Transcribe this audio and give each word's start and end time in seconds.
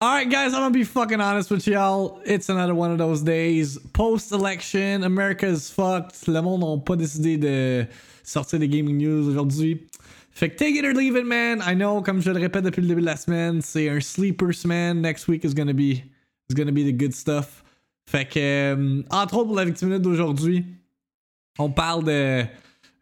All 0.00 0.10
right, 0.10 0.30
guys, 0.30 0.54
I'm 0.54 0.60
gonna 0.60 0.70
be 0.70 0.84
fucking 0.84 1.20
honest 1.20 1.50
with 1.50 1.66
y'all. 1.66 2.20
It's 2.24 2.48
another 2.48 2.72
one 2.72 2.92
of 2.92 2.98
those 2.98 3.20
days. 3.20 3.78
Post-election, 3.94 5.02
America 5.02 5.44
is 5.44 5.70
fucked. 5.70 6.28
Le 6.28 6.40
monde 6.40 6.60
n'a 6.60 6.76
pas 6.84 6.94
décidé 6.94 7.36
de 7.36 7.84
sortir 8.22 8.60
des 8.60 8.68
gaming 8.68 8.96
news 8.96 9.26
aujourd'hui. 9.28 9.88
Fait 10.30 10.50
que 10.50 10.56
take 10.56 10.76
it 10.76 10.84
or 10.84 10.92
leave 10.92 11.16
it, 11.16 11.26
man. 11.26 11.60
I 11.66 11.74
know, 11.74 12.00
comme 12.00 12.20
je 12.20 12.30
le 12.30 12.38
répète 12.38 12.62
depuis 12.62 12.80
le 12.80 12.86
début 12.86 13.00
de 13.00 13.06
la 13.06 13.16
semaine, 13.16 13.60
c'est 13.60 13.88
un 13.88 13.98
sleeper 13.98 14.54
semaine. 14.54 15.00
Next 15.00 15.26
week 15.26 15.42
is 15.42 15.52
gonna 15.52 15.74
be, 15.74 16.04
is 16.48 16.54
gonna 16.54 16.70
be 16.70 16.84
the 16.84 16.96
good 16.96 17.12
stuff. 17.12 17.64
Fait 18.08 18.24
que, 18.24 18.38
euh, 18.38 19.02
entre 19.10 19.38
autres, 19.38 19.48
pour 19.48 19.56
la 19.56 19.64
victime 19.64 19.98
d'aujourd'hui, 19.98 20.64
on 21.58 21.70
parle 21.70 22.04
de 22.04 22.44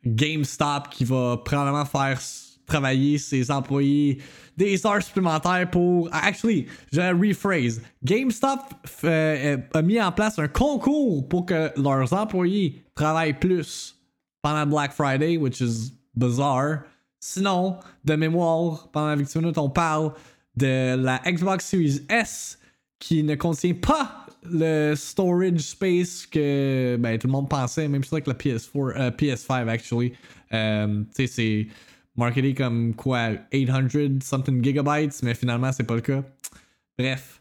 GameStop 0.06 0.88
qui 0.88 1.04
va 1.04 1.42
probablement 1.44 1.84
faire 1.84 2.18
travailler 2.66 3.18
ses 3.18 3.50
employés 3.50 4.18
des 4.56 4.86
heures 4.86 5.02
supplémentaires 5.02 5.70
pour. 5.70 6.08
Actually, 6.12 6.66
je 6.92 7.00
rephrase. 7.00 7.80
GameStop 8.04 8.60
euh, 9.04 9.56
a 9.72 9.82
mis 9.82 10.00
en 10.00 10.12
place 10.12 10.38
un 10.38 10.48
concours 10.48 11.28
pour 11.28 11.46
que 11.46 11.70
leurs 11.80 12.12
employés 12.12 12.82
travaillent 12.94 13.38
plus 13.38 13.96
pendant 14.42 14.66
Black 14.66 14.92
Friday, 14.92 15.36
which 15.36 15.60
is 15.60 15.92
bizarre. 16.14 16.84
Sinon, 17.20 17.78
de 18.04 18.14
mémoire, 18.14 18.88
pendant 18.92 19.08
la 19.08 19.16
victime 19.16 19.52
on 19.56 19.70
parle 19.70 20.12
de 20.56 20.96
la 20.96 21.20
Xbox 21.26 21.66
Series 21.66 22.02
S 22.08 22.58
qui 22.98 23.22
ne 23.22 23.34
contient 23.34 23.74
pas 23.74 24.26
le 24.50 24.94
storage 24.94 25.60
space 25.60 26.26
que 26.26 26.96
ben, 26.98 27.18
tout 27.18 27.26
le 27.26 27.32
monde 27.32 27.48
pensait, 27.48 27.88
même 27.88 28.04
chose 28.04 28.12
avec 28.12 28.26
la 28.26 28.34
PS4, 28.34 28.70
euh, 28.76 29.10
PS5 29.10 29.68
actually. 29.68 30.12
Euh, 30.52 31.02
tu 31.14 31.26
sais, 31.26 31.26
c'est 31.26 31.66
marketé 32.16 32.54
comme 32.54 32.94
quoi 32.94 33.30
800 33.52 34.20
something 34.22 34.62
gigabytes, 34.62 35.22
mais 35.22 35.34
finalement 35.34 35.72
c'est 35.72 35.84
pas 35.84 35.94
le 35.94 36.00
cas. 36.00 36.22
Bref, 36.98 37.40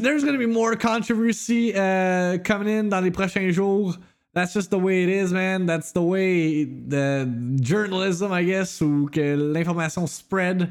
there's 0.00 0.24
gonna 0.24 0.38
be 0.38 0.46
more 0.46 0.76
controversy 0.76 1.72
uh, 1.74 2.38
coming 2.44 2.68
in 2.68 2.88
dans 2.88 3.00
les 3.00 3.10
prochains 3.10 3.50
jours. 3.50 3.96
That's 4.34 4.52
just 4.52 4.70
the 4.70 4.78
way 4.78 5.04
it 5.04 5.08
is, 5.08 5.32
man. 5.32 5.66
That's 5.66 5.92
the 5.92 6.02
way 6.02 6.64
the 6.64 7.26
journalism, 7.60 8.32
I 8.32 8.44
guess, 8.44 8.82
ou 8.82 9.08
que 9.10 9.36
l'information 9.36 10.08
spread. 10.08 10.70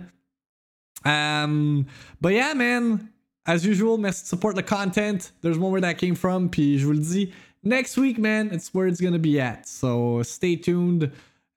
Um, 1.06 1.86
but 2.20 2.34
yeah, 2.34 2.54
man. 2.54 3.10
As 3.46 3.66
usual, 3.66 3.98
merci 3.98 4.26
support 4.26 4.56
the 4.56 4.64
content. 4.64 5.32
There's 5.42 5.58
more 5.58 5.70
where 5.70 5.82
that 5.82 5.98
came 5.98 6.16
from. 6.16 6.50
Puis 6.50 6.78
je 6.78 6.86
vous 6.86 6.94
le 6.94 7.00
dis, 7.00 7.34
next 7.62 7.98
week, 7.98 8.18
man, 8.18 8.50
it's 8.54 8.74
where 8.74 8.88
it's 8.88 9.02
gonna 9.02 9.20
be 9.20 9.40
at. 9.40 9.68
So 9.68 10.24
stay 10.24 10.56
tuned. 10.56 11.12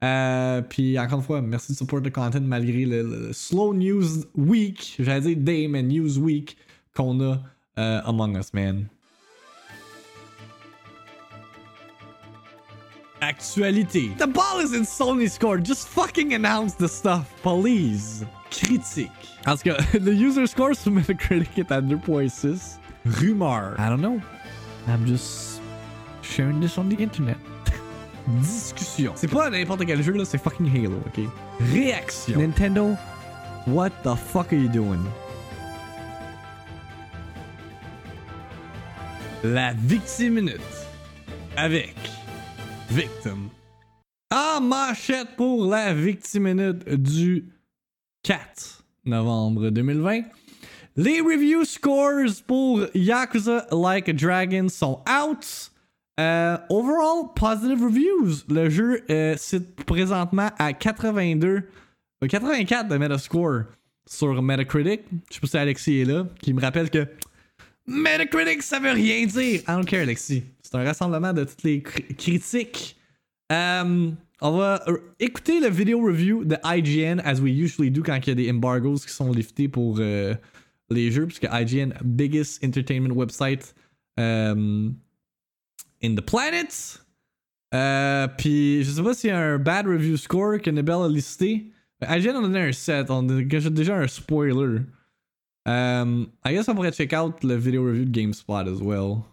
Euh, 0.05 0.61
puis 0.63 0.99
encore 0.99 1.21
une 1.21 1.25
fois, 1.25 1.41
merci 1.41 1.73
de 1.73 1.77
support 1.77 2.01
le 2.01 2.11
content 2.11 2.41
malgré 2.43 2.85
le, 2.85 3.33
slow 3.33 3.73
news 3.73 4.25
week, 4.35 4.97
j'allais 4.99 5.35
dire 5.35 5.37
day, 5.39 5.69
mais 5.69 5.83
news 5.83 6.19
week 6.19 6.57
qu'on 6.95 7.21
a 7.21 7.41
euh, 7.79 8.01
Among 8.05 8.37
Us, 8.37 8.53
man. 8.53 8.87
Actualité. 13.23 14.11
The 14.19 14.27
ball 14.27 14.61
is 14.63 14.75
in 14.75 14.85
Sony's 14.85 15.39
court. 15.39 15.65
Just 15.65 15.89
fucking 15.89 16.35
announce 16.35 16.75
the 16.75 16.87
stuff, 16.87 17.25
please. 17.43 18.27
Critique. 18.51 19.11
Tout 19.45 19.57
cas, 19.65 19.77
the 19.99 20.13
user 20.13 20.47
score 20.47 20.75
sur 20.75 20.93
Metacritic 20.93 21.59
est 21.59 21.73
à 21.73 21.81
2.6. 21.81 22.79
Rumeur. 23.07 23.75
I 23.79 23.89
don't 23.89 24.03
know. 24.03 24.21
I'm 24.87 25.07
just 25.07 25.61
sharing 26.23 26.61
this 26.61 26.77
on 26.77 26.89
the 26.89 27.01
internet 27.01 27.39
discussion. 28.27 29.13
C'est 29.17 29.31
pas 29.31 29.51
n'importe 29.51 29.87
quel 29.87 30.03
jeu, 30.03 30.13
là, 30.13 30.25
c'est 30.25 30.39
fucking 30.39 30.69
Halo, 30.75 30.97
ok? 31.07 31.25
Réaction. 31.73 32.39
Nintendo, 32.39 32.97
what 33.67 33.91
the 34.03 34.15
fuck 34.15 34.53
are 34.53 34.59
you 34.59 34.69
doing? 34.69 35.01
La 39.45 39.73
victime 39.75 40.35
minute. 40.35 40.61
Avec 41.57 41.95
Victim. 42.91 43.49
En 44.31 44.61
manchette 44.61 45.37
pour 45.37 45.67
la 45.67 45.95
victime 45.95 46.55
minute 46.55 46.89
du 46.89 47.45
4 48.23 48.85
novembre 49.05 49.71
2020. 49.71 50.23
Les 50.97 51.21
review 51.21 51.65
scores 51.65 52.43
pour 52.47 52.81
Yakuza 52.95 53.67
Like 53.71 54.09
a 54.09 54.13
Dragon 54.13 54.69
sont 54.69 55.01
out. 55.09 55.71
Euh, 56.19 56.57
overall, 56.71 57.35
positive 57.35 57.83
reviews. 57.83 58.45
Le 58.49 58.71
jeu 58.71 59.03
euh, 59.11 59.37
cite 59.37 59.85
présentement 59.85 60.51
à 60.59 60.73
82, 60.73 61.69
84 62.27 62.87
euh, 62.87 62.89
de 62.89 62.97
Metascore 62.97 63.65
sur 64.09 64.41
Metacritic. 64.41 65.03
Je 65.29 65.35
sais 65.35 65.41
pas 65.41 65.47
si 65.47 65.57
Alexis 65.59 66.01
est 66.01 66.05
là, 66.07 66.27
qui 66.41 66.55
me 66.55 66.61
rappelle 66.61 66.89
que 66.89 67.07
Metacritic, 67.87 68.63
ça 68.63 68.81
veut 68.81 68.93
rien 68.93 69.27
dire. 69.27 69.61
I 69.61 69.65
don't 69.67 69.85
care, 69.85 70.01
Alexis. 70.01 70.45
C'est 70.63 70.75
un 70.75 70.85
rassemblement 70.85 71.35
de 71.35 71.45
toutes 71.45 71.63
les 71.65 71.83
critiques. 71.83 72.97
on 73.51 74.17
va 74.41 74.83
écouter 75.21 75.61
le 75.61 75.69
vidéo 75.69 76.01
review 76.01 76.47
de 76.47 76.57
IGN, 76.65 77.21
as 77.27 77.41
we 77.41 77.53
usually 77.53 77.91
do 77.91 78.03
quand 78.03 78.19
il 78.27 78.29
y 78.29 78.33
a 78.33 78.35
des 78.35 78.51
embargoes 78.51 78.97
qui 79.05 79.13
sont 79.13 79.31
liftés 79.33 79.69
pour 79.69 79.99
les 79.99 81.11
jeux, 81.11 81.27
puisque 81.27 81.47
IGN, 81.53 81.93
biggest 82.03 82.65
entertainment 82.65 83.15
website 83.15 83.75
in 86.03 86.15
the 86.15 86.21
Planet. 86.21 87.01
Euh, 87.75 88.29
puis 88.39 88.85
je 88.85 88.91
sais 88.91 89.03
pas 89.03 89.15
s'il 89.15 89.31
y 89.31 89.33
a 89.33 89.39
un 89.39 89.59
bad 89.59 89.87
review 89.87 90.17
score 90.17 90.61
que 90.61 90.71
Nebel 90.71 91.03
a 91.03 91.09
listé. 91.09 91.73
IGN 92.03 92.37
en 92.37 92.45
a 92.45 92.49
donné 92.49 92.61
un 92.61 92.73
7, 92.73 93.11
on 93.11 93.29
a 93.29 93.43
déjà 93.71 93.97
un 93.97 94.07
spoiler. 94.07 94.83
Um, 95.67 96.31
I 96.45 96.53
guess 96.53 96.69
on 96.69 96.75
pourrait 96.75 96.93
check 96.93 97.13
out 97.13 97.43
le 97.43 97.57
video 97.57 97.83
review 97.83 98.05
de 98.05 98.13
GameSpot 98.13 98.69
as 98.69 98.81
well. 98.81 99.27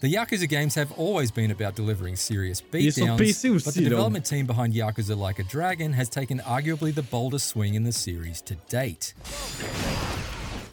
The 0.00 0.12
Yakuza 0.12 0.48
games 0.48 0.74
have 0.74 0.92
always 0.92 1.30
been 1.30 1.50
about 1.50 1.74
delivering 1.74 2.16
serious 2.16 2.60
beatdowns, 2.60 3.64
but 3.64 3.74
the 3.74 3.82
development 3.82 4.26
team 4.26 4.46
behind 4.46 4.74
Yakuza 4.74 5.16
Like 5.16 5.38
a 5.38 5.42
Dragon 5.44 5.92
has 5.94 6.08
taken 6.08 6.38
arguably 6.40 6.94
the 6.94 7.02
boldest 7.02 7.48
swing 7.48 7.74
in 7.74 7.84
the 7.84 7.92
series 7.92 8.40
to 8.42 8.56
date. 8.68 9.14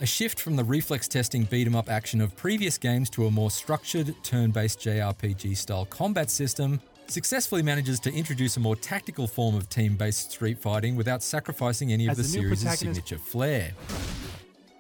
A 0.03 0.05
shift 0.05 0.37
from 0.37 0.57
the 0.57 0.65
reflex 0.65 1.07
testing 1.07 1.45
beat 1.45 1.65
'em 1.65 1.77
up 1.77 1.89
action 1.89 2.19
of 2.19 2.35
previous 2.35 2.77
games 2.77 3.09
to 3.11 3.25
a 3.25 3.31
more 3.31 3.49
structured, 3.49 4.13
turn 4.21 4.51
based 4.51 4.81
JRPG 4.81 5.55
style 5.55 5.85
combat 5.85 6.29
system 6.29 6.81
successfully 7.07 7.61
manages 7.61 8.01
to 8.01 8.11
introduce 8.11 8.57
a 8.57 8.59
more 8.59 8.75
tactical 8.75 9.27
form 9.27 9.55
of 9.55 9.69
team 9.69 9.95
based 9.95 10.31
street 10.31 10.59
fighting 10.59 10.97
without 10.97 11.23
sacrificing 11.23 11.93
any 11.93 12.07
of 12.07 12.17
the 12.17 12.23
series' 12.25 12.69
signature 12.77 13.17
flair. 13.17 13.71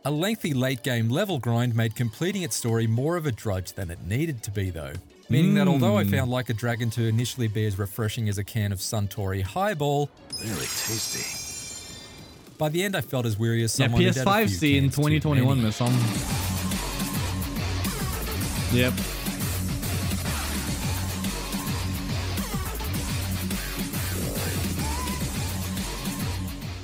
A 0.03 0.11
lengthy 0.11 0.53
late 0.53 0.83
game 0.83 1.07
level 1.07 1.39
grind 1.39 1.73
made 1.73 1.95
completing 1.95 2.41
its 2.41 2.57
story 2.57 2.85
more 2.85 3.15
of 3.15 3.25
a 3.25 3.31
drudge 3.31 3.71
than 3.71 3.89
it 3.89 3.99
needed 4.05 4.43
to 4.43 4.51
be, 4.51 4.71
though. 4.71 4.91
Meaning 5.29 5.53
mm. 5.53 5.55
that 5.55 5.69
although 5.69 5.97
I 5.97 6.03
hmm. 6.03 6.11
found 6.11 6.31
Like 6.31 6.49
a 6.49 6.53
Dragon 6.53 6.89
to 6.89 7.07
initially 7.07 7.47
be 7.47 7.65
as 7.65 7.79
refreshing 7.79 8.27
as 8.27 8.39
a 8.39 8.43
can 8.43 8.73
of 8.73 8.79
Suntory 8.79 9.41
Highball, 9.41 10.09
really 10.41 10.67
tasty 10.67 11.42
by 12.63 12.69
the 12.69 12.81
end, 12.81 12.95
I 12.95 13.01
felt 13.01 13.25
as 13.25 13.37
weary 13.37 13.61
as 13.61 13.73
someone 13.73 14.01
yeah, 14.01 14.11
PS5 14.11 14.49
C 14.49 14.77
in 14.77 14.85
2021 14.89 15.61
med 15.61 15.73
som. 15.73 15.91
Yep. 18.71 18.93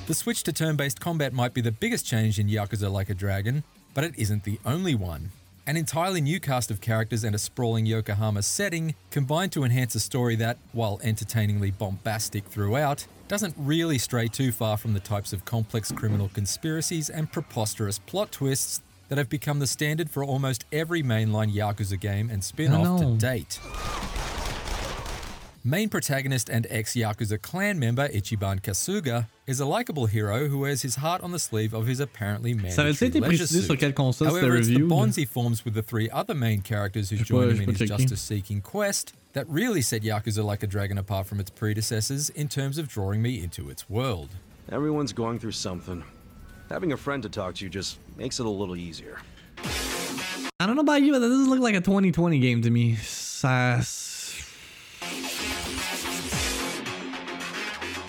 The 0.06 0.12
switch 0.14 0.42
to 0.42 0.52
turn 0.52 0.76
based 0.76 1.00
combat 1.00 1.32
might 1.32 1.54
be 1.54 1.62
the 1.62 1.72
biggest 1.72 2.04
change 2.04 2.38
in 2.38 2.48
Yakuza 2.48 2.92
Like 2.92 3.08
a 3.08 3.14
Dragon, 3.14 3.64
but 3.94 4.04
it 4.04 4.12
isn't 4.18 4.44
the 4.44 4.58
only 4.66 4.94
one. 4.94 5.30
An 5.66 5.78
entirely 5.78 6.20
new 6.20 6.40
cast 6.40 6.70
of 6.70 6.82
characters 6.82 7.24
and 7.24 7.34
a 7.34 7.38
sprawling 7.38 7.86
Yokohama 7.86 8.42
setting 8.42 8.94
combine 9.10 9.48
to 9.48 9.64
enhance 9.64 9.94
a 9.94 10.00
story 10.00 10.36
that, 10.36 10.58
while 10.72 11.00
entertainingly 11.02 11.70
bombastic 11.70 12.44
throughout, 12.44 13.06
doesn't 13.30 13.54
really 13.56 13.96
stray 13.96 14.26
too 14.26 14.50
far 14.50 14.76
from 14.76 14.92
the 14.92 14.98
types 14.98 15.32
of 15.32 15.44
complex 15.44 15.92
criminal 15.92 16.28
conspiracies 16.34 17.08
and 17.08 17.30
preposterous 17.30 17.96
plot 18.00 18.32
twists 18.32 18.80
that 19.08 19.18
have 19.18 19.28
become 19.28 19.60
the 19.60 19.68
standard 19.68 20.10
for 20.10 20.24
almost 20.24 20.64
every 20.72 21.00
mainline 21.00 21.54
Yakuza 21.54 21.98
game 22.00 22.28
and 22.28 22.42
spin 22.42 22.72
off 22.72 22.98
to 22.98 23.06
date. 23.18 23.60
Main 25.62 25.88
protagonist 25.88 26.48
and 26.48 26.66
ex 26.70 26.94
Yakuza 26.94 27.40
clan 27.40 27.78
member 27.78 28.08
Ichiban 28.08 28.60
Kasuga 28.62 29.28
is 29.46 29.60
a 29.60 29.66
likable 29.66 30.06
hero 30.06 30.48
who 30.48 30.58
wears 30.58 30.82
his 30.82 30.96
heart 30.96 31.22
on 31.22 31.30
the 31.30 31.38
sleeve 31.38 31.72
of 31.72 31.86
his 31.86 32.00
apparently 32.00 32.52
mandatory 32.54 32.94
leisure 33.20 33.46
suit. 33.46 33.68
However, 34.26 34.56
it's 34.56 34.68
the 34.68 34.74
bonds 34.88 35.14
he 35.16 35.24
forms 35.24 35.64
with 35.64 35.74
the 35.74 35.82
three 35.82 36.10
other 36.10 36.34
main 36.34 36.62
characters 36.62 37.10
who 37.10 37.16
join 37.18 37.50
him 37.50 37.60
in 37.60 37.68
his 37.76 37.78
justice-seeking 37.88 38.62
quest 38.62 39.12
that 39.32 39.48
really 39.48 39.82
set 39.82 40.02
Yakuza 40.02 40.44
Like 40.44 40.62
a 40.62 40.66
Dragon 40.66 40.98
apart 40.98 41.26
from 41.26 41.40
its 41.40 41.50
predecessors 41.50 42.30
in 42.30 42.48
terms 42.48 42.78
of 42.78 42.88
drawing 42.88 43.22
me 43.22 43.42
into 43.42 43.70
its 43.70 43.88
world. 43.88 44.30
Everyone's 44.70 45.12
going 45.12 45.38
through 45.38 45.52
something. 45.52 46.02
Having 46.68 46.92
a 46.92 46.96
friend 46.96 47.22
to 47.22 47.28
talk 47.28 47.54
to 47.56 47.68
just 47.68 47.98
makes 48.16 48.38
it 48.40 48.46
a 48.46 48.50
little 48.50 48.76
easier. 48.76 49.20
I 50.60 50.66
don't 50.66 50.76
know 50.76 50.82
about 50.82 51.02
you, 51.02 51.12
but 51.12 51.20
this 51.20 51.30
doesn't 51.30 51.50
look 51.50 51.60
like 51.60 51.74
a 51.74 51.80
2020 51.80 52.38
game 52.38 52.62
to 52.62 52.70
me. 52.70 52.96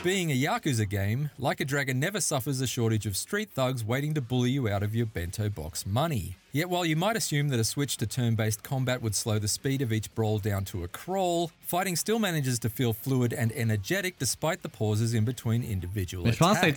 Being 0.03 0.31
a 0.31 0.36
Yakuza 0.36 0.89
game, 0.89 1.30
Like 1.38 1.59
a 1.59 1.65
Dragon 1.65 2.00
never 2.00 2.19
suffers 2.21 2.59
a 2.59 2.65
shortage 2.65 3.06
of 3.06 3.15
street 3.15 3.51
thugs 3.51 3.86
waiting 3.86 4.15
to 4.15 4.21
bully 4.21 4.50
you 4.50 4.68
out 4.68 4.81
of 4.81 4.95
your 4.95 5.06
bento 5.06 5.48
box 5.48 5.86
money. 5.86 6.38
Yet 6.51 6.71
while 6.71 6.83
you 6.88 6.95
might 6.95 7.15
assume 7.15 7.50
that 7.50 7.59
a 7.59 7.63
switch 7.63 7.98
to 7.98 8.07
turn-based 8.07 8.63
combat 8.63 9.03
would 9.03 9.13
slow 9.13 9.38
the 9.38 9.48
speed 9.48 9.80
of 9.83 9.94
each 9.94 10.13
brawl 10.15 10.39
down 10.39 10.65
to 10.65 10.83
a 10.83 10.88
crawl, 10.88 11.51
fighting 11.59 11.95
still 11.95 12.18
manages 12.18 12.57
to 12.59 12.69
feel 12.69 12.94
fluid 12.94 13.31
and 13.31 13.51
energetic 13.51 14.18
despite 14.18 14.63
the 14.63 14.69
pauses 14.69 15.13
in 15.13 15.24
between 15.24 15.63
individual 15.63 16.24
pense 16.24 16.57
attacks. 16.57 16.75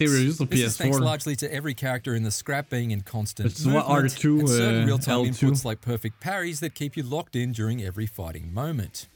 This 0.51 0.61
is 0.61 0.77
thanks 0.77 0.99
largely 0.99 1.35
to 1.37 1.51
every 1.53 1.73
character 1.73 2.15
in 2.15 2.25
the 2.25 2.31
scrap 2.31 2.69
being 2.69 2.91
in 2.91 3.01
constant 3.01 3.51
It's 3.53 3.65
movement, 3.65 3.87
R2, 3.87 4.41
and 4.41 4.49
certain 4.51 4.83
uh, 4.83 4.87
real-time 4.87 5.25
L2. 5.25 5.29
inputs 5.31 5.65
like 5.65 5.81
perfect 5.81 6.21
parries 6.21 6.61
that 6.61 6.75
keep 6.75 6.95
you 6.95 7.03
locked 7.03 7.37
in 7.37 7.53
during 7.53 7.83
every 7.83 8.07
fighting 8.07 8.53
moment. 8.53 9.09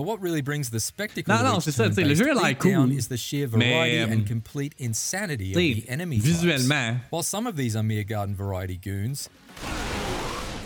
But 0.00 0.06
what 0.06 0.22
really 0.22 0.40
brings 0.40 0.70
the 0.70 0.80
spectacle 0.80 1.34
Non, 1.34 1.44
non, 1.44 1.56
of 1.58 1.62
c'est 1.62 1.72
ça, 1.72 1.94
le 1.94 2.14
jeu 2.14 2.30
a 2.30 2.34
l'air 2.34 2.54
cool. 2.58 2.90
is 2.90 3.08
the 3.08 3.18
sheer 3.18 3.46
variety 3.46 3.98
Mais, 3.98 4.10
and 4.10 4.26
complete 4.26 4.74
insanity 4.78 5.50
of 5.50 5.56
the 5.56 5.84
enemy 5.90 6.18
types. 6.20 6.70
While 7.10 7.22
some 7.22 7.46
of 7.46 7.54
these 7.54 7.76
are 7.76 7.82
mere 7.82 8.02
garden 8.04 8.34
variety 8.34 8.78
goons, 8.78 9.28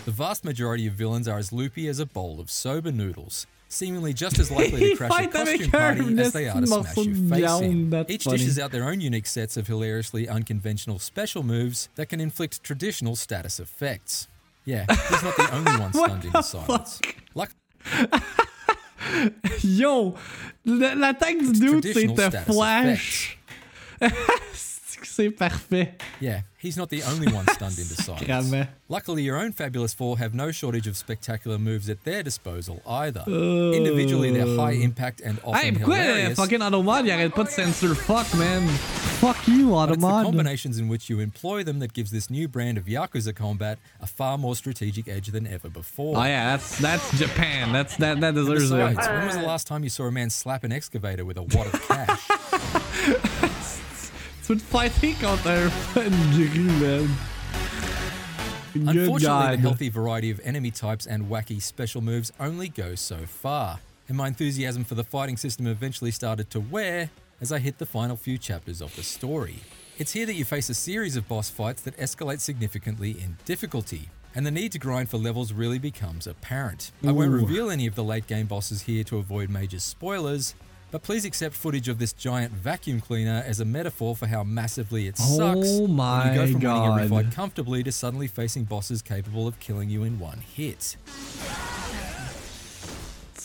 the 0.04 0.12
vast 0.12 0.44
majority 0.44 0.86
of 0.86 0.94
villains 0.94 1.26
are 1.26 1.36
as 1.36 1.52
loopy 1.52 1.88
as 1.88 1.98
a 1.98 2.06
bowl 2.06 2.38
of 2.38 2.48
sober 2.48 2.92
noodles, 2.92 3.48
seemingly 3.68 4.12
just 4.12 4.38
as 4.38 4.52
likely 4.52 4.90
to 4.90 4.96
crash 4.98 5.10
a 5.10 5.14
Fight 5.14 5.32
costume 5.32 5.70
party 5.72 6.20
as 6.20 6.32
they 6.32 6.48
are 6.48 6.60
to 6.60 6.66
smash 6.68 6.94
morceau 6.94 7.02
your 7.02 7.14
de 7.14 7.28
face 7.48 7.60
in. 7.60 8.04
Each 8.08 8.22
funny. 8.22 8.36
dishes 8.38 8.60
out 8.60 8.70
their 8.70 8.84
own 8.88 9.00
unique 9.00 9.26
sets 9.26 9.56
of 9.56 9.66
hilariously 9.66 10.28
unconventional 10.28 11.00
special 11.00 11.42
moves 11.42 11.88
that 11.96 12.08
can 12.08 12.20
inflict 12.20 12.62
traditional 12.62 13.16
status 13.16 13.58
effects. 13.58 14.28
Yeah, 14.64 14.84
he's 14.88 15.22
not 15.24 15.36
the 15.36 15.48
only 15.52 15.72
one 15.72 15.92
stunned 15.92 16.24
into 16.24 16.40
silence. 16.44 17.00
Luck- 17.34 17.50
Yo! 19.64 20.14
la- 20.64 20.94
L'attaque 20.94 21.38
du 21.38 21.52
dude, 21.52 21.84
c'était 21.92 22.30
flash. 22.46 23.38
c'est 25.16 25.30
parfait. 25.30 25.94
Yeah, 26.20 26.42
he's 26.58 26.76
not 26.76 26.88
the 26.90 27.02
only 27.04 27.32
one 27.32 27.46
stunned 27.48 27.78
into 27.78 27.94
silence. 28.02 28.68
Luckily, 28.88 29.22
your 29.22 29.36
own 29.36 29.52
Fabulous 29.52 29.94
Four 29.94 30.18
have 30.18 30.34
no 30.34 30.50
shortage 30.52 30.86
of 30.86 30.96
spectacular 30.96 31.58
moves 31.58 31.88
at 31.88 32.04
their 32.04 32.22
disposal 32.22 32.82
either. 32.86 33.24
Oh. 33.26 33.72
Individually, 33.72 34.30
they're 34.30 34.56
high 34.56 34.72
impact 34.72 35.20
and 35.20 35.38
often 35.44 35.74
Hey, 35.74 35.78
hilarious. 35.80 36.36
fucking 36.38 36.60
Automod, 36.60 37.04
il 37.06 37.10
arrête 37.12 37.32
pas 37.34 37.44
de 37.44 37.50
censor 37.50 37.94
fuck, 37.94 38.32
man? 38.36 38.66
Fuck 39.20 39.48
you, 39.48 39.70
but 39.70 39.90
it's 39.90 40.00
the 40.00 40.06
Automod. 40.06 40.24
combinations 40.24 40.78
in 40.78 40.88
which 40.88 41.08
you 41.08 41.20
employ 41.20 41.62
them 41.64 41.78
that 41.78 41.92
gives 41.94 42.10
this 42.10 42.28
new 42.28 42.46
brand 42.46 42.76
of 42.76 42.84
Yakuza 42.84 43.34
combat 43.34 43.78
a 44.00 44.06
far 44.06 44.36
more 44.36 44.54
strategic 44.54 45.08
edge 45.08 45.28
than 45.28 45.46
ever 45.46 45.70
before. 45.70 46.18
Oh 46.18 46.22
yeah, 46.24 46.50
that's 46.56 46.78
that's 46.78 47.18
Japan. 47.18 47.72
That's 47.72 47.96
that 47.96 48.20
that 48.20 48.34
deserves 48.34 48.70
it. 48.70 48.74
when 48.76 49.26
was 49.26 49.36
the 49.36 49.42
last 49.42 49.66
time 49.66 49.82
you 49.82 49.88
saw 49.90 50.04
a 50.04 50.10
man 50.12 50.28
slap 50.30 50.62
an 50.64 50.72
excavator 50.72 51.24
with 51.24 51.38
a 51.38 51.42
wad 51.42 51.68
of 51.72 51.82
cash? 51.88 52.20
Veux 54.46 54.56
te 54.56 54.62
fighter 54.62 55.14
contre 55.22 55.70
un 55.96 56.80
man. 56.80 57.08
Good 58.74 58.88
Unfortunately, 58.88 59.20
God. 59.20 59.52
the 59.54 59.62
healthy 59.62 59.88
variety 59.88 60.30
of 60.30 60.38
enemy 60.44 60.70
types 60.70 61.06
and 61.06 61.30
wacky 61.30 61.62
special 61.62 62.02
moves 62.02 62.30
only 62.38 62.68
goes 62.68 63.00
so 63.00 63.18
far, 63.24 63.78
and 64.06 64.18
my 64.18 64.26
enthusiasm 64.28 64.84
for 64.84 64.96
the 64.96 65.04
fighting 65.04 65.38
system 65.38 65.66
eventually 65.66 66.10
started 66.10 66.50
to 66.50 66.60
wear 66.60 67.08
as 67.40 67.52
I 67.52 67.58
hit 67.58 67.78
the 67.78 67.86
final 67.86 68.16
few 68.16 68.36
chapters 68.36 68.82
of 68.82 68.94
the 68.96 69.02
story. 69.02 69.60
It's 69.96 70.12
here 70.12 70.26
that 70.26 70.34
you 70.34 70.44
face 70.44 70.68
a 70.68 70.74
series 70.74 71.16
of 71.16 71.26
boss 71.26 71.48
fights 71.48 71.80
that 71.82 71.96
escalate 71.96 72.40
significantly 72.40 73.12
in 73.12 73.38
difficulty, 73.46 74.10
and 74.34 74.44
the 74.44 74.50
need 74.50 74.72
to 74.72 74.78
grind 74.78 75.08
for 75.08 75.16
levels 75.16 75.54
really 75.54 75.78
becomes 75.78 76.26
apparent. 76.26 76.92
I 77.02 77.12
won't 77.12 77.32
reveal 77.32 77.70
any 77.70 77.86
of 77.86 77.94
the 77.94 78.04
late 78.04 78.26
game 78.26 78.46
bosses 78.46 78.82
here 78.82 79.04
to 79.04 79.16
avoid 79.16 79.48
major 79.48 79.78
spoilers, 79.78 80.54
but 80.94 81.02
please 81.02 81.24
accept 81.24 81.56
footage 81.56 81.88
of 81.88 81.98
this 81.98 82.12
giant 82.12 82.52
vacuum 82.52 83.00
cleaner 83.00 83.42
as 83.44 83.58
a 83.58 83.64
metaphor 83.64 84.14
for 84.14 84.28
how 84.28 84.44
massively 84.44 85.08
it 85.08 85.18
sucks 85.18 85.68
Oh 85.68 85.86
when 85.86 86.28
you 86.28 86.34
go 86.36 86.46
from 86.46 86.60
winning 86.60 87.00
every 87.00 87.08
God. 87.08 87.10
fight 87.10 87.32
comfortably 87.34 87.82
to 87.82 87.90
suddenly 87.90 88.28
facing 88.28 88.62
bosses 88.62 89.02
capable 89.02 89.48
of 89.48 89.58
killing 89.58 89.90
you 89.90 90.04
in 90.04 90.20
one 90.20 90.38
hit. 90.38 90.96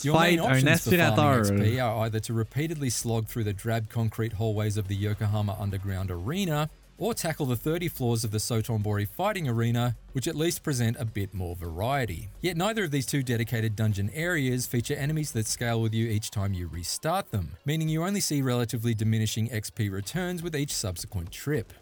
Your 0.04 0.20
main 0.20 0.40
options 0.40 0.84
for 0.84 0.96
farming. 0.96 1.44
XP 1.44 1.84
are 1.84 2.06
either 2.06 2.20
to 2.20 2.34
repeatedly 2.34 2.92
slog 2.92 3.26
through 3.26 3.46
the 3.46 3.54
drab 3.54 3.90
concrete 3.90 4.34
hallways 4.34 4.78
of 4.78 4.88
the 4.88 4.96
Yokohama 4.96 5.58
Underground 5.60 6.12
Arena, 6.12 6.70
or 7.00 7.14
tackle 7.14 7.46
the 7.46 7.56
30 7.56 7.88
floors 7.88 8.24
of 8.24 8.32
the 8.32 8.38
Sotonbori 8.38 9.08
Fighting 9.08 9.48
Arena, 9.48 9.96
which 10.12 10.28
at 10.28 10.36
least 10.36 10.62
present 10.62 10.98
a 11.00 11.06
bit 11.06 11.34
more 11.34 11.56
variety. 11.56 12.30
Yet 12.42 12.58
neither 12.58 12.84
of 12.84 12.92
these 12.92 13.06
two 13.06 13.24
dedicated 13.24 13.76
dungeon 13.76 14.12
areas 14.14 14.68
feature 14.68 14.96
enemies 14.96 15.32
that 15.32 15.48
scale 15.48 15.82
with 15.82 15.94
you 15.94 16.08
each 16.08 16.30
time 16.30 16.54
you 16.54 16.68
restart 16.68 17.32
them, 17.32 17.56
meaning 17.66 17.90
you 17.90 18.04
only 18.04 18.20
see 18.20 18.42
relatively 18.42 18.94
diminishing 18.94 19.50
XP 19.50 19.92
returns 19.92 20.44
with 20.44 20.56
each 20.56 20.74
subsequent 20.74 21.32
trip. 21.32 21.74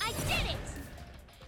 I 0.00 0.12
did 0.12 0.50
it! 0.50 0.56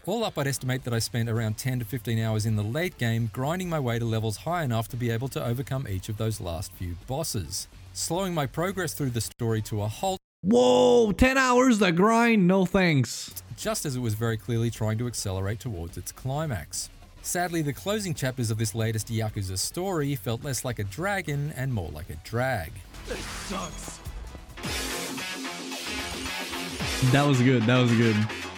All 0.05 0.25
up, 0.25 0.37
I'd 0.37 0.49
estimate 0.49 0.83
that 0.83 0.95
I 0.95 0.99
spent 0.99 1.29
around 1.29 1.59
10 1.59 1.79
to 1.79 1.85
15 1.85 2.19
hours 2.19 2.45
in 2.45 2.57
the 2.57 2.65
late 2.65 2.99
game 2.99 3.31
grinding 3.33 3.69
my 3.69 3.79
way 3.79 4.01
to 4.01 4.05
levels 4.05 4.39
high 4.39 4.65
enough 4.65 4.89
to 4.89 4.97
be 4.97 5.11
able 5.11 5.29
to 5.29 5.45
overcome 5.45 5.87
each 5.89 6.09
of 6.09 6.17
those 6.17 6.41
last 6.41 6.73
few 6.73 6.97
bosses, 7.07 7.69
slowing 7.93 8.35
my 8.35 8.47
progress 8.47 8.95
through 8.95 9.11
the 9.11 9.21
story 9.21 9.63
to 9.63 9.83
a 9.83 9.87
halt 9.87 10.19
Whoa, 10.45 11.13
10 11.13 11.39
hours 11.39 11.79
to 11.79 11.93
grind, 11.93 12.49
no 12.49 12.67
thanks. 12.67 13.33
just 13.57 13.87
as 13.87 13.95
it 13.95 14.01
was 14.01 14.15
very 14.15 14.37
clearly 14.37 14.71
trying 14.71 14.99
to 14.99 15.07
accelerate 15.07 15.61
towards 15.61 15.97
its 15.97 16.11
climax. 16.11 16.91
Sadly, 17.23 17.63
the 17.63 17.73
closing 17.73 18.13
chapters 18.13 18.51
of 18.51 18.59
this 18.59 18.75
latest 18.75 19.07
Yakuza 19.07 19.57
story 19.57 20.17
felt 20.17 20.43
less 20.43 20.65
like 20.65 20.81
a 20.81 20.85
dragon 20.85 21.53
and 21.57 21.73
more 21.73 21.91
like 21.91 22.11
a 22.11 22.17
drag. 22.25 22.73
That 27.13 27.25
was 27.25 27.41
good, 27.41 27.63
that 27.63 27.79
was 27.81 27.93
good. 27.93 28.17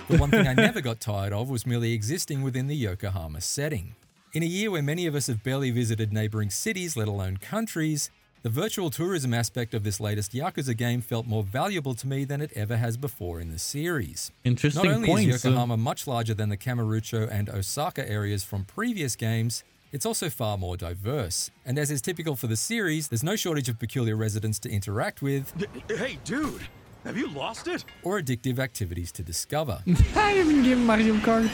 The 0.08 0.16
one 0.16 0.30
thing 0.30 0.48
I 0.48 0.54
never 0.54 0.80
got 0.80 1.00
tired 1.00 1.34
of 1.34 1.50
was 1.50 1.66
merely 1.66 1.92
existing 1.92 2.40
within 2.42 2.66
the 2.66 2.76
Yokohama 2.76 3.42
setting. 3.42 3.94
In 4.32 4.42
a 4.42 4.46
year 4.46 4.70
where 4.70 4.82
many 4.82 5.06
of 5.06 5.14
us 5.14 5.26
have 5.26 5.44
barely 5.44 5.70
visited 5.70 6.14
neighboring 6.14 6.48
cities, 6.48 6.96
let 6.96 7.08
alone 7.08 7.36
countries, 7.36 8.10
the 8.44 8.50
virtual 8.50 8.90
tourism 8.90 9.32
aspect 9.32 9.72
of 9.72 9.84
this 9.84 9.98
latest 10.00 10.32
Yakuza 10.34 10.76
game 10.76 11.00
felt 11.00 11.26
more 11.26 11.42
valuable 11.42 11.94
to 11.94 12.06
me 12.06 12.24
than 12.24 12.42
it 12.42 12.52
ever 12.54 12.76
has 12.76 12.98
before 12.98 13.40
in 13.40 13.50
the 13.50 13.58
series. 13.58 14.30
Interesting 14.44 14.84
Not 14.84 14.94
only 14.94 15.08
point, 15.08 15.30
is 15.30 15.40
so- 15.40 15.48
uh, 15.48 15.52
Yokohama 15.52 15.78
much 15.78 16.06
larger 16.06 16.34
than 16.34 16.50
the 16.50 16.58
Kamurocho 16.58 17.26
and 17.30 17.48
Osaka 17.48 18.06
areas 18.08 18.44
from 18.44 18.64
previous 18.66 19.16
games, 19.16 19.64
it's 19.92 20.04
also 20.04 20.28
far 20.28 20.58
more 20.58 20.76
diverse. 20.76 21.50
And 21.64 21.78
as 21.78 21.90
is 21.90 22.02
typical 22.02 22.36
for 22.36 22.46
the 22.46 22.56
series, 22.56 23.08
there's 23.08 23.24
no 23.24 23.34
shortage 23.34 23.70
of 23.70 23.78
peculiar 23.78 24.14
residents 24.16 24.58
to 24.60 24.68
interact 24.70 25.22
with 25.22 25.50
Hey, 25.88 26.18
dude, 26.24 26.60
have 27.04 27.16
you 27.16 27.28
lost 27.30 27.66
it? 27.66 27.84
or 28.02 28.20
addictive 28.20 28.58
activities 28.58 29.10
to 29.12 29.22
discover. 29.22 29.82
I 30.16 30.38
even 30.38 30.62
give 30.62 30.78
Mario 30.78 31.14
Kart. 31.14 31.50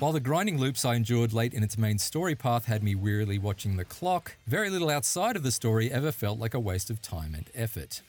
While 0.00 0.12
the 0.12 0.20
grinding 0.20 0.58
loops 0.58 0.84
I 0.84 0.96
endured 0.96 1.32
late 1.32 1.54
in 1.54 1.62
its 1.62 1.78
main 1.78 1.98
story 1.98 2.34
path 2.34 2.66
had 2.66 2.82
me 2.82 2.94
wearily 2.94 3.38
watching 3.38 3.76
the 3.76 3.84
clock, 3.84 4.36
very 4.46 4.68
little 4.68 4.90
outside 4.90 5.36
of 5.36 5.44
the 5.44 5.52
story 5.52 5.90
ever 5.90 6.10
felt 6.10 6.38
like 6.38 6.52
a 6.52 6.60
waste 6.60 6.90
of 6.90 7.00
time 7.00 7.34
and 7.34 7.48
effort. 7.54 8.02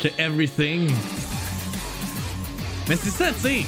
To 0.00 0.10
everything. 0.18 0.88
Mais 2.86 2.96
c'est 2.96 3.10
ça, 3.10 3.32
tu 3.32 3.40
sais. 3.40 3.64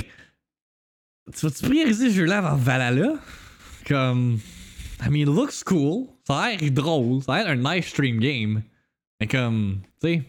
Tu 1.35 1.47
vas-tu 1.47 1.65
prioriser 1.65 2.11
ce 2.11 2.15
jeu-là 2.15 2.39
avant 2.39 2.57
Valhalla? 2.57 3.19
Comme. 3.87 4.41
I 5.01 5.09
mean, 5.09 5.23
it 5.23 5.29
looks 5.29 5.63
cool. 5.65 6.09
Ça 6.27 6.35
a 6.35 6.57
l'air 6.57 6.71
drôle. 6.71 7.23
Ça 7.23 7.33
a 7.33 7.45
l'air 7.45 7.53
un 7.53 7.57
nice 7.57 7.87
stream 7.87 8.21
game. 8.21 8.63
Mais 9.21 9.27
comme. 9.27 9.81
Tu 10.03 10.09
sais. 10.09 10.23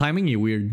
Timing 0.00 0.28
est 0.28 0.36
weird. 0.36 0.70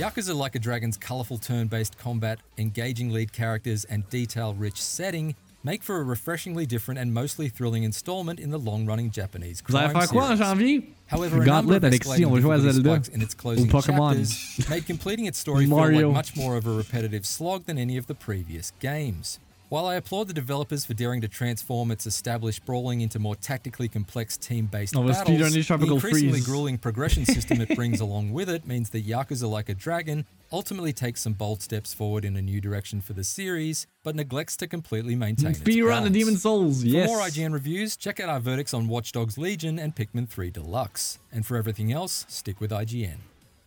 Yakuza 0.00 0.34
Like 0.34 0.54
a 0.54 0.58
Dragon's 0.58 0.96
colourful 0.96 1.36
turn 1.36 1.66
based 1.66 1.98
combat, 1.98 2.38
engaging 2.56 3.10
lead 3.10 3.34
characters, 3.34 3.84
and 3.84 4.08
detail 4.08 4.54
rich 4.54 4.80
setting 4.80 5.34
make 5.62 5.82
for 5.82 5.98
a 5.98 6.02
refreshingly 6.02 6.64
different 6.64 6.98
and 6.98 7.12
mostly 7.12 7.50
thrilling 7.50 7.82
installment 7.82 8.40
in 8.40 8.50
the 8.50 8.58
long 8.58 8.86
running 8.86 9.10
Japanese 9.10 9.60
crime 9.60 9.90
series. 9.90 10.82
However, 11.08 11.42
a 11.42 11.44
number 11.44 11.76
of 11.76 11.84
Alexis, 11.84 12.24
on 12.24 12.30
va 12.32 12.38
escalating 12.38 12.50
à 12.50 12.56
difficulty 12.56 12.72
Zelda. 12.72 12.88
spikes 12.88 13.08
in 13.08 13.20
its 13.20 13.34
closing 13.34 13.68
chapters 13.68 14.68
made 14.70 14.86
completing 14.86 15.26
its 15.26 15.38
story 15.38 15.66
feel 15.66 15.76
like 15.76 16.06
much 16.14 16.34
more 16.34 16.56
of 16.56 16.66
a 16.66 16.70
repetitive 16.70 17.26
slog 17.26 17.66
than 17.66 17.76
any 17.76 17.98
of 17.98 18.06
the 18.06 18.14
previous 18.14 18.72
games. 18.80 19.38
While 19.70 19.86
I 19.86 19.94
applaud 19.94 20.26
the 20.26 20.34
developers 20.34 20.84
for 20.84 20.94
daring 20.94 21.20
to 21.20 21.28
transform 21.28 21.92
its 21.92 22.04
established 22.04 22.66
brawling 22.66 23.02
into 23.02 23.20
more 23.20 23.36
tactically 23.36 23.86
complex 23.86 24.36
team-based 24.36 24.94
va 24.94 25.06
battles, 25.06 25.68
the 25.68 25.94
increasingly 25.94 26.32
Freeze. 26.32 26.44
grueling 26.44 26.76
progression 26.76 27.24
system 27.24 27.60
it 27.60 27.76
brings 27.76 28.00
along 28.00 28.32
with 28.32 28.50
it 28.50 28.66
means 28.66 28.90
that 28.90 29.06
Yakuza 29.06 29.48
Like 29.48 29.68
a 29.68 29.74
Dragon 29.74 30.26
ultimately 30.50 30.92
takes 30.92 31.20
some 31.20 31.34
bold 31.34 31.62
steps 31.62 31.94
forward 31.94 32.24
in 32.24 32.34
a 32.34 32.42
new 32.42 32.60
direction 32.60 33.00
for 33.00 33.12
the 33.12 33.22
series, 33.22 33.86
but 34.02 34.16
neglects 34.16 34.56
to 34.56 34.66
completely 34.66 35.14
maintain 35.14 35.50
its 35.52 35.60
Speedrun 35.60 36.02
the. 36.02 36.10
Demon 36.10 36.36
Souls, 36.36 36.82
yes. 36.82 37.08
For 37.08 37.16
more 37.16 37.24
IGN 37.24 37.52
reviews, 37.52 37.96
check 37.96 38.18
out 38.18 38.28
our 38.28 38.40
verdicts 38.40 38.74
on 38.74 38.88
Watch 38.88 39.12
Dogs 39.12 39.38
Legion 39.38 39.78
and 39.78 39.94
Pikmin 39.94 40.28
3 40.28 40.50
Deluxe. 40.50 41.20
And 41.30 41.46
for 41.46 41.56
everything 41.56 41.92
else, 41.92 42.26
stick 42.28 42.60
with 42.60 42.72
IGN. 42.72 43.18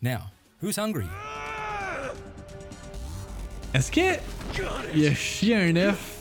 Now, 0.02 0.32
who's 0.60 0.76
hungry? 0.76 1.08
Est-ce 3.74 3.92
que. 3.92 4.20
Il 4.96 5.08
a 5.08 5.16
chié 5.16 5.56
un 5.56 5.76
œuf? 5.76 6.20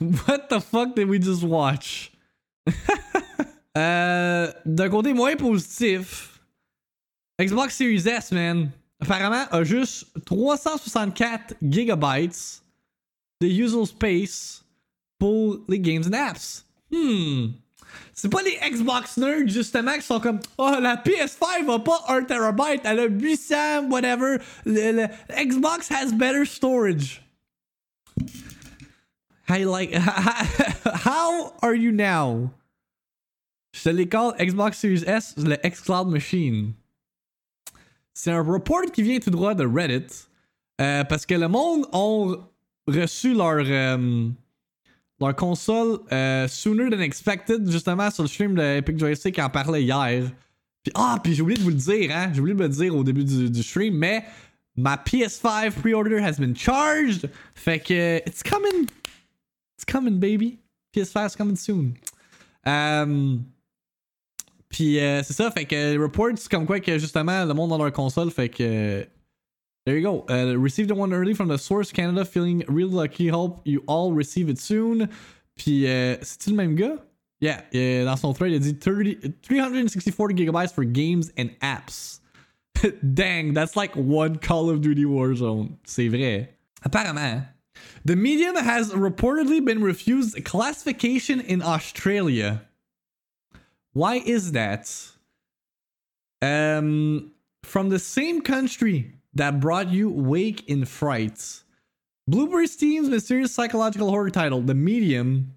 What 0.00 0.48
the 0.48 0.60
fuck 0.60 0.94
did 0.94 1.08
we 1.08 1.18
just 1.18 1.42
watch? 1.42 2.12
Euh, 3.76 4.50
d'un 4.66 4.88
côté 4.88 5.12
moins 5.12 5.36
positif, 5.36 6.40
Xbox 7.40 7.76
Series 7.76 8.08
S, 8.08 8.32
man, 8.32 8.72
apparemment 9.00 9.44
a 9.52 9.62
juste 9.62 10.06
364 10.24 11.54
gigabytes 11.62 12.60
de 13.40 13.46
user 13.46 13.86
space 13.86 14.64
pour 15.20 15.58
les 15.68 15.78
games 15.78 16.02
and 16.08 16.12
apps. 16.12 16.64
Hmm. 16.90 17.48
C'est 18.14 18.28
pas 18.28 18.42
les 18.42 18.58
Xbox 18.70 19.16
nerds, 19.16 19.48
justement, 19.48 19.94
qui 19.94 20.02
sont 20.02 20.20
comme 20.20 20.40
Oh, 20.56 20.74
la 20.80 20.96
PS5 20.96 21.70
a 21.70 21.78
pas 21.78 22.04
1 22.08 22.24
terabyte, 22.24 22.80
elle 22.84 23.00
a 23.00 23.06
800, 23.06 23.88
whatever. 23.88 24.38
Xbox 24.66 25.88
has 25.90 26.12
better 26.12 26.44
storage. 26.44 27.22
How, 29.48 29.64
like, 29.70 29.94
how 31.06 31.52
are 31.62 31.74
you 31.74 31.92
now? 31.92 32.50
Je 33.72 33.90
les 33.90 34.08
call 34.08 34.34
Xbox 34.38 34.78
Series 34.78 35.04
S 35.06 35.34
le 35.36 35.56
xCloud 35.56 36.08
Machine. 36.08 36.72
C'est 38.12 38.32
un 38.32 38.42
report 38.42 38.90
qui 38.92 39.02
vient 39.02 39.20
tout 39.20 39.30
droit 39.30 39.54
de 39.54 39.64
Reddit. 39.64 40.26
Euh, 40.80 41.04
parce 41.04 41.26
que 41.26 41.34
le 41.34 41.48
monde 41.48 41.86
ont 41.92 42.38
reçu 42.86 43.34
leur. 43.34 43.64
Euh, 43.64 44.28
leur 45.20 45.34
console 45.34 45.98
euh, 46.12 46.46
sooner 46.48 46.90
than 46.90 47.00
expected, 47.00 47.70
justement 47.70 48.10
sur 48.10 48.22
le 48.22 48.28
stream 48.28 48.54
de 48.54 48.78
Epic 48.78 48.98
Joystick 48.98 49.34
qui 49.34 49.42
en 49.42 49.50
parlait 49.50 49.82
hier. 49.82 50.30
Puis, 50.82 50.92
ah, 50.94 51.18
puis 51.22 51.34
j'ai 51.34 51.42
oublié 51.42 51.58
de 51.58 51.64
vous 51.64 51.70
le 51.70 51.76
dire, 51.76 52.10
hein. 52.14 52.30
J'ai 52.32 52.40
oublié 52.40 52.56
de 52.56 52.62
le 52.62 52.68
dire 52.68 52.94
au 52.94 53.02
début 53.02 53.24
du, 53.24 53.50
du 53.50 53.62
stream, 53.62 53.94
mais 53.96 54.24
ma 54.76 54.96
PS5 54.96 55.72
pre-order 55.72 56.22
has 56.22 56.38
been 56.38 56.56
charged. 56.56 57.28
Fait 57.54 57.80
que, 57.80 58.18
it's 58.26 58.42
coming. 58.42 58.86
It's 59.76 59.84
coming, 59.84 60.18
baby. 60.18 60.58
PS5 60.94 61.32
is 61.32 61.36
coming 61.36 61.56
soon. 61.56 61.94
Um, 62.64 63.44
puis 64.68 65.00
euh, 65.00 65.22
c'est 65.22 65.32
ça, 65.32 65.50
fait 65.50 65.64
que 65.64 65.98
reports 65.98 66.48
comme 66.50 66.66
quoi 66.66 66.80
que 66.80 66.98
justement 66.98 67.44
le 67.44 67.54
monde 67.54 67.70
dans 67.70 67.78
leur 67.78 67.92
console, 67.92 68.30
fait 68.30 68.48
que 68.48 69.06
There 69.88 69.96
you 69.96 70.02
go. 70.02 70.26
Uh, 70.28 70.54
received 70.58 70.90
one 70.90 71.14
early 71.14 71.32
from 71.32 71.48
the 71.48 71.56
source 71.56 71.90
Canada. 71.92 72.22
Feeling 72.22 72.62
real 72.68 72.90
lucky. 72.90 73.28
Hope 73.28 73.62
you 73.64 73.82
all 73.86 74.12
receive 74.12 74.50
it 74.50 74.58
soon. 74.58 75.08
Puis, 75.56 75.86
uh, 75.86 76.18
c'est-tu 76.20 76.50
le 76.50 76.56
même 76.56 76.74
gars? 76.74 76.98
Yeah, 77.40 77.62
yeah, 77.72 78.04
dans 78.04 78.20
son 78.20 78.34
thread, 78.34 78.52
il 78.52 78.56
a 78.56 78.58
dit 78.58 78.78
30, 78.78 79.40
364 79.40 80.32
gigabytes 80.34 80.74
for 80.74 80.84
games 80.84 81.32
and 81.38 81.58
apps. 81.62 82.20
Dang, 83.14 83.54
that's 83.54 83.76
like 83.76 83.96
one 83.96 84.36
Call 84.36 84.68
of 84.68 84.82
Duty 84.82 85.06
Warzone. 85.06 85.78
C'est 85.84 86.08
vrai. 86.08 86.48
Apparemment, 86.84 87.46
the 88.04 88.14
medium 88.14 88.56
has 88.56 88.92
reportedly 88.92 89.64
been 89.64 89.82
refused 89.82 90.44
classification 90.44 91.40
in 91.40 91.62
Australia. 91.62 92.60
Why 93.94 94.16
is 94.16 94.52
that? 94.52 94.94
Um, 96.42 97.32
from 97.62 97.88
the 97.88 97.98
same 97.98 98.42
country 98.42 99.14
that 99.38 99.60
brought 99.60 99.90
you 99.90 100.10
Wake 100.10 100.68
in 100.68 100.84
Fright. 100.84 101.62
Blueberry 102.28 102.66
Steam's 102.66 103.08
mysterious 103.08 103.52
psychological 103.52 104.10
horror 104.10 104.30
title, 104.30 104.60
The 104.60 104.74
Medium, 104.74 105.54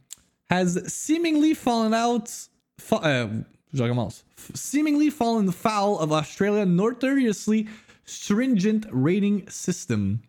has 0.50 0.82
seemingly 0.92 1.54
fallen 1.54 1.94
out. 1.94 2.32
Fa- 2.80 2.96
uh, 2.96 3.30
recommence. 3.74 4.24
Seemingly 4.54 5.10
fallen 5.10 5.52
foul 5.52 6.00
of 6.00 6.12
Australia's 6.12 6.68
notoriously 6.68 7.68
stringent 8.06 8.86
rating 8.92 9.48
system. 9.50 10.22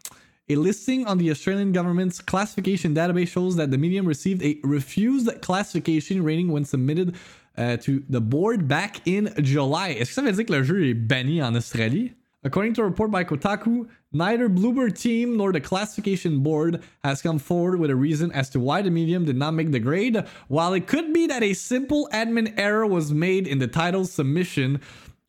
A 0.48 0.56
listing 0.56 1.06
on 1.06 1.18
the 1.18 1.30
Australian 1.30 1.72
government's 1.72 2.20
classification 2.20 2.94
database 2.94 3.28
shows 3.28 3.56
that 3.56 3.70
the 3.70 3.78
medium 3.78 4.06
received 4.06 4.42
a 4.42 4.58
refused 4.64 5.30
classification 5.40 6.22
rating 6.22 6.50
when 6.50 6.64
submitted 6.64 7.14
uh, 7.56 7.76
to 7.78 8.02
the 8.08 8.20
board 8.20 8.66
back 8.66 9.06
in 9.06 9.32
July. 9.42 9.90
Est-ce 9.90 10.10
que 10.10 10.14
ça 10.14 10.22
veut 10.22 10.32
dire 10.32 10.44
que 10.46 10.52
le 10.52 10.62
jeu 10.64 10.84
est 10.84 10.94
banni 10.94 11.40
en 11.40 11.54
Australie? 11.54 12.12
According 12.44 12.74
to 12.74 12.82
a 12.82 12.86
report 12.86 13.12
by 13.12 13.22
Kotaku, 13.22 13.88
neither 14.12 14.48
Bluebird 14.48 14.96
team 14.96 15.36
nor 15.36 15.52
the 15.52 15.60
classification 15.60 16.40
board 16.40 16.82
has 17.04 17.22
come 17.22 17.38
forward 17.38 17.78
with 17.78 17.90
a 17.90 17.96
reason 17.96 18.32
as 18.32 18.50
to 18.50 18.60
why 18.60 18.82
the 18.82 18.90
medium 18.90 19.24
did 19.24 19.36
not 19.36 19.54
make 19.54 19.70
the 19.70 19.78
grade. 19.78 20.24
While 20.48 20.74
it 20.74 20.88
could 20.88 21.12
be 21.12 21.28
that 21.28 21.44
a 21.44 21.54
simple 21.54 22.08
admin 22.12 22.54
error 22.58 22.84
was 22.84 23.12
made 23.12 23.46
in 23.46 23.60
the 23.60 23.68
title's 23.68 24.12
submission, 24.12 24.80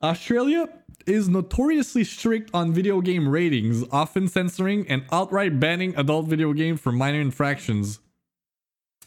Australia 0.02 0.68
is 1.06 1.30
notoriously 1.30 2.04
strict 2.04 2.50
on 2.52 2.74
video 2.74 3.00
game 3.00 3.30
ratings, 3.30 3.84
often 3.92 4.28
censoring 4.28 4.88
and 4.90 5.06
outright 5.12 5.60
banning 5.60 5.96
adult 5.96 6.28
video 6.28 6.52
games 6.54 6.80
for 6.80 6.92
minor 6.92 7.22
infractions, 7.22 8.00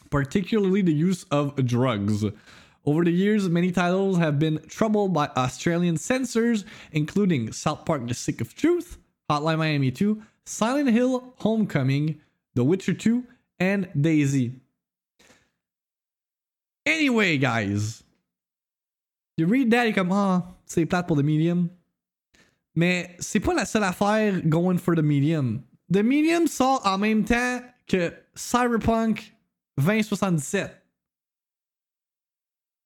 particularly 0.09 0.81
the 0.81 0.93
use 0.93 1.25
of 1.25 1.55
drugs. 1.65 2.23
Over 2.87 3.03
the 3.03 3.11
years, 3.11 3.49
many 3.49 3.73
titles 3.73 4.17
have 4.17 4.39
been 4.39 4.59
troubled 4.69 5.13
by 5.13 5.27
Australian 5.35 5.97
censors, 5.97 6.63
including 6.93 7.51
South 7.51 7.83
Park 7.83 8.07
The 8.07 8.13
Sick 8.13 8.39
of 8.39 8.55
Truth, 8.55 8.97
Hotline 9.29 9.57
Miami 9.57 9.91
2, 9.91 10.23
Silent 10.45 10.89
Hill 10.91 11.33
Homecoming, 11.39 12.21
The 12.55 12.63
Witcher 12.63 12.93
2, 12.93 13.25
and 13.59 13.89
Daisy. 13.99 14.53
Anyway, 16.85 17.37
guys, 17.37 18.05
you 19.35 19.47
read 19.47 19.69
that, 19.71 19.83
you're 19.83 19.93
comme, 19.93 20.13
ah, 20.13 20.43
c'est 20.65 20.85
plate 20.85 21.07
pour 21.09 21.17
The 21.17 21.23
Medium. 21.23 21.69
Mais 22.73 23.17
c'est 23.19 23.41
pas 23.41 23.53
la 23.53 23.65
seule 23.65 23.83
affaire 23.83 24.39
going 24.47 24.77
for 24.77 24.95
The 24.95 25.03
Medium. 25.03 25.65
The 25.89 26.03
Medium 26.03 26.47
sort 26.47 26.85
en 26.85 26.97
même 26.99 27.25
temps 27.25 27.61
que 27.85 28.13
Cyberpunk 28.33 29.33
2077. 29.77 30.86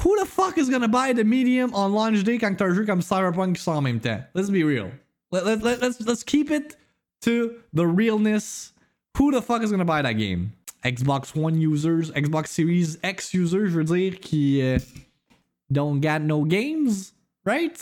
Who 0.04 0.18
the 0.20 0.26
fuck 0.26 0.58
is 0.58 0.68
gonna 0.68 0.88
buy 0.88 1.14
the 1.14 1.24
medium 1.24 1.74
on 1.76 1.94
launch 1.94 2.24
day 2.24 2.40
quand 2.40 2.58
t'as 2.58 2.66
un 2.66 2.74
jeu 2.74 2.86
comme 2.86 3.02
Cyberpunk 3.02 3.58
qui 3.58 3.70
en 3.70 3.82
même 3.82 4.00
temps? 4.00 4.24
Let's 4.34 4.50
be 4.50 4.64
real. 4.64 4.92
Let, 5.32 5.46
let, 5.46 5.62
let, 5.62 5.82
let's, 5.82 6.02
let's 6.02 6.24
keep 6.24 6.50
it 6.50 6.76
to 7.22 7.56
the 7.72 7.86
realness. 7.86 8.74
Who 9.18 9.32
the 9.32 9.42
fuck 9.44 9.62
is 9.62 9.70
gonna 9.70 9.86
buy 9.86 10.02
that 10.02 10.14
game? 10.14 10.54
Xbox 10.84 11.36
One 11.36 11.62
users, 11.62 12.10
Xbox 12.12 12.48
Series 12.48 12.98
X 13.04 13.34
users, 13.34 13.70
je 13.70 13.76
veux 13.76 13.84
dire, 13.84 14.20
qui 14.20 14.62
uh, 14.64 14.80
don't 15.72 16.02
got 16.02 16.24
no 16.24 16.46
games, 16.46 17.14
right? 17.46 17.80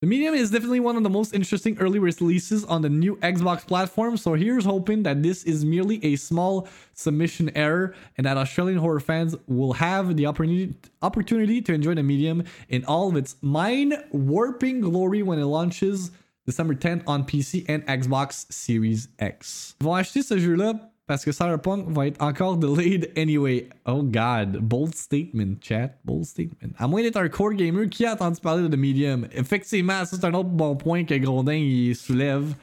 The 0.00 0.06
Medium 0.06 0.32
is 0.32 0.52
definitely 0.52 0.78
one 0.78 0.96
of 0.96 1.02
the 1.02 1.10
most 1.10 1.34
interesting 1.34 1.76
early 1.80 1.98
releases 1.98 2.64
on 2.64 2.82
the 2.82 2.88
new 2.88 3.16
Xbox 3.16 3.66
platform, 3.66 4.16
so 4.16 4.34
here's 4.34 4.64
hoping 4.64 5.02
that 5.02 5.24
this 5.24 5.42
is 5.42 5.64
merely 5.64 5.98
a 6.04 6.14
small 6.14 6.68
submission 6.94 7.50
error 7.56 7.96
and 8.16 8.24
that 8.24 8.36
Australian 8.36 8.78
horror 8.78 9.00
fans 9.00 9.34
will 9.48 9.72
have 9.72 10.16
the 10.16 10.24
opportunity, 10.24 11.60
to 11.62 11.74
enjoy 11.74 11.96
the 11.96 12.04
Medium 12.04 12.44
in 12.68 12.84
all 12.84 13.08
of 13.08 13.16
its 13.16 13.34
mind 13.42 14.00
warping 14.12 14.82
glory 14.82 15.24
when 15.24 15.40
it 15.40 15.46
launches 15.46 16.12
December 16.46 16.76
10th 16.76 17.02
on 17.08 17.24
PC 17.24 17.64
and 17.68 17.84
Xbox 17.86 18.52
Series 18.52 19.08
X. 19.18 19.74
Acheter 19.80 20.22
ce 20.22 20.38
jeu-là 20.38 20.87
Parce 21.08 21.24
que 21.24 21.32
Cyberpunk 21.32 21.88
va 21.88 22.06
être 22.06 22.20
encore 22.20 22.58
delayed 22.58 23.10
anyway. 23.16 23.66
Oh 23.86 24.02
god. 24.02 24.58
Bold 24.58 24.94
statement, 24.94 25.56
chat. 25.58 25.98
Bold 26.04 26.26
statement. 26.26 26.74
À 26.76 26.86
moins 26.86 27.00
d'être 27.00 27.16
un 27.16 27.30
core 27.30 27.54
gamer 27.54 27.88
qui 27.88 28.04
a 28.04 28.12
entendu 28.12 28.38
parler 28.42 28.68
de 28.68 28.68
The 28.68 28.78
Medium. 28.78 29.26
Effectivement, 29.32 30.04
ça 30.04 30.18
c'est 30.18 30.24
un 30.26 30.34
autre 30.34 30.50
bon 30.50 30.76
point 30.76 31.04
que 31.04 31.14
Grondin 31.14 31.54
il 31.54 31.96
soulève. 31.96 32.54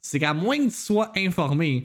C'est 0.00 0.18
qu'à 0.18 0.32
moins 0.32 0.56
que 0.56 0.64
tu 0.64 0.70
sois 0.70 1.12
informé 1.14 1.84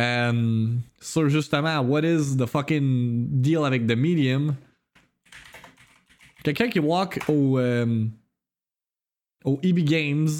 euh, 0.00 0.68
sur 0.98 1.28
justement 1.28 1.78
what 1.80 2.04
is 2.04 2.38
the 2.38 2.46
fucking 2.46 3.28
deal 3.42 3.66
avec 3.66 3.86
The 3.86 3.96
Medium. 3.96 4.54
Quelqu'un 6.42 6.68
qui 6.70 6.80
walk 6.80 7.20
au, 7.28 7.58
euh, 7.58 8.06
au 9.44 9.60
EB 9.62 9.80
Games. 9.80 10.30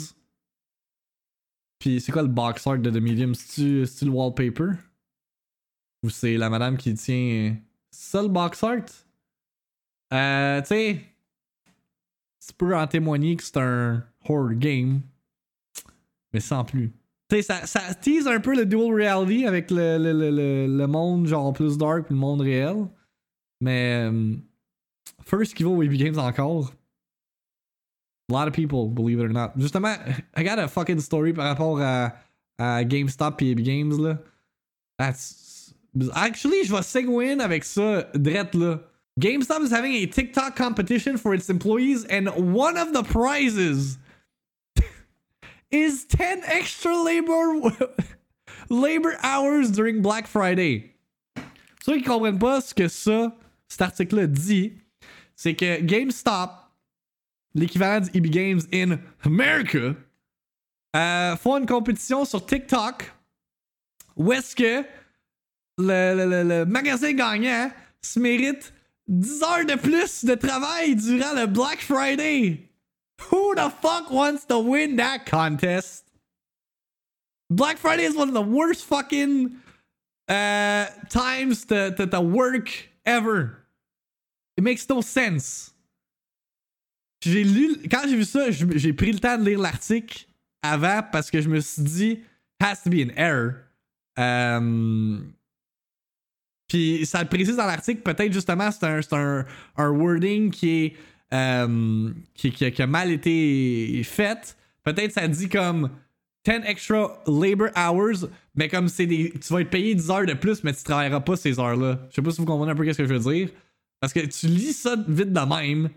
Puis 1.78 2.00
c'est 2.00 2.10
quoi 2.10 2.22
le 2.22 2.28
box 2.28 2.66
art 2.66 2.78
de 2.78 2.88
The 2.88 3.02
Medium? 3.02 3.34
C'est-tu 3.34 4.06
le 4.06 4.10
wallpaper? 4.10 4.78
Ou 6.04 6.10
c'est 6.10 6.36
la 6.36 6.50
madame 6.50 6.76
qui 6.76 6.92
tient 6.92 7.56
seul 7.90 8.28
box 8.28 8.62
art? 8.62 8.84
Euh, 10.12 10.60
tu 10.60 10.66
sais, 10.66 11.00
tu 12.46 12.52
peux 12.52 12.76
en 12.76 12.86
témoigner 12.86 13.36
que 13.36 13.42
c'est 13.42 13.56
un 13.56 14.04
horror 14.28 14.52
game, 14.52 15.00
mais 16.30 16.40
sans 16.40 16.62
plus. 16.62 16.92
Tu 17.30 17.42
sais, 17.42 17.66
ça, 17.66 17.94
tease 17.94 18.26
un 18.26 18.38
peu 18.38 18.54
le 18.54 18.66
dual 18.66 18.92
reality 18.92 19.46
avec 19.46 19.70
le, 19.70 19.96
le, 19.96 20.12
le, 20.12 20.66
le, 20.66 20.86
monde 20.86 21.26
genre 21.26 21.54
plus 21.54 21.78
dark 21.78 22.04
puis 22.04 22.14
le 22.14 22.20
monde 22.20 22.42
réel. 22.42 22.86
Mais 23.62 24.04
um, 24.06 24.42
first 25.24 25.54
qui 25.54 25.62
va 25.62 25.70
au 25.70 25.82
Games 25.82 26.18
encore. 26.18 26.74
A 28.28 28.32
lot 28.34 28.46
of 28.46 28.52
people, 28.52 28.90
believe 28.90 29.20
it 29.20 29.24
or 29.24 29.32
not. 29.32 29.52
Justement, 29.56 29.96
I 30.36 30.44
got 30.44 30.58
a 30.58 30.68
fucking 30.68 31.00
story 31.00 31.32
par 31.32 31.46
rapport 31.46 31.80
à, 31.80 32.14
à 32.58 32.84
GameStop 32.84 33.40
et 33.40 33.54
Games 33.54 33.98
là. 34.02 34.18
That's 34.98 35.44
Actually, 36.14 36.64
je 36.64 36.72
vais 36.74 36.82
segue 36.82 37.40
avec 37.40 37.64
ça, 37.64 38.08
drette 38.14 38.54
là. 38.54 38.80
GameStop 39.18 39.62
is 39.62 39.70
having 39.70 39.94
a 39.94 40.06
TikTok 40.06 40.56
competition 40.56 41.16
for 41.16 41.34
its 41.34 41.48
employees, 41.48 42.04
and 42.06 42.28
one 42.52 42.76
of 42.76 42.92
the 42.92 43.04
prizes 43.04 43.96
is 45.70 46.04
10 46.06 46.42
extra 46.46 46.96
labor 46.96 47.70
labor 48.70 49.16
hours 49.22 49.70
during 49.70 50.02
Black 50.02 50.26
Friday. 50.26 50.94
Ceux 51.84 51.98
qui 51.98 52.02
comprennent 52.02 52.40
pas 52.40 52.60
ce 52.60 52.74
que 52.74 52.88
ça, 52.88 53.32
cet 53.68 53.82
article-là 53.82 54.26
dit, 54.26 54.72
c'est 55.36 55.54
que 55.54 55.80
GameStop, 55.80 56.50
l'équivalent 57.54 58.00
du 58.00 58.18
EB 58.18 58.26
Games 58.26 58.60
in 58.72 58.98
America, 59.22 59.94
euh, 60.96 61.36
font 61.36 61.58
une 61.58 61.66
compétition 61.66 62.24
sur 62.24 62.44
TikTok 62.44 63.12
où 64.16 64.32
est-ce 64.32 64.56
que 64.56 64.84
le, 65.78 66.64
magasin 66.64 67.12
gagnant 67.12 67.70
se 68.02 68.18
mérite 68.20 68.72
10 69.08 69.42
heures 69.42 69.66
de 69.66 69.76
plus 69.76 70.24
de 70.24 70.34
travail 70.34 70.96
durant 70.96 71.34
le 71.34 71.46
Black 71.46 71.80
Friday. 71.80 72.70
Who 73.30 73.54
the 73.54 73.70
fuck 73.70 74.10
wants 74.10 74.44
to 74.46 74.58
win 74.58 74.96
that 74.96 75.26
contest? 75.26 76.04
Black 77.50 77.78
Friday 77.78 78.04
is 78.04 78.16
one 78.16 78.28
of 78.28 78.34
the 78.34 78.42
worst 78.42 78.84
fucking 78.84 79.54
uh, 80.28 80.86
times 81.08 81.64
to, 81.66 81.94
to, 81.94 82.06
to 82.06 82.20
work 82.20 82.70
ever. 83.04 83.64
It 84.56 84.64
makes 84.64 84.88
no 84.88 85.00
sense. 85.00 85.72
J'ai 87.22 87.44
lu, 87.44 87.76
quand 87.88 88.06
j'ai 88.06 88.16
vu 88.16 88.24
ça, 88.24 88.50
j'ai 88.50 88.92
pris 88.92 89.12
le 89.12 89.18
temps 89.18 89.38
de 89.38 89.44
lire 89.44 89.58
l'article 89.58 90.26
avant 90.62 91.02
parce 91.10 91.30
que 91.30 91.40
je 91.40 91.48
me 91.48 91.60
suis 91.60 91.82
dit, 91.82 92.20
has 92.60 92.82
to 92.82 92.90
be 92.90 93.00
an 93.00 93.12
error. 93.16 93.64
Um, 94.16 95.34
puis 96.74 97.06
ça 97.06 97.22
le 97.22 97.28
précise 97.28 97.54
dans 97.54 97.66
l'article, 97.66 98.02
peut-être 98.02 98.32
justement 98.32 98.68
c'est 98.72 98.84
un, 99.12 99.44
wording 99.76 100.50
qui, 100.50 100.92
qui, 101.30 102.82
a 102.82 102.86
mal 102.88 103.12
été 103.12 104.02
fait. 104.02 104.56
Peut-être 104.82 105.12
ça 105.12 105.28
dit 105.28 105.48
comme 105.48 105.88
10 106.44 106.62
extra 106.66 107.22
labor 107.28 107.68
hours, 107.76 108.28
mais 108.56 108.68
comme 108.68 108.88
c'est 108.88 109.06
des. 109.06 109.32
Tu 109.40 109.52
vas 109.52 109.60
être 109.60 109.70
payé 109.70 109.94
10 109.94 110.10
heures 110.10 110.26
de 110.26 110.34
plus, 110.34 110.64
mais 110.64 110.72
tu 110.72 110.82
travailleras 110.82 111.20
pas 111.20 111.36
ces 111.36 111.60
heures-là. 111.60 112.00
Je 112.10 112.16
sais 112.16 112.22
pas 112.22 112.32
si 112.32 112.40
vous 112.40 112.44
comprenez 112.44 112.72
un 112.72 112.74
peu 112.74 112.92
ce 112.92 112.98
que 112.98 113.06
je 113.06 113.14
veux 113.14 113.32
dire. 113.32 113.50
Parce 114.00 114.12
que 114.12 114.26
tu 114.26 114.48
lis 114.48 114.72
ça 114.72 114.96
vite 115.06 115.32
de 115.32 115.40
même, 115.40 115.90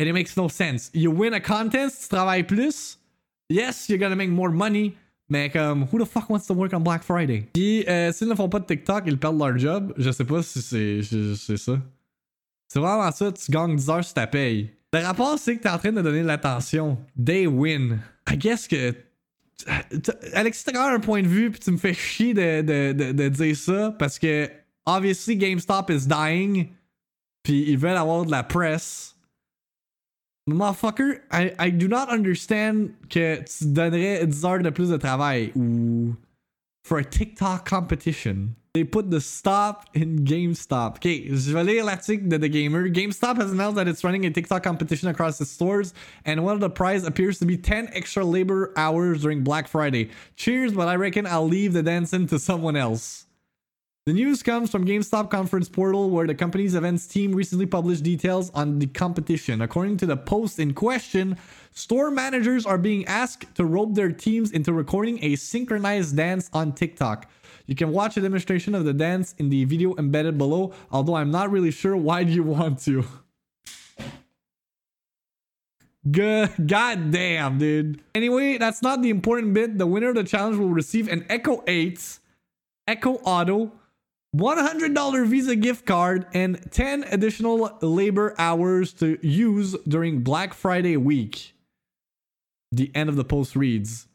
and 0.00 0.04
it 0.04 0.14
makes 0.14 0.34
no 0.34 0.48
sense. 0.48 0.90
You 0.94 1.12
win 1.12 1.34
a 1.34 1.40
contest, 1.40 2.04
tu 2.04 2.08
travailles 2.08 2.44
plus. 2.44 2.98
Yes, 3.50 3.86
you're 3.90 3.98
gonna 3.98 4.16
make 4.16 4.30
more 4.30 4.50
money. 4.50 4.94
Mais 5.32 5.48
comme, 5.48 5.86
who 5.90 5.98
the 5.98 6.06
fuck 6.06 6.28
wants 6.28 6.46
to 6.46 6.52
work 6.52 6.74
on 6.74 6.80
Black 6.80 7.02
Friday? 7.02 7.48
Puis, 7.54 7.88
euh, 7.88 8.12
s'ils 8.12 8.28
ne 8.28 8.34
font 8.34 8.50
pas 8.50 8.60
de 8.60 8.66
TikTok, 8.66 9.04
ils 9.06 9.18
perdent 9.18 9.38
leur 9.38 9.56
job. 9.56 9.94
Je 9.96 10.10
sais 10.10 10.26
pas 10.26 10.42
si 10.42 10.60
c'est 10.60 11.56
ça. 11.56 11.80
C'est 12.68 12.78
vraiment 12.78 13.10
ça, 13.10 13.32
tu 13.32 13.50
gagnes 13.50 13.74
10 13.74 13.88
heures 13.88 14.04
sur 14.04 14.12
ta 14.12 14.26
paye. 14.26 14.70
Le 14.92 15.00
rapport, 15.00 15.38
c'est 15.38 15.56
que 15.56 15.62
t'es 15.62 15.70
en 15.70 15.78
train 15.78 15.90
de 15.90 16.02
donner 16.02 16.20
de 16.20 16.26
l'attention. 16.26 16.98
They 17.24 17.46
win. 17.46 18.00
I 18.30 18.36
guess 18.36 18.68
que 18.68 18.94
à 20.34 20.42
l'extérieur 20.42 20.88
un 20.88 21.00
point 21.00 21.22
de 21.22 21.28
vue, 21.28 21.50
puis 21.50 21.60
tu 21.60 21.70
me 21.70 21.78
fais 21.78 21.94
chier 21.94 22.34
de, 22.34 22.60
de, 22.60 22.92
de, 22.92 23.12
de, 23.12 23.28
dire 23.30 23.56
ça 23.56 23.94
parce 23.98 24.18
que, 24.18 24.50
obviously, 24.84 25.38
GameStop 25.38 25.88
is 25.88 26.06
dying, 26.06 26.68
puis 27.42 27.70
ils 27.70 27.78
veulent 27.78 27.96
avoir 27.96 28.26
de 28.26 28.30
la 28.30 28.42
presse. 28.42 29.16
Motherfucker, 30.48 31.20
I, 31.30 31.54
I 31.58 31.70
do 31.70 31.86
not 31.86 32.08
understand 32.08 32.94
que 33.08 33.44
tu 33.44 33.64
donnerais 33.66 34.26
10 34.26 34.44
heures 34.44 34.62
de 34.62 34.70
plus 34.70 34.90
de 34.90 34.98
travail 34.98 35.52
ou 35.54 36.16
for 36.84 36.98
a 36.98 37.04
TikTok 37.04 37.64
competition. 37.64 38.56
They 38.74 38.84
put 38.84 39.10
the 39.10 39.20
stop 39.20 39.90
in 39.94 40.24
GameStop. 40.24 40.96
Okay, 40.96 41.28
je 41.28 41.52
vais 41.52 41.62
lire 41.62 41.84
l'article 41.84 42.28
de 42.28 42.38
The 42.38 42.48
Gamer. 42.48 42.88
GameStop 42.88 43.36
has 43.36 43.52
announced 43.52 43.76
that 43.76 43.86
it's 43.86 44.02
running 44.02 44.24
a 44.24 44.30
TikTok 44.30 44.62
competition 44.62 45.08
across 45.08 45.40
its 45.40 45.50
stores, 45.50 45.92
and 46.24 46.42
one 46.42 46.54
of 46.54 46.60
the 46.60 46.70
prize 46.70 47.04
appears 47.04 47.38
to 47.38 47.44
be 47.44 47.58
10 47.58 47.90
extra 47.92 48.24
labor 48.24 48.72
hours 48.76 49.22
during 49.22 49.44
Black 49.44 49.68
Friday. 49.68 50.10
Cheers, 50.36 50.72
but 50.72 50.88
I 50.88 50.96
reckon 50.96 51.26
I'll 51.26 51.46
leave 51.46 51.74
the 51.74 51.82
dancing 51.82 52.26
to 52.28 52.38
someone 52.38 52.74
else. 52.74 53.26
The 54.04 54.12
news 54.12 54.42
comes 54.42 54.68
from 54.68 54.84
GameStop 54.84 55.30
conference 55.30 55.68
portal 55.68 56.10
where 56.10 56.26
the 56.26 56.34
company's 56.34 56.74
events 56.74 57.06
team 57.06 57.32
recently 57.32 57.66
published 57.66 58.02
details 58.02 58.50
on 58.50 58.80
the 58.80 58.88
competition. 58.88 59.62
According 59.62 59.98
to 59.98 60.06
the 60.06 60.16
post 60.16 60.58
in 60.58 60.74
question, 60.74 61.36
store 61.70 62.10
managers 62.10 62.66
are 62.66 62.78
being 62.78 63.06
asked 63.06 63.54
to 63.54 63.64
rope 63.64 63.94
their 63.94 64.10
teams 64.10 64.50
into 64.50 64.72
recording 64.72 65.22
a 65.22 65.36
synchronized 65.36 66.16
dance 66.16 66.50
on 66.52 66.72
TikTok. 66.72 67.30
You 67.66 67.76
can 67.76 67.92
watch 67.92 68.16
a 68.16 68.20
demonstration 68.20 68.74
of 68.74 68.84
the 68.84 68.92
dance 68.92 69.36
in 69.38 69.50
the 69.50 69.64
video 69.66 69.94
embedded 69.94 70.36
below, 70.36 70.74
although 70.90 71.14
I'm 71.14 71.30
not 71.30 71.52
really 71.52 71.70
sure 71.70 71.96
why 71.96 72.20
you 72.22 72.42
want 72.42 72.80
to. 72.80 73.04
Good, 76.10 76.66
god 76.66 77.12
damn, 77.12 77.58
dude. 77.58 78.02
Anyway, 78.16 78.58
that's 78.58 78.82
not 78.82 79.00
the 79.00 79.10
important 79.10 79.54
bit. 79.54 79.78
The 79.78 79.86
winner 79.86 80.08
of 80.08 80.16
the 80.16 80.24
challenge 80.24 80.58
will 80.58 80.70
receive 80.70 81.06
an 81.06 81.24
Echo 81.28 81.62
8, 81.68 82.18
Echo 82.88 83.14
Auto, 83.18 83.70
$100 84.34 85.26
Visa 85.26 85.56
gift 85.56 85.86
card, 85.86 86.26
and 86.32 86.58
10 86.70 87.04
additional 87.10 87.78
labor 87.82 88.34
hours 88.38 88.92
to 88.94 89.18
use 89.22 89.76
during 89.86 90.20
Black 90.20 90.54
Friday 90.54 90.96
week. 90.96 91.54
The 92.70 92.90
end 92.94 93.10
of 93.10 93.16
the 93.16 93.24
post 93.24 93.54
reads 93.54 94.06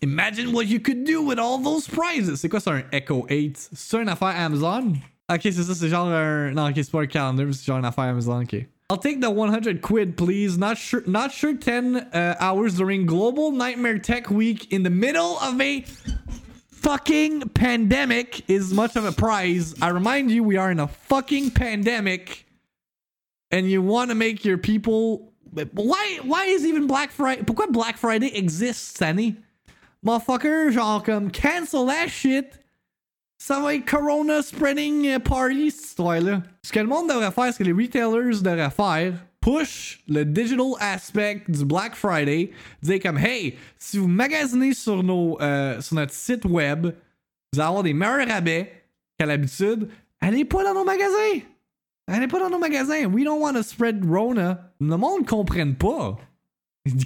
Imagine 0.00 0.52
what 0.52 0.66
you 0.66 0.80
could 0.80 1.04
do 1.04 1.22
with 1.22 1.38
all 1.38 1.58
those 1.58 1.86
prizes. 1.86 2.40
C'est 2.40 2.48
quoi 2.48 2.58
ça, 2.58 2.72
un 2.72 2.84
Echo 2.92 3.24
8? 3.28 3.70
C'est 3.72 4.02
une 4.02 4.08
affaire 4.08 4.34
Amazon? 4.36 4.96
Ok, 5.30 5.42
c'est 5.42 5.62
ça, 5.62 5.74
c'est 5.74 5.88
genre 5.88 6.08
un. 6.08 6.50
Non, 6.50 6.68
ok, 6.68 6.74
c'est 6.76 6.90
pas 6.90 7.02
un 7.02 7.06
calendar, 7.06 7.46
c'est 7.52 7.64
genre 7.64 7.78
une 7.78 7.84
affaire 7.84 8.04
Amazon, 8.04 8.42
ok. 8.42 8.66
I'll 8.90 8.98
take 8.98 9.20
the 9.20 9.30
100 9.30 9.80
quid, 9.80 10.16
please. 10.16 10.58
Not 10.58 10.76
sure, 10.76 11.02
not 11.06 11.30
sure 11.30 11.54
10 11.54 11.96
uh, 12.12 12.34
hours 12.40 12.74
during 12.74 13.06
Global 13.06 13.52
Nightmare 13.52 13.98
Tech 13.98 14.28
Week 14.28 14.70
in 14.72 14.82
the 14.82 14.90
middle 14.90 15.38
of 15.38 15.58
a 15.60 15.84
fucking 16.82 17.48
pandemic 17.50 18.48
is 18.50 18.72
much 18.72 18.96
of 18.96 19.04
a 19.04 19.12
prize. 19.12 19.74
I 19.80 19.88
remind 19.88 20.30
you, 20.30 20.42
we 20.42 20.56
are 20.56 20.70
in 20.70 20.80
a 20.80 20.88
fucking 20.88 21.52
pandemic, 21.52 22.46
and 23.50 23.70
you 23.70 23.80
want 23.82 24.10
to 24.10 24.14
make 24.14 24.44
your 24.44 24.58
people. 24.58 25.32
Why? 25.72 26.18
Why 26.22 26.46
is 26.46 26.66
even 26.66 26.86
Black 26.86 27.10
Friday? 27.10 27.42
Pourquoi 27.42 27.66
Black 27.70 27.96
Friday 27.96 28.36
exists, 28.36 28.98
Sunny? 28.98 29.36
Motherfucker, 30.04 30.72
genre 30.72 31.30
cancel 31.30 31.86
that 31.86 32.10
shit. 32.10 32.58
Ça 33.38 33.60
va 33.60 33.74
être 33.74 33.86
Corona 33.86 34.40
spreading 34.42 35.06
uh, 35.06 35.18
party, 35.18 35.70
cette 35.70 35.84
histoire-là. 35.84 36.42
Ce 36.62 36.72
que 36.72 36.78
le 36.78 36.86
monde 36.86 37.08
devrait 37.08 37.32
faire, 37.32 37.52
ce 37.52 37.58
que 37.58 37.64
les 37.64 37.72
retailers 37.72 38.40
devraient 38.40 38.70
faire, 38.70 39.14
push 39.42 40.02
le 40.08 40.24
digital 40.24 40.72
aspect 40.80 41.42
du 41.48 41.66
Black 41.66 41.94
Friday. 41.94 42.52
Dire 42.80 43.00
comme, 43.00 43.18
hey, 43.18 43.56
si 43.76 43.98
vous 43.98 44.08
magasinez 44.08 44.72
sur, 44.72 45.02
nos, 45.02 45.38
euh, 45.42 45.80
sur 45.82 45.96
notre 45.96 46.14
site 46.14 46.46
web, 46.46 46.86
vous 47.52 47.60
allez 47.60 47.68
avoir 47.68 47.82
des 47.82 47.92
meilleurs 47.92 48.26
rabais 48.26 48.72
qu'à 49.18 49.26
l'habitude. 49.26 49.90
Allez 50.20 50.46
pas 50.46 50.64
dans 50.64 50.72
nos 50.72 50.84
magasins! 50.84 51.42
Allez 52.06 52.28
pas 52.28 52.40
dans 52.40 52.50
nos 52.50 52.58
magasins. 52.58 53.04
We 53.06 53.24
don't 53.24 53.40
want 53.40 53.54
to 53.54 53.62
spread 53.62 54.04
Rona. 54.04 54.72
Le 54.80 54.96
monde 54.96 55.22
ne 55.22 55.26
comprenne 55.26 55.76
pas. 55.76 56.18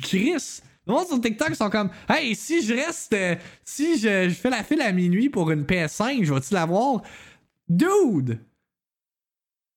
Chris, 0.03 0.63
le 0.87 0.93
monde 0.93 1.07
sur 1.07 1.21
TikTok 1.21 1.55
sont 1.55 1.71
comme 1.71 1.91
Hey, 2.09 2.35
si 2.35 2.63
je 2.63 2.75
reste. 2.75 3.13
Euh, 3.13 3.37
si 3.65 3.99
je, 3.99 4.29
je, 4.29 4.35
fais 4.35 4.51
la 4.51 4.63
file 4.63 4.81
à 4.81 4.93
minuit 4.93 5.29
pour 5.29 5.51
une 5.51 5.65
PS5, 5.65 6.25
je 6.25 6.33
vais-tu 6.33 6.55
l'avoir? 6.55 7.03
Dude! 7.69 8.41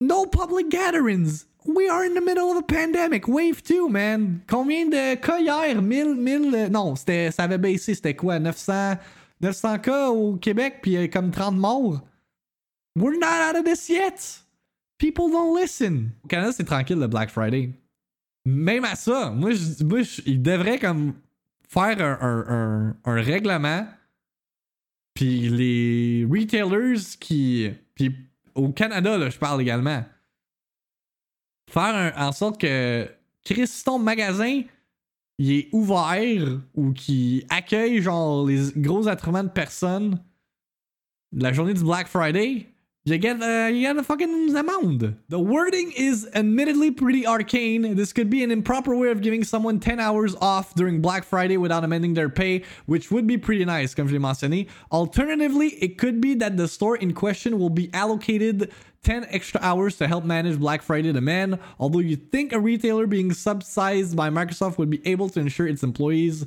No 0.02 0.26
public 0.26 0.69
gatherings! 0.69 1.49
We 1.65 1.89
are 1.89 2.06
in 2.06 2.13
the 2.13 2.22
middle 2.22 2.52
of 2.52 2.58
a 2.58 2.62
pandemic. 2.62 3.28
Wave 3.28 3.62
2, 3.63 3.89
man. 3.89 4.41
Combien 4.48 4.89
de 4.89 5.15
cas 5.15 5.39
hier? 5.39 5.82
1000, 5.82 6.15
1000. 6.15 6.56
Euh, 6.56 6.69
non, 6.69 6.95
c'était, 6.95 7.32
ça 7.32 7.43
avait 7.43 7.58
baissé. 7.58 7.95
C'était 7.95 8.15
quoi? 8.15 8.39
900, 8.39 8.98
900 9.41 9.80
cas 9.80 10.10
au 10.10 10.38
Québec, 10.38 10.80
puis 10.82 11.10
comme 11.10 11.32
30 11.32 11.56
morts. 11.58 12.02
We're 12.95 13.19
not 13.19 13.50
out 13.50 13.56
of 13.58 13.65
this 13.65 13.89
yet. 13.89 14.41
People 14.98 15.30
don't 15.30 15.56
listen. 15.56 16.12
Au 16.24 16.28
Canada, 16.28 16.52
c'est 16.52 16.65
tranquille 16.65 16.98
le 16.98 17.08
Black 17.08 17.30
Friday 17.30 17.72
même 18.45 18.86
à 18.86 18.95
ça, 18.95 19.32
moi, 19.32 19.52
je, 19.52 19.84
moi 19.84 20.00
il 20.26 20.41
devrait 20.41 20.80
comme 20.80 21.13
faire 21.67 22.02
un, 22.02 22.95
un, 23.04 23.22
règlement. 23.22 23.88
Puis 25.13 25.50
les 25.50 26.26
retailers 26.30 27.17
qui. 27.19 27.69
Puis 27.95 28.15
au 28.56 28.69
Canada, 28.69 29.17
là, 29.17 29.30
je 29.30 29.38
parle 29.38 29.62
également. 29.62 30.04
Faire 31.70 32.14
en 32.18 32.32
sorte 32.32 32.60
que 32.60 33.08
Chris, 33.46 33.70
ton 33.86 34.00
magasin 34.00 34.64
il 35.42 35.52
est 35.54 35.70
ouvert 35.72 36.60
ou 36.76 36.92
qui 36.92 37.46
accueille 37.50 38.02
genre 38.02 38.46
les 38.46 38.72
gros 38.76 39.08
attroupements 39.08 39.44
de 39.44 39.50
personnes 39.50 40.20
la 41.32 41.54
journée 41.54 41.74
du 41.74 41.84
Black 41.84 42.08
Friday, 42.08 42.68
you 43.06 43.18
get 43.18 43.42
uh, 43.42 43.68
you 43.68 43.82
get 43.82 43.98
a 43.98 44.04
fucking 44.04 44.56
amount. 44.56 45.04
The 45.30 45.40
wording 45.40 45.92
is 45.96 46.28
admittedly 46.34 46.92
pretty 46.92 47.26
arcane. 47.26 47.96
This 47.96 48.14
could 48.14 48.30
be 48.30 48.44
an 48.44 48.52
improper 48.52 48.96
way 48.96 49.10
of 49.10 49.22
giving 49.22 49.44
someone 49.44 49.80
10 49.80 50.00
hours 50.00 50.36
off 50.42 50.74
during 50.76 51.02
Black 51.02 51.24
Friday 51.24 51.58
without 51.58 51.84
amending 51.84 52.14
their 52.16 52.30
pay, 52.30 52.64
which 52.88 53.12
would 53.12 53.28
be 53.28 53.38
pretty 53.38 53.64
nice, 53.64 53.94
comme 53.94 54.08
je 54.08 54.14
l'ai 54.14 54.20
mentionné. 54.20 54.68
Alternatively, 54.92 55.70
it 55.82 55.98
could 55.98 56.20
be 56.20 56.34
that 56.36 56.58
the 56.58 56.68
store 56.68 56.98
in 56.98 57.14
question 57.14 57.60
will 57.60 57.70
be 57.70 57.90
allocated 57.94 58.72
10 59.04 59.28
extra 59.30 59.60
hours 59.62 59.98
to 59.98 60.08
help 60.08 60.24
manage 60.24 60.60
Black 60.60 60.82
Friday 60.82 61.12
demand, 61.12 61.60
although 61.80 62.00
you 62.00 62.16
think 62.16 62.52
a 62.52 62.60
retailer 62.60 63.08
being 63.08 63.34
subsidized 63.34 64.16
by 64.16 64.30
Microsoft 64.30 64.78
would 64.78 64.90
be 64.90 65.06
able 65.08 65.30
to 65.30 65.40
ensure 65.40 65.68
its 65.68 65.84
employees 65.84 66.46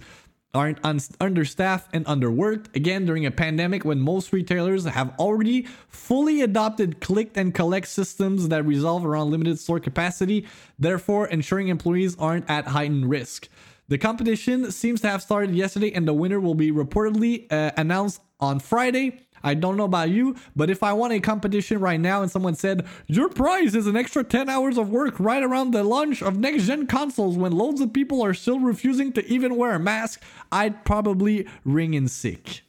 aren't 0.55 0.79
un- 0.85 1.01
understaffed 1.21 1.89
and 1.95 2.05
underworked. 2.07 2.75
Again, 2.77 3.07
during 3.07 3.25
a 3.25 3.31
pandemic 3.31 3.85
when 3.85 4.01
most 4.01 4.33
retailers 4.33 4.85
have 4.85 5.15
already 5.19 5.63
fully 5.89 6.43
adopted 6.43 7.01
click 7.01 7.31
and 7.37 7.55
collect 7.55 7.89
systems 7.89 8.49
that 8.49 8.65
resolve 8.67 9.07
around 9.07 9.31
limited 9.31 9.59
store 9.59 9.81
capacity, 9.81 10.47
therefore 10.79 11.27
ensuring 11.29 11.69
employees 11.69 12.17
aren't 12.19 12.49
at 12.51 12.67
heightened 12.67 13.09
risk. 13.09 13.49
The 13.89 13.99
competition 13.99 14.71
seems 14.71 15.01
to 15.03 15.09
have 15.09 15.23
started 15.23 15.55
yesterday, 15.55 15.93
and 15.93 16.07
the 16.07 16.15
winner 16.15 16.41
will 16.41 16.55
be 16.55 16.71
reportedly 16.71 17.51
uh, 17.51 17.73
announced 17.77 18.21
on 18.41 18.59
Friday. 18.59 19.21
I 19.43 19.55
don't 19.55 19.77
know 19.77 19.85
about 19.85 20.11
you, 20.11 20.37
but 20.55 20.71
if 20.71 20.83
I 20.83 20.93
won 20.93 21.13
a 21.13 21.21
competition 21.21 21.81
right 21.81 22.01
now 22.01 22.23
and 22.23 22.31
someone 22.31 22.55
said, 22.55 22.87
Your 23.07 23.29
prize 23.29 23.75
is 23.75 23.87
an 23.87 23.97
extra 23.97 24.25
10 24.25 24.49
hours 24.49 24.79
of 24.79 24.89
work 24.91 25.19
right 25.19 25.43
around 25.43 25.73
the 25.73 25.85
launch 25.85 26.23
of 26.23 26.39
next 26.39 26.65
gen 26.65 26.87
consoles 26.87 27.37
when 27.37 27.53
loads 27.53 27.81
of 27.81 27.93
people 27.93 28.23
are 28.23 28.35
still 28.35 28.61
refusing 28.61 29.13
to 29.13 29.27
even 29.27 29.57
wear 29.57 29.75
a 29.75 29.81
mask, 29.81 30.23
I'd 30.51 30.85
probably 30.85 31.47
ring 31.65 31.95
in 31.95 32.09
sick. 32.09 32.63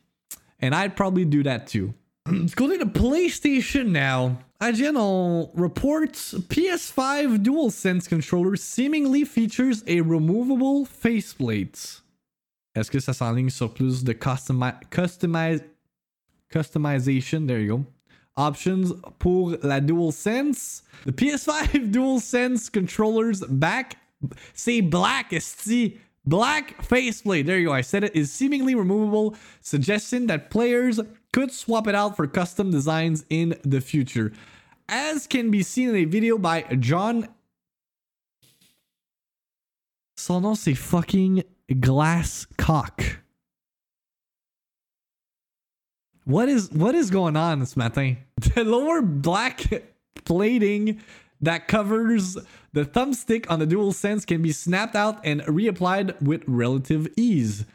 And 0.60 0.74
I'd 0.74 0.96
probably 0.96 1.26
do 1.26 1.44
that 1.44 1.68
too. 1.68 1.94
Let's 2.26 2.56
to 2.56 2.86
PlayStation 2.86 3.88
now. 3.88 4.40
IGN 4.62 5.50
reports 5.56 6.34
PS5 6.34 7.44
DualSense 7.44 8.08
controller 8.08 8.56
seemingly 8.56 9.26
features 9.26 9.84
a 9.88 10.00
removable 10.00 10.86
faceplate. 10.86 12.02
Est-ce 12.74 12.90
que 12.90 13.00
ça 13.00 13.14
s'enligne 13.14 13.50
sur 13.50 13.74
plus 13.74 14.06
de 14.06 14.14
customi 14.14 14.72
customize 14.90 15.62
customization? 16.54 17.48
There 17.48 17.60
you 17.60 17.78
go. 17.78 17.86
Options 18.38 18.94
pour 19.20 19.58
la 19.64 19.80
DualSense. 19.80 20.84
The 21.06 21.12
PS5 21.12 21.92
DualSense 21.92 22.72
controllers 22.72 23.42
back. 23.42 23.98
Say 24.54 24.82
black, 24.82 25.34
esti. 25.34 26.00
Black 26.26 26.82
faceplate, 26.82 27.46
there 27.46 27.60
you 27.60 27.68
go, 27.68 27.74
I 27.74 27.82
said 27.82 28.06
it, 28.06 28.16
is 28.16 28.32
seemingly 28.32 28.76
removable, 28.76 29.36
suggesting 29.60 30.28
that 30.28 30.50
players 30.50 31.02
could 31.34 31.52
swap 31.52 31.86
it 31.86 31.96
out 31.96 32.16
for 32.16 32.28
custom 32.28 32.72
designs 32.72 33.26
in 33.30 33.56
the 33.64 33.82
future. 33.82 34.32
As 34.88 35.28
can 35.28 35.52
be 35.52 35.64
seen 35.64 35.90
in 35.90 35.96
a 35.98 36.06
video 36.06 36.38
by 36.38 36.62
John. 36.80 37.28
Son 40.16 40.40
nom 40.40 40.56
c'est 40.56 40.76
fucking 40.76 41.44
Glass 41.80 42.46
What 46.26 46.48
is 46.50 46.72
what 46.72 46.96
is 46.96 47.10
going 47.10 47.36
on 47.36 47.60
this? 47.60 47.76
The 48.56 48.64
lower 48.64 49.02
black 49.02 49.84
plating 50.26 51.02
that 51.42 51.68
covers 51.68 52.38
the 52.72 52.86
thumbstick 52.86 53.46
on 53.50 53.60
the 53.60 53.68
DualSense 53.68 54.26
can 54.26 54.42
be 54.42 54.52
snapped 54.52 54.96
out 54.96 55.20
and 55.24 55.42
reapplied 55.42 56.22
with 56.22 56.44
relative 56.48 57.08
ease, 57.18 57.66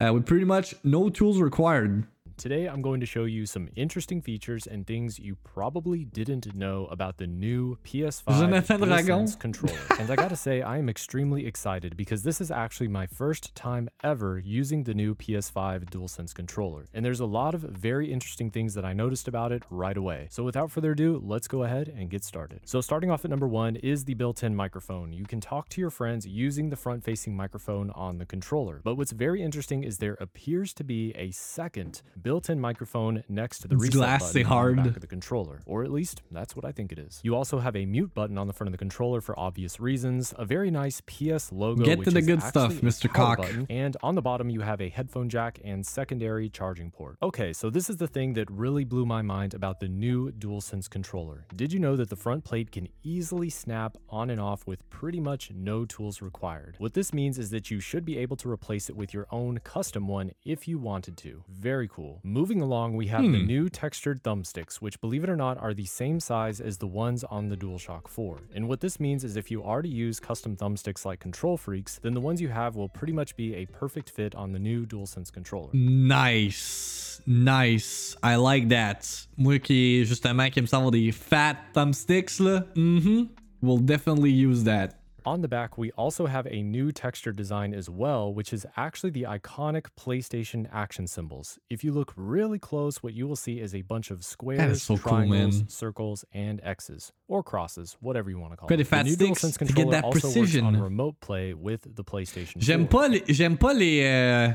uh, 0.00 0.12
with 0.12 0.26
pretty 0.26 0.44
much 0.44 0.74
no 0.84 1.10
tools 1.10 1.40
required. 1.40 2.06
Today, 2.38 2.66
I'm 2.66 2.82
going 2.82 3.00
to 3.00 3.06
show 3.06 3.24
you 3.24 3.46
some 3.46 3.70
interesting 3.76 4.20
features 4.20 4.66
and 4.66 4.86
things 4.86 5.18
you 5.18 5.36
probably 5.42 6.04
didn't 6.04 6.54
know 6.54 6.84
about 6.90 7.16
the 7.16 7.26
new 7.26 7.78
PS5 7.82 8.66
DualSense 8.66 9.38
controller. 9.40 9.78
and 9.98 10.10
I 10.10 10.16
gotta 10.16 10.36
say, 10.36 10.60
I 10.60 10.76
am 10.76 10.90
extremely 10.90 11.46
excited 11.46 11.96
because 11.96 12.24
this 12.24 12.42
is 12.42 12.50
actually 12.50 12.88
my 12.88 13.06
first 13.06 13.54
time 13.54 13.88
ever 14.04 14.38
using 14.38 14.84
the 14.84 14.92
new 14.92 15.14
PS5 15.14 15.88
DualSense 15.88 16.34
controller. 16.34 16.84
And 16.92 17.02
there's 17.02 17.20
a 17.20 17.26
lot 17.26 17.54
of 17.54 17.62
very 17.62 18.12
interesting 18.12 18.50
things 18.50 18.74
that 18.74 18.84
I 18.84 18.92
noticed 18.92 19.28
about 19.28 19.50
it 19.50 19.62
right 19.70 19.96
away. 19.96 20.28
So 20.30 20.44
without 20.44 20.70
further 20.70 20.90
ado, 20.90 21.22
let's 21.24 21.48
go 21.48 21.62
ahead 21.62 21.88
and 21.88 22.10
get 22.10 22.22
started. 22.22 22.60
So 22.66 22.82
starting 22.82 23.10
off 23.10 23.24
at 23.24 23.30
number 23.30 23.48
one 23.48 23.76
is 23.76 24.04
the 24.04 24.14
built-in 24.14 24.54
microphone. 24.54 25.14
You 25.14 25.24
can 25.24 25.40
talk 25.40 25.70
to 25.70 25.80
your 25.80 25.90
friends 25.90 26.26
using 26.26 26.68
the 26.68 26.76
front-facing 26.76 27.34
microphone 27.34 27.90
on 27.92 28.18
the 28.18 28.26
controller. 28.26 28.82
But 28.84 28.96
what's 28.96 29.12
very 29.12 29.42
interesting 29.42 29.84
is 29.84 29.96
there 29.96 30.18
appears 30.20 30.74
to 30.74 30.84
be 30.84 31.14
a 31.16 31.30
second 31.30 32.02
built-in 32.26 32.58
microphone 32.58 33.22
next 33.28 33.60
to 33.60 33.68
the 33.68 33.76
reset 33.76 34.18
button 34.18 34.42
hard. 34.42 34.70
on 34.70 34.76
the 34.78 34.90
back 34.90 34.96
of 34.96 35.00
the 35.00 35.06
controller, 35.06 35.60
or 35.64 35.84
at 35.84 35.92
least 35.92 36.22
that's 36.32 36.56
what 36.56 36.64
I 36.64 36.72
think 36.72 36.90
it 36.90 36.98
is. 36.98 37.20
You 37.22 37.36
also 37.36 37.60
have 37.60 37.76
a 37.76 37.86
mute 37.86 38.14
button 38.14 38.36
on 38.36 38.48
the 38.48 38.52
front 38.52 38.66
of 38.66 38.72
the 38.72 38.78
controller 38.78 39.20
for 39.20 39.38
obvious 39.38 39.78
reasons, 39.78 40.34
a 40.36 40.44
very 40.44 40.68
nice 40.68 41.00
PS 41.02 41.52
logo. 41.52 41.84
Get 41.84 42.02
to 42.02 42.10
the 42.10 42.22
good 42.22 42.42
stuff, 42.42 42.72
Mr. 42.72 43.08
Cock. 43.08 43.38
Button, 43.38 43.68
and 43.70 43.96
on 44.02 44.16
the 44.16 44.22
bottom 44.22 44.50
you 44.50 44.62
have 44.62 44.80
a 44.80 44.88
headphone 44.88 45.28
jack 45.28 45.60
and 45.64 45.86
secondary 45.86 46.48
charging 46.48 46.90
port. 46.90 47.16
Okay, 47.22 47.52
so 47.52 47.70
this 47.70 47.88
is 47.88 47.98
the 47.98 48.08
thing 48.08 48.32
that 48.32 48.50
really 48.50 48.82
blew 48.82 49.06
my 49.06 49.22
mind 49.22 49.54
about 49.54 49.78
the 49.78 49.86
new 49.86 50.32
DualSense 50.32 50.90
controller. 50.90 51.46
Did 51.54 51.72
you 51.72 51.78
know 51.78 51.94
that 51.94 52.10
the 52.10 52.16
front 52.16 52.42
plate 52.42 52.72
can 52.72 52.88
easily 53.04 53.50
snap 53.50 53.98
on 54.10 54.30
and 54.30 54.40
off 54.40 54.66
with 54.66 54.90
pretty 54.90 55.20
much 55.20 55.52
no 55.52 55.84
tools 55.84 56.20
required? 56.20 56.74
What 56.78 56.94
this 56.94 57.14
means 57.14 57.38
is 57.38 57.50
that 57.50 57.70
you 57.70 57.78
should 57.78 58.04
be 58.04 58.18
able 58.18 58.36
to 58.38 58.50
replace 58.50 58.90
it 58.90 58.96
with 58.96 59.14
your 59.14 59.28
own 59.30 59.60
custom 59.60 60.08
one 60.08 60.32
if 60.44 60.66
you 60.66 60.80
wanted 60.80 61.16
to. 61.18 61.44
Very 61.48 61.86
cool. 61.86 62.15
Moving 62.22 62.60
along, 62.60 62.96
we 62.96 63.06
have 63.08 63.22
hmm. 63.22 63.32
the 63.32 63.42
new 63.42 63.68
textured 63.68 64.22
thumbsticks, 64.22 64.76
which 64.76 65.00
believe 65.00 65.24
it 65.24 65.30
or 65.30 65.36
not 65.36 65.58
are 65.58 65.74
the 65.74 65.84
same 65.84 66.20
size 66.20 66.60
as 66.60 66.78
the 66.78 66.86
ones 66.86 67.24
on 67.24 67.48
the 67.48 67.56
DualShock 67.56 68.08
4. 68.08 68.38
And 68.54 68.68
what 68.68 68.80
this 68.80 68.98
means 69.00 69.24
is 69.24 69.36
if 69.36 69.50
you 69.50 69.62
already 69.62 69.88
use 69.88 70.20
custom 70.20 70.56
thumbsticks 70.56 71.04
like 71.04 71.20
Control 71.20 71.56
Freaks, 71.56 71.98
then 72.02 72.14
the 72.14 72.20
ones 72.20 72.40
you 72.40 72.48
have 72.48 72.76
will 72.76 72.88
pretty 72.88 73.12
much 73.12 73.36
be 73.36 73.54
a 73.54 73.66
perfect 73.66 74.10
fit 74.10 74.34
on 74.34 74.52
the 74.52 74.58
new 74.58 74.86
DualSense 74.86 75.32
controller. 75.32 75.70
Nice. 75.72 77.20
Nice. 77.26 78.16
I 78.22 78.36
like 78.36 78.68
that. 78.68 79.26
Moi 79.36 79.58
qui 79.58 80.04
justement 80.04 80.50
qui 80.50 80.60
me 80.60 80.66
semble 80.66 80.90
des 80.90 81.10
fat 81.12 81.56
thumbsticks 81.74 82.40
là. 82.40 82.64
Mm-hmm. 82.74 83.24
We'll 83.62 83.78
definitely 83.78 84.30
use 84.30 84.64
that. 84.64 85.00
On 85.26 85.40
the 85.40 85.48
back, 85.48 85.76
we 85.76 85.90
also 85.98 86.26
have 86.26 86.46
a 86.46 86.62
new 86.62 86.92
texture 86.92 87.32
design 87.32 87.74
as 87.74 87.90
well, 87.90 88.32
which 88.32 88.52
is 88.52 88.64
actually 88.76 89.10
the 89.10 89.24
iconic 89.24 89.86
PlayStation 89.98 90.68
action 90.72 91.08
symbols. 91.08 91.58
If 91.68 91.82
you 91.82 91.90
look 91.92 92.12
really 92.14 92.60
close, 92.60 93.02
what 93.02 93.12
you 93.12 93.26
will 93.26 93.34
see 93.34 93.58
is 93.58 93.74
a 93.74 93.82
bunch 93.82 94.12
of 94.12 94.24
squares, 94.24 94.84
so 94.84 94.96
triangles, 94.96 95.56
cool, 95.56 95.68
circles, 95.68 96.24
and 96.32 96.60
X's, 96.62 97.12
or 97.26 97.42
crosses, 97.42 97.96
whatever 97.98 98.30
you 98.30 98.38
want 98.38 98.52
to 98.52 98.56
call 98.56 98.68
it. 98.72 98.88
The 98.88 99.02
new 99.02 99.16
DualSense 99.16 99.58
controller 99.58 100.00
also 100.00 100.20
precision. 100.20 100.64
works 100.64 100.76
on 100.76 100.80
remote 100.80 101.16
play 101.20 101.54
with 101.54 101.96
the 101.96 102.04
PlayStation 102.04 102.60
J'aime 102.60 102.86
pas 102.86 103.08
les, 103.08 103.24
j'aime 103.28 103.58
pas 103.58 103.74
les 103.74 104.04
euh, 104.04 104.54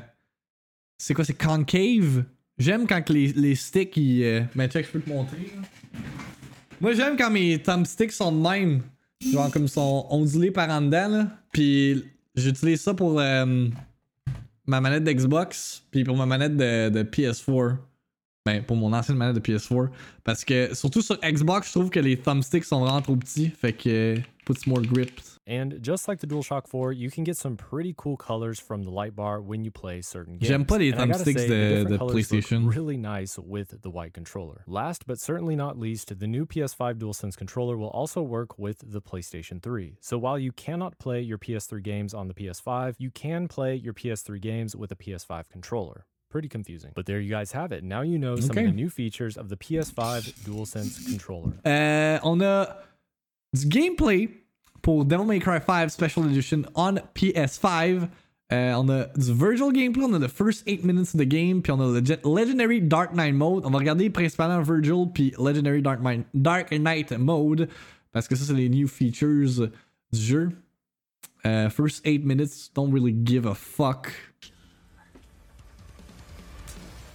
c'est 0.97 1.13
quoi 1.13 1.25
c'est 1.25 1.33
concave. 1.33 2.23
J'aime 2.57 2.87
quand 2.87 3.09
les, 3.09 3.33
les 3.33 3.55
sticks 3.55 3.97
ils 3.97 4.23
euh... 4.23 4.43
mais 4.55 4.69
check, 4.69 4.85
je 4.85 4.91
peux 4.91 5.01
te 5.01 5.09
montrer. 5.09 5.51
Moi 6.79 6.93
j'aime 6.93 7.17
quand 7.17 7.29
mes 7.29 7.61
thumbsticks 7.61 8.13
sont 8.13 8.31
de 8.31 8.37
même. 8.37 8.81
Genre 9.21 9.51
comme 9.51 9.67
son 9.67 10.05
ondulé 10.09 10.51
par 10.51 10.69
en 10.69 10.81
dedans, 10.81 11.07
là. 11.07 11.27
Puis 11.51 12.03
j'utilise 12.35 12.81
ça 12.81 12.93
pour 12.93 13.19
euh, 13.19 13.67
ma 14.65 14.81
manette 14.81 15.03
d'Xbox, 15.03 15.83
puis 15.91 16.03
pour 16.03 16.17
ma 16.17 16.25
manette 16.25 16.57
de, 16.57 16.89
de 16.89 17.03
PS4. 17.03 17.77
Ben, 18.43 18.63
pour 18.63 18.75
mon 18.75 18.91
ancienne 18.91 19.17
manette 19.17 19.35
de 19.35 19.39
PS4. 19.39 19.89
Parce 20.23 20.43
que, 20.43 20.73
surtout 20.73 21.03
sur 21.03 21.19
Xbox, 21.19 21.67
je 21.67 21.73
trouve 21.73 21.89
que 21.91 21.99
les 21.99 22.17
thumbsticks 22.17 22.63
sont 22.63 22.79
vraiment 22.79 23.01
trop 23.01 23.15
petits. 23.15 23.49
Fait 23.49 23.73
que, 23.73 24.15
puts 24.45 24.67
more 24.67 24.81
grip. 24.81 25.11
And 25.51 25.83
just 25.83 26.07
like 26.07 26.19
the 26.19 26.27
DualShock 26.27 26.65
4, 26.69 26.93
you 26.93 27.11
can 27.11 27.25
get 27.25 27.35
some 27.35 27.57
pretty 27.57 27.93
cool 27.97 28.15
colors 28.15 28.57
from 28.57 28.83
the 28.83 28.89
light 28.89 29.17
bar 29.17 29.41
when 29.41 29.65
you 29.65 29.69
play 29.69 30.01
certain 30.01 30.37
games. 30.37 30.47
J'aime 30.47 30.63
pas 30.63 30.77
les 30.77 30.93
thumbsticks 30.93 31.45
de, 31.45 31.83
de 31.83 31.97
PlayStation. 31.97 32.73
really 32.73 32.95
nice 32.95 33.37
with 33.37 33.81
the 33.81 33.89
white 33.89 34.13
controller. 34.13 34.63
Last 34.65 35.05
but 35.05 35.19
certainly 35.19 35.57
not 35.57 35.77
least, 35.77 36.17
the 36.17 36.25
new 36.25 36.45
PS5 36.45 36.99
DualSense 36.99 37.35
controller 37.35 37.75
will 37.75 37.89
also 37.89 38.21
work 38.21 38.57
with 38.57 38.77
the 38.93 39.01
PlayStation 39.01 39.61
3. 39.61 39.97
So 39.99 40.17
while 40.17 40.39
you 40.39 40.53
cannot 40.53 40.97
play 40.99 41.19
your 41.19 41.37
PS3 41.37 41.83
games 41.83 42.13
on 42.13 42.29
the 42.29 42.33
PS5, 42.33 42.95
you 42.97 43.11
can 43.11 43.49
play 43.49 43.75
your 43.75 43.93
PS3 43.93 44.39
games 44.39 44.73
with 44.73 44.93
a 44.93 44.95
PS5 44.95 45.49
controller. 45.49 46.05
Pretty 46.29 46.47
confusing. 46.47 46.93
But 46.95 47.07
there 47.07 47.19
you 47.19 47.29
guys 47.29 47.51
have 47.51 47.73
it. 47.73 47.83
Now 47.83 48.03
you 48.03 48.17
know 48.17 48.37
some 48.37 48.51
okay. 48.51 48.61
of 48.61 48.67
the 48.67 48.75
new 48.75 48.89
features 48.89 49.35
of 49.35 49.49
the 49.49 49.57
PS5 49.57 50.31
DualSense 50.45 51.07
controller. 51.07 51.55
Uh, 51.65 52.25
on 52.25 52.41
a 52.41 52.77
gameplay 53.53 54.33
pour 54.81 55.05
Devil 55.05 55.25
May 55.25 55.39
Cry 55.39 55.59
5 55.59 55.89
Special 55.89 56.25
Edition 56.25 56.65
on 56.75 56.99
PS5. 57.15 58.09
Uh, 58.51 58.75
on 58.75 58.89
a 58.89 59.07
du 59.15 59.33
virtual 59.33 59.71
gameplay, 59.71 60.03
on 60.03 60.13
a 60.13 60.19
the 60.19 60.27
first 60.27 60.63
8 60.67 60.83
minutes 60.83 61.13
of 61.13 61.19
the 61.19 61.25
game, 61.25 61.61
puis 61.61 61.71
on 61.71 61.79
a 61.79 61.87
le 61.87 62.01
Legendary 62.25 62.81
Dark 62.81 63.13
Knight 63.13 63.33
mode. 63.33 63.65
On 63.65 63.69
va 63.69 63.79
regarder 63.79 64.09
principalement 64.09 64.61
Virgil 64.61 65.07
puis 65.13 65.33
Legendary 65.37 65.81
Dark, 65.81 66.01
Knight, 66.01 66.25
Dark 66.33 66.71
Knight 66.71 67.11
mode, 67.17 67.69
parce 68.11 68.27
que 68.27 68.35
ça, 68.35 68.43
c'est 68.43 68.53
les 68.53 68.67
new 68.67 68.89
features 68.89 69.69
du 70.11 70.19
jeu. 70.19 70.49
Uh, 71.45 71.69
first 71.69 72.05
8 72.05 72.25
minutes, 72.25 72.69
don't 72.73 72.91
really 72.91 73.13
give 73.13 73.45
a 73.45 73.55
fuck. 73.55 74.11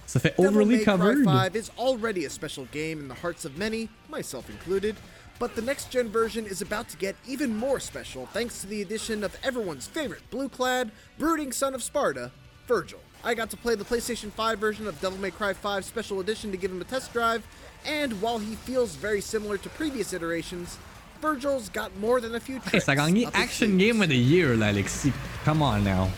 Ça 0.07 0.19
fait 0.19 0.33
overly 0.39 0.83
covered. 0.83 1.23
Cry 1.23 1.49
5 1.49 1.55
is 1.55 1.69
already 1.77 2.25
a 2.25 2.29
special 2.29 2.65
game 2.71 2.99
in 2.99 3.07
the 3.07 3.13
hearts 3.13 3.45
of 3.45 3.57
many, 3.57 3.89
myself 4.09 4.49
included, 4.49 4.95
but 5.39 5.55
the 5.55 5.61
next 5.61 5.91
gen 5.91 6.09
version 6.09 6.45
is 6.45 6.61
about 6.61 6.89
to 6.89 6.97
get 6.97 7.15
even 7.27 7.55
more 7.55 7.79
special 7.79 8.25
thanks 8.27 8.61
to 8.61 8.67
the 8.67 8.81
addition 8.81 9.23
of 9.23 9.35
everyone's 9.43 9.87
favorite 9.87 10.27
blue 10.29 10.49
clad, 10.49 10.91
brooding 11.17 11.51
son 11.51 11.73
of 11.73 11.83
Sparta, 11.83 12.31
Virgil. 12.67 12.99
I 13.23 13.33
got 13.33 13.49
to 13.51 13.57
play 13.57 13.75
the 13.75 13.83
PlayStation 13.83 14.31
5 14.31 14.59
version 14.59 14.87
of 14.87 14.99
Devil 15.01 15.19
May 15.19 15.31
Cry 15.31 15.53
5 15.53 15.85
Special 15.85 16.19
Edition 16.19 16.51
to 16.51 16.57
give 16.57 16.71
him 16.71 16.81
a 16.81 16.85
test 16.85 17.13
drive, 17.13 17.45
and 17.85 18.21
while 18.21 18.39
he 18.39 18.55
feels 18.55 18.95
very 18.95 19.21
similar 19.21 19.57
to 19.57 19.69
previous 19.69 20.13
iterations, 20.13 20.77
Virgil's 21.21 21.69
got 21.69 21.95
more 21.97 22.21
than 22.21 22.35
a 22.35 22.39
few 22.39 22.59
tricks. 22.59 22.85
Hey, 22.85 22.93
ça 22.93 22.93
a 22.93 22.95
gagné 22.95 23.29
Action 23.33 23.77
Game 23.77 24.01
of 24.01 24.09
the 24.09 24.17
Year, 24.17 24.55
là, 24.55 24.71
Come 25.43 25.61
on 25.61 25.83
now. 25.83 26.09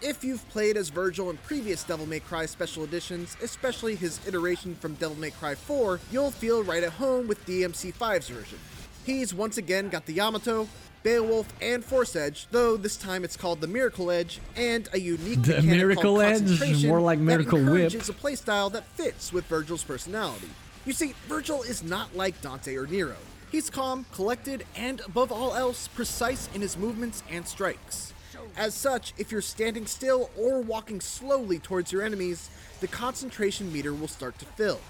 If 0.00 0.22
you've 0.22 0.48
played 0.50 0.76
as 0.76 0.90
Virgil 0.90 1.28
in 1.30 1.38
previous 1.38 1.82
Devil 1.82 2.06
May 2.06 2.20
Cry 2.20 2.46
special 2.46 2.84
editions, 2.84 3.36
especially 3.42 3.96
his 3.96 4.20
iteration 4.28 4.76
from 4.76 4.94
Devil 4.94 5.16
May 5.16 5.32
Cry 5.32 5.56
4, 5.56 5.98
you'll 6.12 6.30
feel 6.30 6.62
right 6.62 6.84
at 6.84 6.92
home 6.92 7.26
with 7.26 7.44
DMC5's 7.46 8.28
version. 8.28 8.58
He's 9.04 9.34
once 9.34 9.58
again 9.58 9.88
got 9.88 10.06
the 10.06 10.12
Yamato, 10.12 10.68
Beowulf, 11.02 11.52
and 11.60 11.84
Force 11.84 12.14
Edge, 12.14 12.46
though 12.52 12.76
this 12.76 12.96
time 12.96 13.24
it's 13.24 13.36
called 13.36 13.60
the 13.60 13.66
Miracle 13.66 14.12
Edge, 14.12 14.40
and 14.54 14.88
a 14.92 15.00
unique 15.00 15.42
the 15.42 15.62
Miracle 15.62 16.20
Edge, 16.20 16.84
more 16.84 17.00
like 17.00 17.18
Miracle 17.18 17.58
that 17.58 17.72
Whip. 17.72 17.92
a 17.94 17.96
playstyle 17.96 18.70
that 18.70 18.84
fits 18.88 19.32
with 19.32 19.46
Virgil's 19.46 19.82
personality. 19.82 20.50
You 20.86 20.92
see, 20.92 21.14
Virgil 21.26 21.62
is 21.62 21.82
not 21.82 22.14
like 22.16 22.40
Dante 22.40 22.76
or 22.76 22.86
Nero. 22.86 23.16
He's 23.50 23.68
calm, 23.68 24.06
collected, 24.12 24.64
and 24.76 25.00
above 25.00 25.32
all 25.32 25.54
else, 25.54 25.88
precise 25.88 26.48
in 26.54 26.60
his 26.60 26.76
movements 26.76 27.24
and 27.30 27.48
strikes. 27.48 28.12
As 28.56 28.74
such, 28.74 29.12
if 29.18 29.30
you're 29.30 29.40
standing 29.40 29.86
still 29.86 30.30
or 30.38 30.60
walking 30.60 31.00
slowly 31.00 31.58
towards 31.58 31.92
your 31.92 32.02
enemies, 32.02 32.50
the 32.80 32.88
concentration 32.88 33.72
meter 33.72 33.92
will 33.92 34.08
start 34.08 34.38
to 34.38 34.44
fill. 34.44 34.80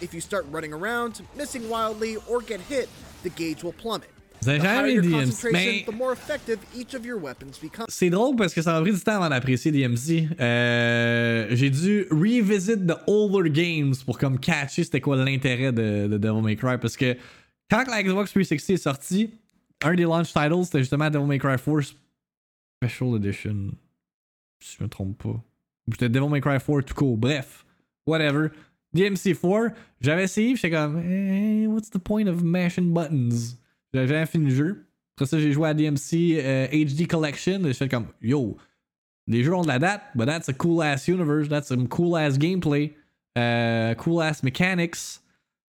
If 0.00 0.14
you 0.14 0.20
start 0.20 0.46
running 0.50 0.72
around, 0.72 1.20
missing 1.36 1.68
wildly, 1.68 2.16
or 2.28 2.40
get 2.40 2.60
hit, 2.60 2.88
the 3.22 3.30
gauge 3.30 3.62
will 3.62 3.74
plummet. 3.74 4.10
The 4.42 4.58
higher 4.58 4.86
your 4.86 5.02
concentration, 5.02 5.84
the 5.84 5.92
more 5.92 6.12
effective 6.12 6.58
each 6.74 6.94
of 6.94 7.04
your 7.04 7.18
weapons 7.18 7.58
becomes. 7.60 7.86
C'est 7.90 8.08
drôle 8.08 8.36
parce 8.36 8.54
que 8.54 8.62
ça 8.62 8.72
m'a 8.72 8.80
pris 8.80 8.92
du 8.92 9.00
temps 9.00 9.16
avant 9.16 9.28
d'apprécier 9.28 9.70
DMC. 9.70 10.28
Euh, 10.40 11.46
j'ai 11.50 11.68
dû 11.68 12.06
revisit 12.10 12.86
the 12.86 12.96
older 13.06 13.50
games 13.50 13.94
pour 14.06 14.18
comme 14.18 14.38
catcher 14.38 14.84
c'était 14.84 15.02
quoi 15.02 15.16
l'intérêt 15.16 15.72
de, 15.72 16.06
de, 16.06 16.16
Devil 16.16 16.42
May 16.42 16.56
Cry 16.56 16.78
parce 16.80 16.96
que 16.96 17.16
quand 17.70 17.84
la 17.86 18.02
Xbox 18.02 18.30
360 18.30 18.70
est 18.70 18.76
sortie, 18.78 19.30
un 19.82 19.94
des 19.94 20.04
launch 20.04 20.32
titles 20.32 20.64
c'était 20.64 20.78
justement 20.78 21.10
Devil 21.10 21.26
May 21.26 21.38
Cry 21.38 21.56
4 21.56 21.94
Special 22.82 23.16
Edition. 23.16 23.72
Si 24.60 24.76
je 24.78 24.84
me 24.84 24.88
trompe 24.88 25.22
pas. 25.22 25.28
Ou 25.86 25.92
c'était 25.92 26.08
Devil 26.08 26.28
May 26.30 26.40
Cry 26.40 26.58
4 26.58 26.80
tout 26.80 26.94
court. 26.94 27.16
Bref, 27.18 27.66
whatever. 28.06 28.48
DMC4, 28.96 29.72
j'avais 30.00 30.24
essayé, 30.24 30.56
j'étais 30.56 30.70
comme, 30.70 30.98
hey, 30.98 31.66
what's 31.66 31.90
the 31.90 31.98
point 31.98 32.26
of 32.26 32.42
mashing 32.42 32.92
buttons? 32.92 33.56
J'avais 33.92 34.08
jamais 34.08 34.26
fini 34.26 34.46
le 34.46 34.54
jeu. 34.54 34.86
Après 35.16 35.26
ça, 35.26 35.38
j'ai 35.38 35.52
joué 35.52 35.68
à 35.68 35.74
DMC 35.74 36.38
HD 36.72 37.02
euh, 37.02 37.06
Collection. 37.08 37.62
Fait 37.72 37.88
comme, 37.88 38.06
yo, 38.22 38.56
les 39.26 39.44
jeux 39.44 39.54
ont 39.54 39.62
de 39.62 39.68
la 39.68 39.78
date, 39.78 40.02
but 40.14 40.26
that's 40.26 40.48
a 40.48 40.54
cool 40.54 40.82
ass 40.82 41.06
universe, 41.06 41.48
that's 41.48 41.68
some 41.68 41.86
cool 41.86 42.16
ass 42.16 42.38
gameplay, 42.38 42.94
uh, 43.36 43.94
cool 43.96 44.22
ass 44.22 44.42
mechanics. 44.42 45.20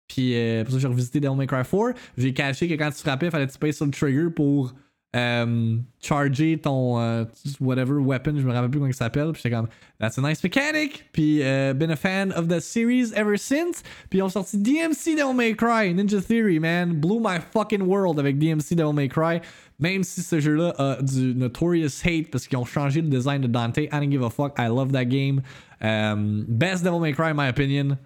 Puis 0.07 0.35
euh, 0.35 0.63
pour 0.63 0.73
ça, 0.73 0.79
j'ai 0.79 0.87
revisité 0.87 1.19
Devil 1.19 1.35
May 1.35 1.47
Cry 1.47 1.63
4. 1.63 1.93
J'ai 2.17 2.33
caché 2.33 2.67
que 2.67 2.73
quand 2.73 2.89
tu 2.89 2.99
frappais, 2.99 3.27
il 3.27 3.31
fallait 3.31 3.47
que 3.47 3.51
tu 3.51 3.59
payes 3.59 3.73
sur 3.73 3.85
le 3.85 3.91
trigger 3.91 4.29
pour 4.33 4.73
um, 5.13 5.85
charger 5.99 6.57
ton 6.57 6.97
uh, 6.97 7.25
whatever 7.59 8.01
weapon, 8.01 8.37
je 8.37 8.45
me 8.45 8.53
rappelle 8.53 8.69
plus 8.69 8.79
comment 8.79 8.89
il 8.89 8.93
s'appelle. 8.93 9.31
Puis 9.33 9.41
j'étais 9.43 9.55
comme, 9.55 9.67
that's 9.99 10.17
a 10.17 10.21
nice 10.21 10.43
mechanic. 10.43 11.05
Puis 11.11 11.41
uh, 11.41 11.73
been 11.73 11.91
a 11.91 11.95
fan 11.95 12.31
of 12.31 12.47
the 12.47 12.59
series 12.61 13.11
ever 13.13 13.37
since. 13.37 13.83
Puis 14.09 14.19
ils 14.19 14.23
ont 14.23 14.29
sorti 14.29 14.57
DMC 14.57 15.15
Devil 15.17 15.33
May 15.33 15.53
Cry, 15.53 15.93
Ninja 15.93 16.21
Theory, 16.21 16.59
man. 16.59 16.99
Blew 16.99 17.19
my 17.19 17.39
fucking 17.39 17.85
world 17.85 18.19
avec 18.19 18.37
DMC 18.39 18.75
Devil 18.75 18.93
May 18.93 19.09
Cry. 19.09 19.41
Même 19.79 20.03
si 20.03 20.21
ce 20.21 20.39
jeu-là 20.39 20.73
a 20.77 21.01
du 21.01 21.33
notorious 21.33 22.01
hate 22.05 22.29
parce 22.31 22.47
qu'ils 22.47 22.57
ont 22.57 22.65
changé 22.65 23.01
le 23.01 23.09
design 23.09 23.41
de 23.41 23.47
Dante. 23.47 23.79
I 23.79 23.89
don't 23.89 24.11
give 24.11 24.23
a 24.23 24.29
fuck. 24.29 24.57
I 24.59 24.67
love 24.67 24.91
that 24.91 25.05
game. 25.05 25.41
Um, 25.81 26.45
best 26.47 26.83
Devil 26.83 26.99
May 26.99 27.13
Cry, 27.13 27.31
in 27.31 27.35
my 27.35 27.47
opinion. 27.47 27.97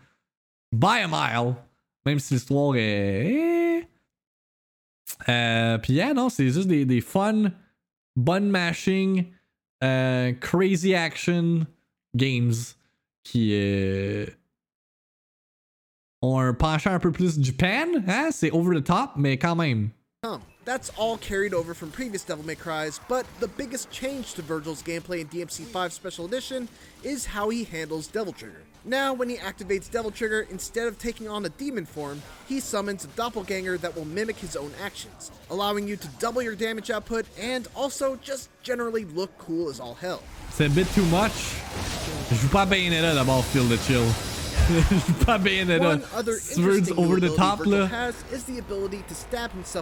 By 0.71 0.99
a 1.03 1.07
mile. 1.07 1.57
Même 2.05 2.19
si 2.19 2.35
l'histoire 2.35 2.75
est 2.77 3.87
euh, 5.30 5.78
puis 5.78 5.93
yeah, 5.93 6.13
non, 6.13 6.30
c'est 6.30 6.49
juste 6.49 6.67
des, 6.67 7.01
fun, 7.01 7.51
bun 8.15 8.41
mashing, 8.41 9.25
euh, 9.84 10.34
crazy 10.34 10.93
action 10.93 11.65
games 12.15 12.54
qui 13.23 13.51
euh, 13.54 14.25
ont 16.21 16.39
un 16.39 16.54
penchant 16.54 16.91
un 16.91 16.99
peu 16.99 17.12
plus 17.12 17.41
Japan. 17.41 17.88
Hein? 18.08 18.30
C'est 18.32 18.51
over 18.51 18.80
the 18.80 18.84
top, 18.84 19.12
mais 19.15 19.38
quand 19.38 19.56
même. 19.56 19.89
That's 20.65 20.89
all 20.97 21.17
carried 21.17 21.54
over 21.54 21.75
from 21.75 21.91
previous 21.91 22.23
Devil 22.23 22.43
May 22.43 22.56
Cries, 22.56 22.99
but 23.08 23.28
the 23.39 23.47
biggest 23.47 23.91
change 23.91 24.34
to 24.34 24.41
Vergil's 24.41 24.82
gameplay 24.82 25.21
in 25.21 25.28
DMC5 25.28 25.91
Special 25.91 26.25
Edition 26.25 26.67
is 27.04 27.28
how 27.28 27.49
he 27.49 27.65
handles 27.65 28.08
Devil 28.08 28.34
Trigger. 28.34 28.63
Now, 28.88 29.15
when 29.15 29.30
he 29.30 29.38
activates 29.38 29.89
Devil 29.89 30.12
Trigger, 30.12 30.45
instead 30.52 30.86
of 30.86 31.00
taking 31.00 31.28
on 31.28 31.43
a 31.43 31.50
demon 31.50 31.88
form, 31.88 32.21
he 32.48 32.60
summons 32.60 33.04
a 33.04 33.08
doppelganger 33.10 33.80
that 33.80 33.95
will 33.95 34.06
mimic 34.06 34.38
his 34.38 34.56
own 34.56 34.71
actions, 34.84 35.32
allowing 35.50 35.88
you 35.88 35.98
to 35.98 36.08
double 36.19 36.43
your 36.43 36.54
damage 36.56 36.91
output 36.91 37.26
and 37.39 37.67
also 37.76 38.15
just 38.17 38.50
generally 38.62 39.04
look 39.04 39.36
cool 39.39 39.69
as 39.69 39.80
all 39.80 39.95
hell. 39.95 40.21
C'est 40.52 40.67
a 40.67 40.69
bit 40.69 40.88
too 40.93 41.06
much. 41.06 41.32
Je 42.30 42.36
joue 42.36 42.48
pas 42.50 42.67
Bayonetta 42.67 43.15
d'abord, 43.15 43.43
feel 43.45 43.63
the 43.63 43.78
chill. 43.88 44.06
pas 45.26 45.39
Bayonetta. 45.39 46.00
Swords 46.39 46.91
over 46.91 47.19
the 47.19 47.36
top 47.36 47.65
là. 47.65 47.89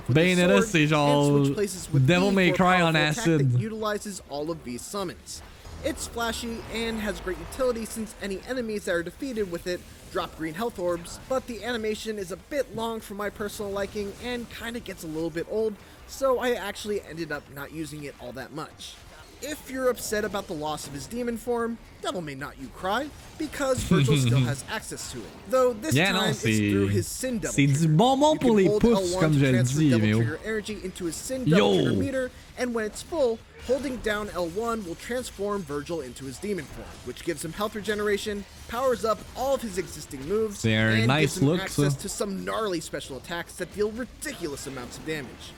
Bayonetta 0.09 0.61
c'est 0.61 0.87
genre 0.87 1.45
Devil 1.93 2.31
May 2.31 2.51
Cry 2.53 2.81
on 2.81 2.95
acid. 2.95 3.59
utilizes 3.59 4.21
all 4.29 4.49
of 4.49 4.63
these 4.63 4.81
summons. 4.81 5.41
It's 5.85 6.07
flashy 6.07 6.59
and 6.73 6.99
has 7.01 7.19
great 7.19 7.37
utility 7.37 7.83
since 7.83 8.15
any 8.21 8.39
enemies 8.47 8.85
that 8.85 8.95
are 8.95 9.03
defeated 9.03 9.51
with 9.51 9.67
it 9.67 9.81
drop 10.13 10.37
green 10.37 10.53
health 10.53 10.77
orbs, 10.77 11.19
but 11.27 11.47
the 11.47 11.63
animation 11.63 12.19
is 12.19 12.31
a 12.31 12.37
bit 12.37 12.75
long 12.75 13.01
for 13.01 13.15
my 13.15 13.29
personal 13.31 13.71
liking 13.71 14.13
and 14.23 14.47
kinda 14.51 14.79
gets 14.79 15.03
a 15.03 15.07
little 15.07 15.31
bit 15.31 15.47
old, 15.49 15.73
so 16.07 16.37
I 16.37 16.51
actually 16.51 17.01
ended 17.01 17.31
up 17.31 17.43
not 17.53 17.73
using 17.73 18.03
it 18.03 18.13
all 18.21 18.31
that 18.33 18.53
much. 18.53 18.93
If 19.41 19.69
you're 19.69 19.89
upset 19.89 20.23
about 20.23 20.47
the 20.47 20.53
loss 20.53 20.87
of 20.87 20.93
his 20.93 21.05
demon 21.05 21.35
form, 21.35 21.77
Devil 22.01 22.21
May 22.21 22.35
Not 22.35 22.53
You 22.61 22.67
Cry, 22.67 23.09
because 23.37 23.79
Vergil 23.89 24.17
still 24.17 24.39
has 24.39 24.63
access 24.69 25.11
to 25.11 25.17
it. 25.17 25.25
Though 25.49 25.73
this 25.73 25.95
yeah, 25.95 26.13
time 26.13 26.29
it's 26.29 26.41
through 26.43 26.87
his 26.87 27.07
Sin 27.07 27.39
Devil 27.39 27.53
C'est 27.53 27.65
du 27.65 27.87
bonbon 27.89 28.37
pour 28.37 28.55
les 28.55 28.69
pouces, 28.69 29.15
comme 29.19 29.33
je 29.33 29.45
le 29.47 29.63
dis, 29.63 29.89
mais 29.99 30.13
oh. 30.13 30.37
energy 30.45 30.79
into 30.83 31.05
his 31.05 31.15
Sin 31.15 31.43
Devil 31.43 31.95
meter, 31.95 32.31
and 32.57 32.73
when 32.73 32.85
it's 32.85 33.01
full, 33.01 33.37
holding 33.65 33.97
down 33.97 34.27
L1 34.29 34.85
will 34.85 34.95
transform 34.95 35.61
Virgil 35.63 36.01
into 36.01 36.25
his 36.25 36.37
demon 36.37 36.65
form, 36.65 36.87
which 37.05 37.23
gives 37.23 37.43
him 37.43 37.53
health 37.53 37.75
regeneration, 37.75 38.43
powers 38.67 39.05
up 39.05 39.19
all 39.35 39.55
of 39.55 39.61
his 39.61 39.77
existing 39.77 40.27
moves, 40.27 40.61
They're 40.61 40.91
and 40.91 41.07
nice 41.07 41.35
gives 41.35 41.41
him 41.41 41.47
look, 41.47 41.61
access 41.61 41.95
so. 41.95 42.01
to 42.01 42.09
some 42.09 42.43
gnarly 42.43 42.79
special 42.81 43.17
attacks 43.17 43.55
that 43.55 43.73
deal 43.73 43.91
ridiculous 43.91 44.67
amounts 44.67 44.97
of 44.97 45.05
damage. 45.05 45.53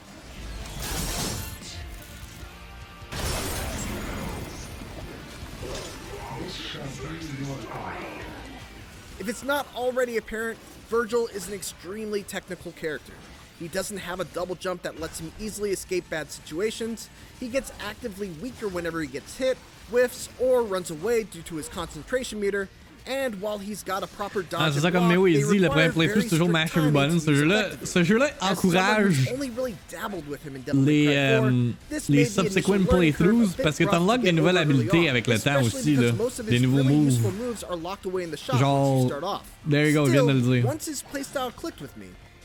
If 9.18 9.30
it's 9.30 9.44
not 9.44 9.66
already 9.76 10.18
apparent, 10.18 10.60
Virgil 10.90 11.28
is 11.28 11.48
an 11.48 11.54
extremely 11.54 12.22
technical 12.22 12.72
character. 12.74 13.14
He 13.60 13.68
doesn't 13.70 13.98
have 13.98 14.20
a 14.20 14.26
double 14.26 14.56
jump 14.56 14.82
that 14.84 15.00
lets 15.00 15.20
him 15.20 15.32
easily 15.40 15.72
escape 15.72 16.10
bad 16.10 16.30
situations. 16.30 17.10
He 17.40 17.48
gets 17.48 17.72
actively 17.88 18.30
weaker 18.42 18.68
whenever 18.68 19.02
he 19.02 19.08
gets 19.08 19.38
hit, 19.38 19.58
whiffs, 19.90 20.30
or 20.40 20.62
runs 20.62 20.92
away 20.92 21.24
due 21.24 21.42
to 21.44 21.56
his 21.56 21.70
concentration 21.70 22.40
meter, 22.40 22.68
And 23.08 23.40
while 23.40 23.60
he's 23.60 23.84
got 23.84 24.02
a 24.02 24.08
proper 24.08 24.42
dodge 24.42 24.60
ah, 24.60 24.72
c'est 24.74 24.80
ça 24.80 24.92
comme 24.92 25.08
Méo 25.08 25.28
il 25.28 25.46
dit, 25.46 25.60
le 25.60 25.68
premier 25.68 25.90
playthrough 25.90 26.24
c'est 26.24 26.30
toujours 26.30 26.50
mash 26.50 26.76
every 26.76 26.90
button. 26.90 27.20
Ce 27.20 27.36
jeu-là, 27.36 27.70
ce 27.84 28.04
jeu-là 28.04 28.32
encourage 28.42 29.30
les, 30.74 31.08
euh, 31.10 31.72
les 32.10 32.26
subsequent 32.26 32.88
playthroughs 32.88 33.50
parce 33.62 33.78
que 33.78 33.84
t'unlocks 33.84 34.22
des 34.22 34.32
nouvelles 34.32 34.58
habilités 34.58 35.08
avec 35.08 35.28
le 35.28 35.38
temps 35.38 35.62
aussi, 35.62 35.96
là. 35.96 36.12
Des 36.50 36.60
nouveaux 36.60 36.84
moves. 36.84 37.20
Genre, 38.60 39.12
there 39.70 39.88
you 39.88 39.94
go, 39.94 40.08
je 40.08 40.12
viens 40.12 40.26
de 40.26 40.32
le 40.32 40.42
dire. 40.42 40.66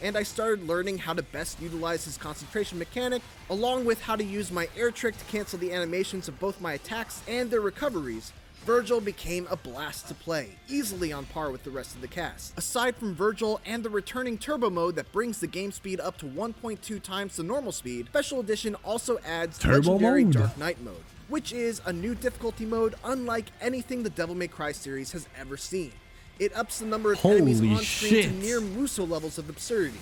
Once 0.03 0.09
his 0.09 0.09
playstyle 0.09 0.09
clicked 0.09 0.09
with 0.09 0.09
me, 0.09 0.09
and 0.09 0.17
I 0.17 0.23
started 0.23 0.69
learning 0.69 0.99
how 0.99 1.15
to 1.15 1.23
best 1.23 1.61
utilize 1.61 2.05
his 2.05 2.17
concentration 2.17 2.79
mechanic, 2.79 3.23
along 3.49 3.85
with 3.85 4.01
how 4.03 4.17
to 4.17 4.25
use 4.25 4.51
my 4.51 4.69
air 4.77 4.91
trick 4.91 5.17
to 5.19 5.25
cancel 5.27 5.59
the 5.59 5.73
animations 5.73 6.29
of 6.29 6.39
both 6.41 6.61
my 6.61 6.75
attacks 6.75 7.23
and 7.29 7.51
their 7.51 7.61
recoveries, 7.61 8.33
Virgil 8.67 9.01
became 9.01 9.47
a 9.51 9.57
blast 9.57 10.07
to 10.09 10.15
play, 10.15 10.51
easily 10.69 11.13
on 11.15 11.25
par 11.25 11.51
with 11.51 11.65
the 11.65 11.71
rest 11.71 11.95
of 11.95 12.03
the 12.03 12.09
cast. 12.09 12.53
Aside 12.59 12.95
from 12.95 13.15
Virgil 13.15 13.59
and 13.65 13.83
the 13.83 13.89
returning 13.89 14.37
turbo 14.37 14.69
mode 14.69 14.97
that 14.97 15.11
brings 15.13 15.41
the 15.41 15.47
game 15.47 15.73
speed 15.73 15.99
up 15.99 16.19
to 16.19 16.27
1.2 16.27 17.03
times 17.03 17.37
the 17.37 17.43
normal 17.43 17.73
speed, 17.73 18.09
Special 18.09 18.41
Edition 18.41 18.75
also 18.85 19.19
adds 19.27 19.59
turbo 19.59 19.93
Legendary 19.93 20.25
mode. 20.25 20.35
Dark 20.35 20.59
Knight 20.59 20.81
mode, 20.83 21.05
which 21.29 21.55
is 21.55 21.81
a 21.87 21.93
new 21.93 22.15
difficulty 22.15 22.67
mode 22.67 22.97
unlike 23.03 23.47
anything 23.63 24.03
the 24.03 24.11
Devil 24.11 24.35
May 24.35 24.49
Cry 24.49 24.73
series 24.73 25.13
has 25.13 25.27
ever 25.39 25.57
seen. 25.57 25.93
It 26.41 26.57
ups 26.57 26.79
the 26.79 26.87
number 26.87 27.13
of 27.13 27.19
Holy 27.19 27.37
enemies 27.37 27.61
on 27.61 27.77
screen 27.85 28.13
shit. 28.13 28.25
to 28.25 28.31
near 28.33 28.63
Muso 28.63 29.05
levels 29.05 29.37
of 29.37 29.51
absurdity. 29.51 29.99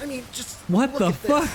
I 0.00 0.06
mean, 0.06 0.22
just 0.32 0.56
what 0.68 0.96
the 0.96 1.12
fuck? 1.12 1.42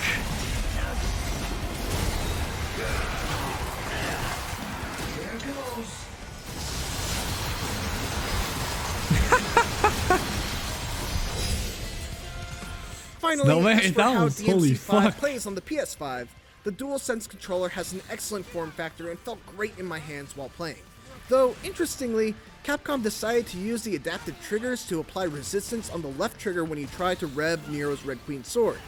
Finally, 13.22 13.48
no 13.48 13.60
way, 13.60 13.90
for 13.92 14.02
how 14.02 14.28
DMC5 14.28 15.18
plays 15.18 15.48
on 15.48 15.56
the 15.56 15.62
PS5, 15.62 16.28
the 16.66 16.72
DualSense 16.74 17.30
controller 17.30 17.70
has 17.70 17.94
an 17.94 18.02
excellent 18.10 18.46
form 18.46 18.72
factor 18.72 19.10
and 19.10 19.18
felt 19.20 19.40
great 19.56 19.80
in 19.80 19.86
my 19.86 20.00
hands 20.00 20.36
while 20.36 20.50
playing. 20.50 20.84
Though, 21.30 21.56
interestingly, 21.64 22.36
Capcom 22.66 23.04
decided 23.04 23.46
to 23.46 23.60
use 23.60 23.84
the 23.84 23.96
adaptive 23.96 24.36
triggers 24.42 24.88
to 24.88 25.00
apply 25.00 25.26
resistance 25.26 25.92
on 25.92 26.02
the 26.02 26.08
left 26.08 26.40
trigger 26.40 26.66
when 26.66 26.80
you 26.80 26.88
try 26.88 27.14
to 27.14 27.28
rev 27.28 27.70
Nero's 27.70 28.04
Red 28.04 28.18
Queen 28.26 28.44
sword. 28.44 28.80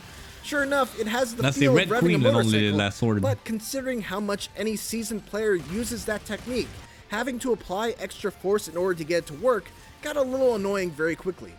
Sure 0.41 0.63
enough, 0.63 0.99
it 0.99 1.05
has 1.05 1.35
the 1.35 1.43
That's 1.43 1.59
feel 1.59 1.73
the 1.73 1.77
Red 1.77 1.91
of 1.91 1.97
revving 1.97 1.99
Queen 1.99 2.25
a 2.25 2.31
motorcycle, 2.73 3.19
but 3.19 3.43
considering 3.43 4.01
how 4.01 4.19
much 4.19 4.49
any 4.57 4.75
seasoned 4.77 5.27
player 5.27 5.53
uses 5.53 6.05
that 6.05 6.25
technique, 6.25 6.69
having 7.09 7.37
to 7.37 7.53
apply 7.53 7.93
extra 7.99 8.31
force 8.31 8.67
in 8.67 8.75
order 8.75 8.95
to 8.97 9.03
get 9.03 9.19
it 9.19 9.25
to 9.27 9.35
work 9.35 9.69
got 10.01 10.17
a 10.17 10.21
little 10.23 10.55
annoying 10.55 10.89
very 10.89 11.15
quickly. 11.15 11.53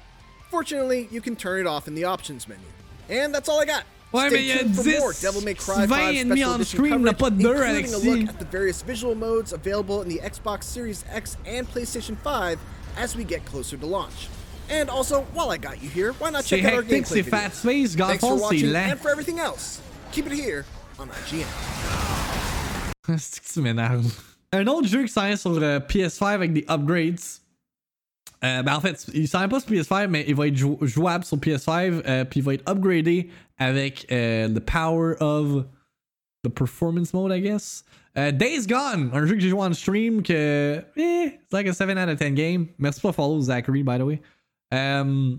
Fortunately, 0.50 1.06
you 1.12 1.20
can 1.20 1.36
turn 1.36 1.60
it 1.60 1.66
off 1.68 1.86
in 1.86 1.94
the 1.94 2.02
options 2.02 2.48
menu. 2.48 2.64
And 3.08 3.32
that's 3.32 3.48
all 3.48 3.60
I 3.60 3.64
got. 3.64 3.84
Ouais, 4.12 4.30
mais 4.30 4.40
il 4.42 4.46
y 4.46 4.52
a 4.52 4.64
10, 4.64 5.20
Devil 5.20 5.44
May 5.44 5.54
Cry 5.54 5.86
20 5.86 6.08
et 6.10 6.24
demi 6.24 6.44
on 6.44 6.64
stream, 6.64 7.02
n'a 7.02 7.12
pas 7.12 7.28
de 7.28 7.42
deux, 7.42 7.54
Alexis. 7.54 7.94
a 7.94 7.98
look 7.98 8.28
at 8.28 8.38
the 8.38 8.46
various 8.50 8.82
visual 8.82 9.14
modes 9.14 9.52
available 9.52 10.00
in 10.00 10.08
the 10.08 10.18
Xbox 10.20 10.64
Series 10.64 11.04
X 11.12 11.36
and 11.46 11.66
PlayStation 11.68 12.16
5 12.24 12.58
as 12.96 13.14
we 13.14 13.22
get 13.24 13.44
closer 13.44 13.76
to 13.76 13.86
launch. 13.86 14.28
And 14.70 14.88
also, 14.88 15.26
while 15.34 15.50
I 15.50 15.58
got 15.58 15.82
you 15.82 15.90
here, 15.90 16.12
why 16.18 16.30
not 16.30 16.44
check 16.44 16.64
out 16.64 16.74
our 16.74 16.82
gameplay 16.82 17.22
Space, 17.52 17.94
Thanks 17.94 18.20
for 18.20 18.36
watching, 18.36 18.74
and 18.74 18.98
for 18.98 19.10
everything 19.10 19.40
else, 19.40 19.80
keep 20.10 20.26
it 20.26 20.32
here 20.32 20.64
on 20.98 21.08
IGN. 21.08 21.46
C'est 23.18 23.40
que 23.40 23.52
tu 23.52 23.60
m'énerves. 23.60 24.10
Un 24.52 24.66
autre 24.66 24.88
jeu 24.88 25.02
qui 25.02 25.12
s'en 25.12 25.36
sur 25.36 25.62
euh, 25.62 25.80
PS5 25.80 26.34
avec 26.34 26.52
des 26.54 26.64
upgrades, 26.68 27.20
Euh, 28.44 28.62
ben 28.62 28.76
en 28.76 28.80
fait, 28.80 29.06
il 29.14 29.26
s'en 29.26 29.48
pas 29.48 29.60
sur 29.60 29.70
PS5, 29.70 30.06
mais 30.08 30.24
il 30.28 30.34
va 30.34 30.46
être 30.46 30.56
jouable 30.56 31.24
sur 31.24 31.38
PS5, 31.38 32.02
euh, 32.06 32.24
puis 32.24 32.40
il 32.40 32.42
va 32.44 32.54
être 32.54 32.70
upgradé 32.70 33.28
avec 33.58 34.06
euh, 34.12 34.48
the 34.48 34.60
power 34.60 35.16
of 35.20 35.64
the 36.44 36.48
performance 36.48 37.12
mode, 37.12 37.32
I 37.32 37.40
guess. 37.40 37.84
Euh, 38.16 38.32
Days 38.32 38.66
Gone, 38.66 39.10
un 39.12 39.26
jeu 39.26 39.34
que 39.34 39.40
j'ai 39.40 39.48
joué 39.48 39.60
en 39.60 39.72
stream 39.72 40.22
que. 40.22 40.82
Eh, 40.96 41.26
it's 41.26 41.52
like 41.52 41.66
a 41.66 41.72
7 41.72 41.98
out 41.98 42.08
of 42.08 42.18
10 42.18 42.34
game. 42.34 42.68
Merci 42.78 43.00
pour 43.00 43.14
follow, 43.14 43.40
Zachary, 43.40 43.82
by 43.82 43.98
the 43.98 44.02
way. 44.04 44.20
Euh, 44.72 45.36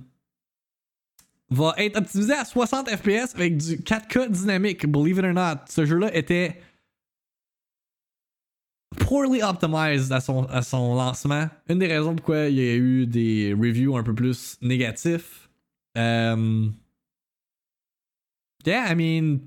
va 1.49 1.73
être 1.77 1.97
optimisé 1.97 2.33
à 2.33 2.45
60 2.45 2.89
FPS 2.89 3.35
avec 3.35 3.57
du 3.57 3.77
4K 3.77 4.29
dynamique, 4.29 4.85
believe 4.87 5.17
it 5.17 5.25
or 5.25 5.33
not. 5.33 5.65
Ce 5.67 5.85
jeu-là 5.85 6.15
était 6.15 6.61
poorly 9.09 9.41
optimized 9.41 10.11
à 10.11 10.21
son, 10.21 10.43
à 10.45 10.61
son 10.61 10.93
lancement. 10.93 11.49
Une 11.67 11.79
des 11.79 11.87
raisons 11.87 12.15
pourquoi 12.15 12.47
il 12.47 12.55
y 12.57 12.69
a 12.69 12.75
eu 12.75 13.07
des 13.07 13.55
reviews 13.59 13.97
un 13.97 14.03
peu 14.03 14.13
plus 14.13 14.55
négatifs. 14.61 15.49
Um, 15.97 16.75
yeah, 18.67 18.91
I 18.91 18.93
mean, 18.93 19.39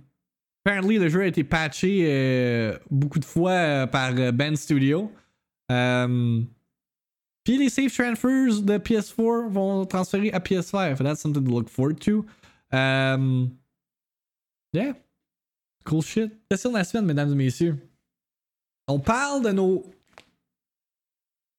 apparently 0.65 0.99
le 0.99 1.09
jeu 1.09 1.21
a 1.21 1.27
été 1.27 1.45
patché 1.45 2.07
euh, 2.09 2.77
beaucoup 2.91 3.21
de 3.21 3.25
fois 3.25 3.53
euh, 3.53 3.87
par 3.87 4.11
euh, 4.19 4.33
Ben 4.33 4.57
Studio. 4.57 5.13
Um, 5.69 6.49
puis 7.45 7.57
les 7.57 7.69
safe 7.69 7.97
transfers 7.97 8.63
de 8.63 8.79
PS4 8.79 9.49
vont 9.49 9.87
transférer 9.87 10.33
à 10.33 10.41
PS5. 10.41 10.97
That's 10.97 11.21
something 11.21 11.45
to 11.45 11.51
look 11.51 11.69
forward 11.69 12.01
to. 12.01 12.27
Um, 12.73 13.53
yeah. 14.73 14.95
Cool 15.85 16.03
shit. 16.03 16.33
Question 16.51 16.73
de 16.73 16.79
la 16.79 16.85
semaine, 16.85 17.07
mesdames 17.07 17.31
et 17.31 17.37
messieurs. 17.37 17.92
On 18.89 18.99
parle 18.99 19.43
de 19.43 19.53
nos 19.53 19.85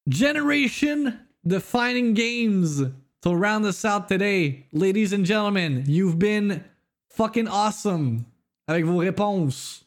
generation 0.07 1.17
defining 1.45 2.13
games 2.13 2.83
to 3.21 3.36
round 3.36 3.65
us 3.65 3.86
out 3.86 4.09
today. 4.09 4.65
Ladies 4.73 5.13
and 5.13 5.25
gentlemen, 5.25 5.83
you've 5.88 6.19
been 6.19 6.63
fucking 7.09 7.47
awesome 7.47 8.25
avec 8.67 8.86
vos 8.86 8.97
réponses 8.97 9.86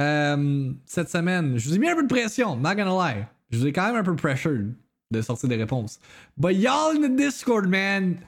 euh, 0.00 0.72
cette 0.86 1.08
semaine. 1.10 1.58
Je 1.58 1.68
vous 1.68 1.74
ai 1.74 1.78
mis 1.78 1.88
un 1.88 1.96
peu 1.96 2.02
de 2.02 2.08
pression, 2.08 2.56
not 2.56 2.76
gonna 2.76 2.94
lie. 2.94 3.26
Je 3.50 3.58
vous 3.58 3.66
ai 3.66 3.72
quand 3.72 3.86
même 3.86 3.96
un 3.96 4.04
peu 4.04 4.14
pressured 4.14 4.74
de 5.10 5.22
sortir 5.22 5.48
des 5.48 5.56
réponses. 5.56 5.98
But 6.36 6.54
y'all 6.54 6.90
in 6.90 7.02
the 7.02 7.16
Discord, 7.16 7.68
man, 7.68 8.18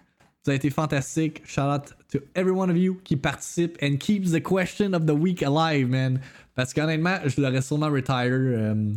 vous 0.45 0.51
avez 0.51 0.57
été 0.57 0.71
fantastique. 0.71 1.43
Shout 1.47 1.63
out 1.63 1.93
to 2.13 2.21
every 2.35 2.53
one 2.53 2.71
of 2.71 2.77
you 2.77 3.01
qui 3.05 3.17
participe 3.17 3.77
and 3.83 3.99
keeps 3.99 4.31
the 4.31 4.41
question 4.41 4.95
of 4.95 5.07
the 5.07 5.15
week 5.15 5.43
alive, 5.43 5.89
man. 5.89 6.21
Parce 6.57 6.75
qu'honnêtement, 6.75 7.19
je 7.25 7.41
l'aurais 7.41 7.63
sûrement 7.63 7.91
retire 7.91 8.33
euh, 8.33 8.93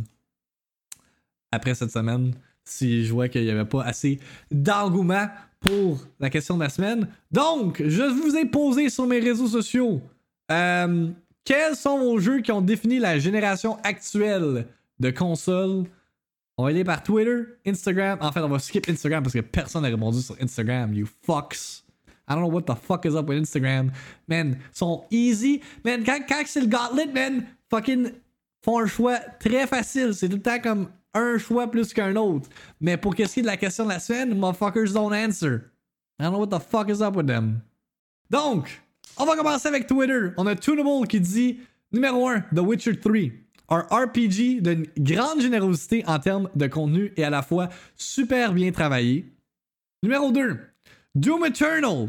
après 1.52 1.74
cette 1.76 1.92
semaine 1.92 2.34
si 2.64 3.04
je 3.04 3.12
vois 3.12 3.28
qu'il 3.28 3.44
n'y 3.44 3.50
avait 3.50 3.64
pas 3.64 3.84
assez 3.84 4.18
d'engouement 4.50 5.28
pour 5.60 6.00
la 6.18 6.30
question 6.30 6.56
de 6.56 6.64
la 6.64 6.68
semaine. 6.68 7.08
Donc, 7.30 7.82
je 7.84 8.02
vous 8.02 8.36
ai 8.36 8.46
posé 8.46 8.90
sur 8.90 9.06
mes 9.06 9.20
réseaux 9.20 9.46
sociaux 9.48 10.02
euh, 10.50 11.08
quels 11.44 11.76
sont 11.76 11.98
vos 11.98 12.18
jeux 12.18 12.40
qui 12.40 12.52
ont 12.52 12.60
défini 12.60 12.98
la 12.98 13.18
génération 13.18 13.78
actuelle 13.82 14.66
de 14.98 15.10
consoles? 15.10 15.84
On 16.58 16.64
va 16.64 16.70
aller 16.70 16.84
par 16.84 17.02
Twitter, 17.02 17.42
Instagram. 17.66 18.18
En 18.20 18.32
fait, 18.32 18.40
on 18.40 18.48
va 18.48 18.58
skip 18.58 18.88
Instagram 18.88 19.22
parce 19.22 19.32
que 19.32 19.40
personne 19.40 19.82
n'a 19.82 19.88
répondu 19.88 20.20
sur 20.20 20.36
Instagram. 20.40 20.92
You 20.92 21.06
fucks. 21.24 21.84
I 22.30 22.34
don't 22.34 22.42
know 22.44 22.48
what 22.48 22.66
the 22.66 22.76
fuck 22.76 23.04
is 23.06 23.16
up 23.16 23.26
with 23.28 23.38
Instagram. 23.38 23.90
Man, 24.28 24.60
sont 24.72 25.04
easy. 25.10 25.62
Man, 25.84 26.04
quand, 26.04 26.20
quand 26.28 26.42
c'est 26.46 26.60
le 26.60 26.68
gauntlet, 26.68 27.06
man, 27.06 27.44
fucking 27.68 28.12
font 28.64 28.78
un 28.78 28.86
choix 28.86 29.18
très 29.40 29.66
facile. 29.66 30.14
C'est 30.14 30.28
tout 30.28 30.36
le 30.36 30.42
temps 30.42 30.60
comme 30.60 30.88
un 31.12 31.38
choix 31.38 31.68
plus 31.68 31.92
qu'un 31.92 32.14
autre. 32.14 32.48
Mais 32.80 32.96
pour 32.96 33.16
qu'est-ce 33.16 33.34
qui 33.34 33.40
est 33.40 33.42
de 33.42 33.48
la 33.48 33.56
question 33.56 33.84
de 33.84 33.88
la 33.90 33.98
semaine, 33.98 34.38
motherfuckers 34.38 34.92
don't 34.92 35.12
answer. 35.12 35.72
I 36.20 36.24
don't 36.24 36.32
know 36.32 36.38
what 36.38 36.56
the 36.56 36.62
fuck 36.62 36.88
is 36.88 37.02
up 37.02 37.16
with 37.16 37.26
them. 37.26 37.62
Donc, 38.30 38.80
on 39.16 39.24
va 39.24 39.34
commencer 39.34 39.66
avec 39.66 39.88
Twitter. 39.88 40.30
On 40.36 40.46
a 40.46 40.54
Tunable 40.54 41.08
qui 41.08 41.20
dit 41.20 41.58
numéro 41.90 42.28
1, 42.28 42.42
The 42.54 42.60
Witcher 42.60 43.00
3. 43.00 43.12
Un 43.70 43.86
RPG 43.90 44.62
d'une 44.62 44.86
grande 44.98 45.40
générosité 45.40 46.04
en 46.06 46.18
termes 46.18 46.48
de 46.54 46.66
contenu 46.66 47.12
et 47.16 47.24
à 47.24 47.30
la 47.30 47.42
fois 47.42 47.68
super 47.96 48.52
bien 48.52 48.70
travaillé. 48.70 49.32
Numéro 50.02 50.30
2, 50.30 50.58
Doom 51.14 51.44
Eternal. 51.46 52.08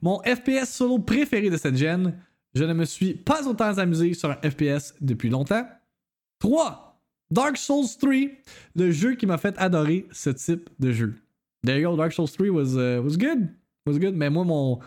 Mon 0.00 0.20
FPS 0.22 0.68
solo 0.68 0.98
préféré 0.98 1.50
de 1.50 1.56
cette 1.56 1.76
gen. 1.76 2.14
Je 2.54 2.64
ne 2.64 2.74
me 2.74 2.84
suis 2.84 3.14
pas 3.14 3.46
autant 3.46 3.78
amusé 3.78 4.14
sur 4.14 4.30
un 4.30 4.36
FPS 4.36 4.94
depuis 5.00 5.30
longtemps. 5.30 5.66
3. 6.40 6.92
Dark 7.30 7.56
Souls 7.56 7.86
3, 7.98 8.12
le 8.76 8.90
jeu 8.90 9.14
qui 9.14 9.24
m'a 9.24 9.38
fait 9.38 9.56
adorer 9.56 10.06
ce 10.12 10.28
type 10.28 10.68
de 10.78 10.92
jeu. 10.92 11.14
There 11.64 11.80
you 11.80 11.90
go, 11.90 11.96
Dark 11.96 12.12
Souls 12.12 12.30
3 12.30 12.50
was, 12.50 12.74
uh, 12.74 12.98
was 12.98 13.16
good. 13.16 13.48
Was 13.86 13.98
mais 14.12 14.28
moi, 14.28 14.44
mon, 14.44 14.80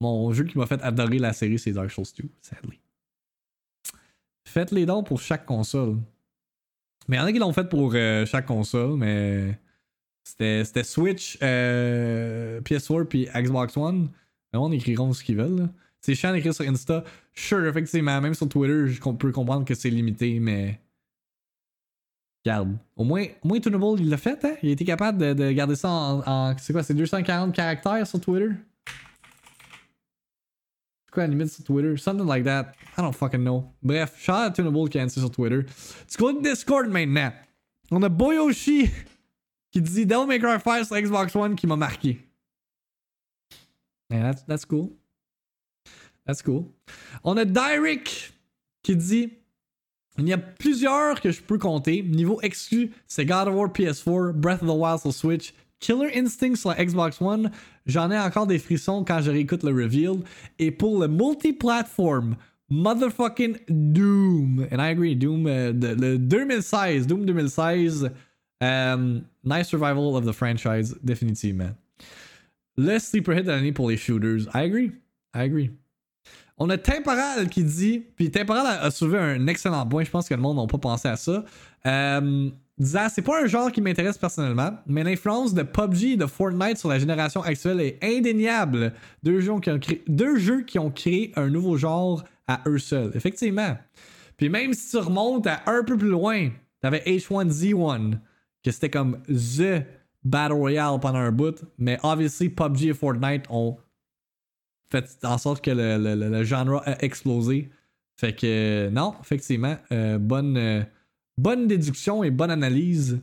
mon 0.00 0.32
jeu 0.32 0.44
qui 0.44 0.56
m'a 0.56 0.66
fait 0.66 0.80
adorer 0.82 1.18
la 1.18 1.34
série, 1.34 1.58
c'est 1.58 1.72
Dark 1.72 1.90
Souls 1.90 2.06
2, 2.18 2.28
sadly. 2.40 2.80
Faites 4.48 4.70
les 4.70 4.86
dons 4.86 5.02
pour 5.02 5.20
chaque 5.20 5.44
console. 5.44 5.98
Mais 7.06 7.16
il 7.16 7.20
y 7.20 7.22
en 7.22 7.26
a 7.26 7.32
qui 7.32 7.38
l'ont 7.38 7.52
fait 7.52 7.68
pour 7.68 7.92
euh, 7.94 8.24
chaque 8.24 8.46
console, 8.46 8.96
mais 8.96 9.58
c'était 10.24 10.84
Switch, 10.84 11.38
euh, 11.42 12.60
PS4 12.62 13.04
puis 13.04 13.28
Xbox 13.34 13.76
One. 13.76 14.08
Le 14.52 14.58
monde 14.58 14.74
écriront 14.74 15.12
ce 15.12 15.22
qu'ils 15.22 15.36
veulent. 15.36 15.68
C'est 16.00 16.14
chiant 16.14 16.32
d'écrire 16.32 16.54
sur 16.54 16.66
Insta. 16.66 17.04
Sure, 17.34 17.66
effectivement, 17.66 18.20
même 18.20 18.34
sur 18.34 18.48
Twitter, 18.48 18.88
je 18.88 19.00
peux 19.00 19.32
comprendre 19.32 19.64
que 19.64 19.74
c'est 19.74 19.90
limité, 19.90 20.40
mais. 20.40 20.80
Regarde. 22.44 22.76
Au 22.96 23.04
moins, 23.04 23.26
au 23.42 23.48
moins 23.48 23.60
Tunable, 23.60 24.00
il 24.00 24.08
l'a 24.08 24.16
fait, 24.16 24.42
hein? 24.44 24.54
Il 24.62 24.70
a 24.70 24.72
été 24.72 24.84
capable 24.84 25.18
de, 25.36 25.50
garder 25.52 25.76
ça 25.76 25.90
en. 25.90 26.56
c'est 26.56 26.72
quoi, 26.72 26.82
c'est 26.82 26.94
240 26.94 27.54
caractères 27.54 28.06
sur 28.06 28.18
Twitter? 28.20 28.48
C'est 31.04 31.12
quoi 31.12 31.26
limite 31.26 31.48
sur 31.48 31.64
Twitter? 31.64 31.96
Something 31.98 32.26
like 32.26 32.44
that. 32.44 32.72
I 32.96 33.02
don't 33.02 33.12
fucking 33.12 33.42
know. 33.42 33.70
Bref, 33.82 34.18
shout 34.18 34.32
out 34.32 34.54
Tunable 34.54 34.88
qui 34.88 34.98
a 34.98 35.08
sur 35.08 35.30
Twitter. 35.30 35.66
Tu 36.08 36.16
go 36.16 36.40
Discord 36.40 36.88
maintenant. 36.88 37.32
On 37.90 38.02
a 38.02 38.08
Boyoshi 38.08 38.90
qui 39.70 39.82
dit 39.82 40.06
Devil 40.06 40.26
May 40.26 40.38
Cry 40.38 40.58
5 40.58 40.84
sur 40.84 40.96
Xbox 40.96 41.36
One 41.36 41.56
qui 41.56 41.66
m'a 41.66 41.76
marqué. 41.76 42.29
Yeah, 44.10 44.32
that's, 44.46 44.64
cool. 44.64 44.90
That's 46.26 46.42
cool. 46.42 46.72
On 47.24 47.36
a 47.38 47.44
Dyrick 47.44 48.32
qui 48.82 48.96
dit 48.96 49.30
il 50.18 50.28
y 50.28 50.32
a 50.32 50.38
plusieurs 50.38 51.20
que 51.20 51.30
je 51.30 51.40
peux 51.40 51.58
compter. 51.58 52.02
Niveau 52.02 52.40
exclu, 52.42 52.90
c'est 53.06 53.24
God 53.24 53.48
of 53.48 53.54
War 53.54 53.68
PS4, 53.68 54.32
Breath 54.32 54.62
of 54.62 54.68
the 54.68 54.76
Wild 54.76 55.00
sur 55.00 55.12
Switch, 55.12 55.54
Killer 55.78 56.10
Instinct 56.14 56.56
sur 56.56 56.74
Xbox 56.74 57.20
One. 57.22 57.50
J'en 57.86 58.10
ai 58.10 58.18
encore 58.18 58.46
des 58.46 58.58
frissons 58.58 59.04
quand 59.04 59.22
je 59.22 59.30
réécoute 59.30 59.62
le 59.62 59.70
reveal. 59.70 60.22
Et 60.58 60.70
pour 60.70 61.00
le 61.00 61.08
multiplatform, 61.08 62.36
motherfucking 62.68 63.58
Doom. 63.68 64.66
And 64.70 64.80
I 64.80 64.90
agree, 64.90 65.14
Doom, 65.16 65.46
uh, 65.46 65.72
le 65.72 66.18
2016, 66.18 67.06
Doom 67.06 67.24
2016. 67.24 68.10
Um, 68.60 69.24
nice 69.42 69.68
survival 69.68 70.16
of 70.16 70.26
the 70.26 70.32
franchise, 70.32 70.94
définitivement. 71.02 71.74
Le 72.82 72.98
sleeper 72.98 73.36
hit 73.36 73.44
de 73.44 73.50
l'année 73.50 73.72
pour 73.72 73.90
les 73.90 73.98
shooters. 73.98 74.48
I 74.54 74.64
agree. 74.64 74.92
I 75.34 75.40
agree. 75.40 75.70
On 76.56 76.70
a 76.70 76.78
Temporal 76.78 77.50
qui 77.50 77.62
dit, 77.62 78.02
puis 78.16 78.30
Temporal 78.30 78.66
a, 78.66 78.90
soulevé 78.90 79.18
un 79.18 79.46
excellent 79.48 79.86
point, 79.86 80.02
je 80.02 80.10
pense 80.10 80.26
que 80.26 80.34
le 80.34 80.40
monde 80.40 80.56
n'a 80.56 80.66
pas 80.66 80.78
pensé 80.78 81.08
à 81.08 81.16
ça. 81.16 81.44
Euh, 81.84 82.48
disant, 82.78 83.06
c'est 83.10 83.20
pas 83.20 83.42
un 83.42 83.46
genre 83.46 83.70
qui 83.70 83.82
m'intéresse 83.82 84.16
personnellement, 84.16 84.78
mais 84.86 85.04
l'influence 85.04 85.52
de 85.52 85.62
PUBG 85.62 86.12
et 86.12 86.16
de 86.16 86.24
Fortnite 86.24 86.78
sur 86.78 86.88
la 86.88 86.98
génération 86.98 87.42
actuelle 87.42 87.82
est 87.82 87.98
indéniable. 88.02 88.94
Deux 89.22 89.40
jeux 89.40 89.60
qui 89.60 89.70
ont 89.70 89.78
créé, 89.78 90.02
deux 90.08 90.38
jeux 90.38 90.62
qui 90.62 90.78
ont 90.78 90.90
créé 90.90 91.32
un 91.36 91.50
nouveau 91.50 91.76
genre 91.76 92.24
à 92.48 92.62
eux 92.66 92.78
seuls. 92.78 93.12
Effectivement. 93.14 93.76
Puis 94.38 94.48
même 94.48 94.72
si 94.72 94.90
tu 94.90 94.96
remontes 94.96 95.46
à 95.46 95.62
un 95.66 95.84
peu 95.84 95.98
plus 95.98 96.08
loin, 96.08 96.48
t'avais 96.80 97.00
H1Z1. 97.00 98.12
que 98.64 98.70
c'était 98.70 98.90
comme 98.90 99.18
THE 99.28 99.84
Battle 100.24 100.54
Royale 100.54 101.00
pendant 101.00 101.18
un 101.18 101.32
bout, 101.32 101.64
mais 101.78 101.98
obviously 102.02 102.48
PUBG 102.48 102.88
et 102.88 102.94
Fortnite 102.94 103.44
ont 103.48 103.78
fait 104.90 105.18
en 105.24 105.38
sorte 105.38 105.64
que 105.64 105.70
le, 105.70 106.44
genre 106.44 106.82
a 106.84 107.02
explosé. 107.02 107.70
Fait 108.16 108.34
que 108.34 108.90
non, 108.90 109.14
effectivement, 109.20 109.76
euh, 109.92 110.18
bonne, 110.18 110.56
euh, 110.56 110.82
bonne 111.38 111.66
déduction 111.66 112.22
et 112.22 112.30
bonne 112.30 112.50
analyse. 112.50 113.20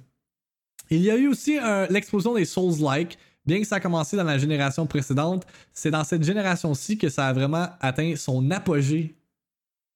Il 0.90 1.02
y 1.02 1.12
a 1.12 1.18
eu 1.18 1.28
aussi 1.28 1.60
l'explosion 1.90 2.34
des 2.34 2.46
Souls-like. 2.46 3.18
Bien 3.46 3.60
que 3.60 3.68
ça 3.68 3.76
a 3.78 3.80
commencé 3.80 4.18
dans 4.18 4.26
la 4.26 4.38
génération 4.38 4.86
précédente, 4.86 5.48
c'est 5.72 5.92
dans 5.92 6.04
cette 6.04 6.24
génération-ci 6.24 6.98
que 6.98 7.08
ça 7.08 7.28
a 7.28 7.34
vraiment 7.34 7.68
atteint 7.80 8.14
son 8.18 8.52
apogée. 8.52 9.16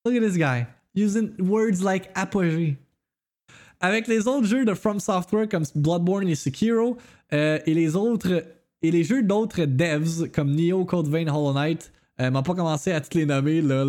Look 0.05 0.15
at 0.15 0.21
this 0.21 0.37
guy, 0.37 0.65
using 0.95 1.33
words 1.39 1.81
like 1.81 2.09
apogée. 2.15 2.77
Avec 3.81 4.07
les 4.07 4.27
autres 4.27 4.45
jeux 4.45 4.63
de 4.63 4.75
From 4.75 4.99
Software 4.99 5.49
comme 5.49 5.63
Bloodborne 5.73 6.27
et 6.27 6.35
Sekiro, 6.35 6.97
euh, 7.33 7.59
et 7.65 7.73
les 7.73 7.95
autres 7.95 8.43
jeux 8.83 9.23
d'autres 9.23 9.65
devs 9.65 10.29
comme 10.31 10.51
Neo, 10.55 10.85
Code 10.85 11.07
Vein, 11.07 11.27
Hollow 11.27 11.53
Knight, 11.53 11.91
euh, 12.19 12.29
m'a 12.29 12.43
pas 12.43 12.53
commencé 12.53 12.91
à 12.91 13.01
toutes 13.01 13.15
les 13.15 13.25
nommer 13.25 13.61
là. 13.61 13.85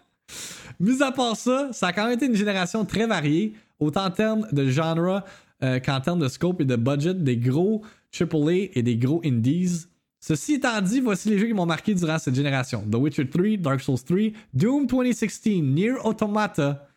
Mis 0.80 1.02
à 1.02 1.12
part 1.12 1.36
ça, 1.36 1.68
ça 1.72 1.86
a 1.86 1.92
quand 1.92 2.04
même 2.04 2.14
été 2.14 2.26
une 2.26 2.34
génération 2.34 2.84
très 2.84 3.06
variée, 3.06 3.54
autant 3.78 4.06
en 4.06 4.10
termes 4.10 4.46
de 4.50 4.68
genre 4.68 5.22
euh, 5.62 5.78
qu'en 5.78 6.00
termes 6.00 6.18
de 6.18 6.28
scope 6.28 6.60
et 6.60 6.64
de 6.64 6.76
budget, 6.76 7.14
des 7.14 7.36
gros 7.36 7.82
AAA 8.12 8.70
et 8.74 8.82
des 8.82 8.96
gros 8.96 9.22
indies. 9.24 9.86
Ceci 10.18 10.54
étant 10.54 10.80
dit, 10.80 11.00
voici 11.00 11.30
les 11.30 11.38
jeux 11.38 11.46
qui 11.46 11.54
m'ont 11.54 11.66
marqué 11.66 11.94
durant 11.94 12.18
cette 12.18 12.34
génération. 12.34 12.84
The 12.90 12.96
Witcher 12.96 13.28
3, 13.28 13.58
Dark 13.58 13.80
Souls 13.80 14.02
3, 14.04 14.18
Doom 14.52 14.86
2016, 14.86 15.62
Nier 15.62 15.92
Automata, 16.02 16.88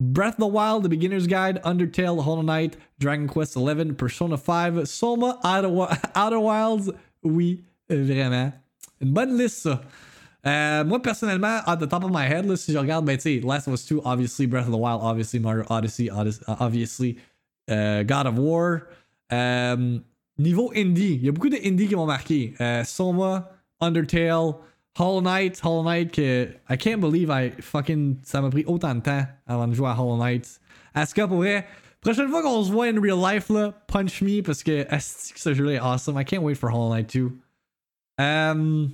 Breath 0.00 0.34
of 0.34 0.40
the 0.40 0.46
Wild, 0.46 0.82
The 0.82 0.88
Beginner's 0.88 1.26
Guide, 1.26 1.62
Undertale, 1.62 2.22
Hollow 2.22 2.42
Knight, 2.42 2.76
Dragon 2.98 3.26
Quest 3.26 3.54
XI, 3.54 3.92
Persona 3.92 4.36
5, 4.36 4.86
Soma, 4.86 5.38
Outer, 5.42 6.38
Wilds. 6.38 6.90
Oui, 7.22 7.64
vraiment. 7.88 8.52
Une 9.00 9.12
bonne 9.12 9.38
liste, 9.38 9.62
ça. 9.62 9.80
Euh, 10.46 10.84
moi, 10.84 11.00
personnellement, 11.00 11.60
at 11.66 11.76
the 11.76 11.88
top 11.88 12.04
of 12.04 12.12
my 12.12 12.24
head, 12.24 12.46
là, 12.46 12.56
si 12.56 12.72
je 12.72 12.78
regarde, 12.78 13.04
ben, 13.04 13.16
tu 13.18 13.40
Last 13.40 13.66
of 13.66 13.74
Us 13.74 13.84
2, 13.86 14.02
obviously, 14.04 14.46
Breath 14.46 14.66
of 14.66 14.72
the 14.72 14.76
Wild, 14.76 15.00
obviously, 15.02 15.40
Mario 15.40 15.64
Odyssey, 15.68 16.08
Odyssey 16.10 16.44
obviously, 16.46 17.18
uh, 17.68 18.02
God 18.04 18.26
of 18.26 18.38
War. 18.38 18.86
Um, 19.30 20.04
niveau 20.38 20.72
indie, 20.72 21.14
il 21.14 21.24
y 21.24 21.28
a 21.28 21.32
beaucoup 21.32 21.48
de 21.48 21.56
indie 21.56 21.88
qui 21.88 21.96
m'ont 21.96 22.06
marqué. 22.06 22.54
Uh, 22.60 22.84
Soma, 22.84 23.48
Undertale, 23.80 24.60
Hollow 24.98 25.20
Knight, 25.20 25.60
Hollow 25.62 25.82
Knight 25.82 26.10
que 26.10 26.48
I 26.70 26.76
can't 26.76 27.00
believe 27.00 27.28
I 27.30 27.50
fucking 27.60 28.20
ça 28.22 28.40
m'a 28.40 28.50
pris 28.50 28.64
autant 28.66 28.94
de 28.94 29.00
temps 29.00 29.26
avant 29.46 29.68
de 29.68 29.74
jouer 29.74 29.88
à 29.88 30.00
Hollow 30.00 30.16
Knight. 30.16 30.58
Asuka 30.94 31.28
pour 31.28 31.38
vrai, 31.38 31.66
prochaine 32.00 32.28
fois 32.28 32.42
qu'on 32.42 32.64
se 32.64 32.72
voit 32.72 32.86
in 32.86 33.00
real 33.00 33.18
life 33.18 33.50
là, 33.50 33.72
punch 33.86 34.22
me 34.22 34.40
parce 34.42 34.62
que 34.62 34.86
ce 34.90 35.52
jeu-là 35.52 35.72
est 35.74 35.78
awesome. 35.78 36.18
I 36.18 36.24
can't 36.24 36.42
wait 36.42 36.54
for 36.54 36.70
Hollow 36.70 36.94
Knight 36.94 37.14
2. 37.14 37.30
Um, 38.18 38.92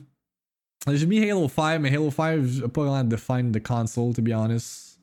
j'ai 0.90 1.06
mis 1.06 1.20
Halo 1.20 1.48
5, 1.48 1.78
mais 1.78 1.94
Halo 1.94 2.10
5 2.10 2.44
j'ai 2.44 2.62
pas 2.62 2.82
vraiment 2.82 3.04
define 3.04 3.52
the 3.52 3.60
console 3.60 4.12
to 4.12 4.22
be 4.22 4.32
honest. 4.32 4.98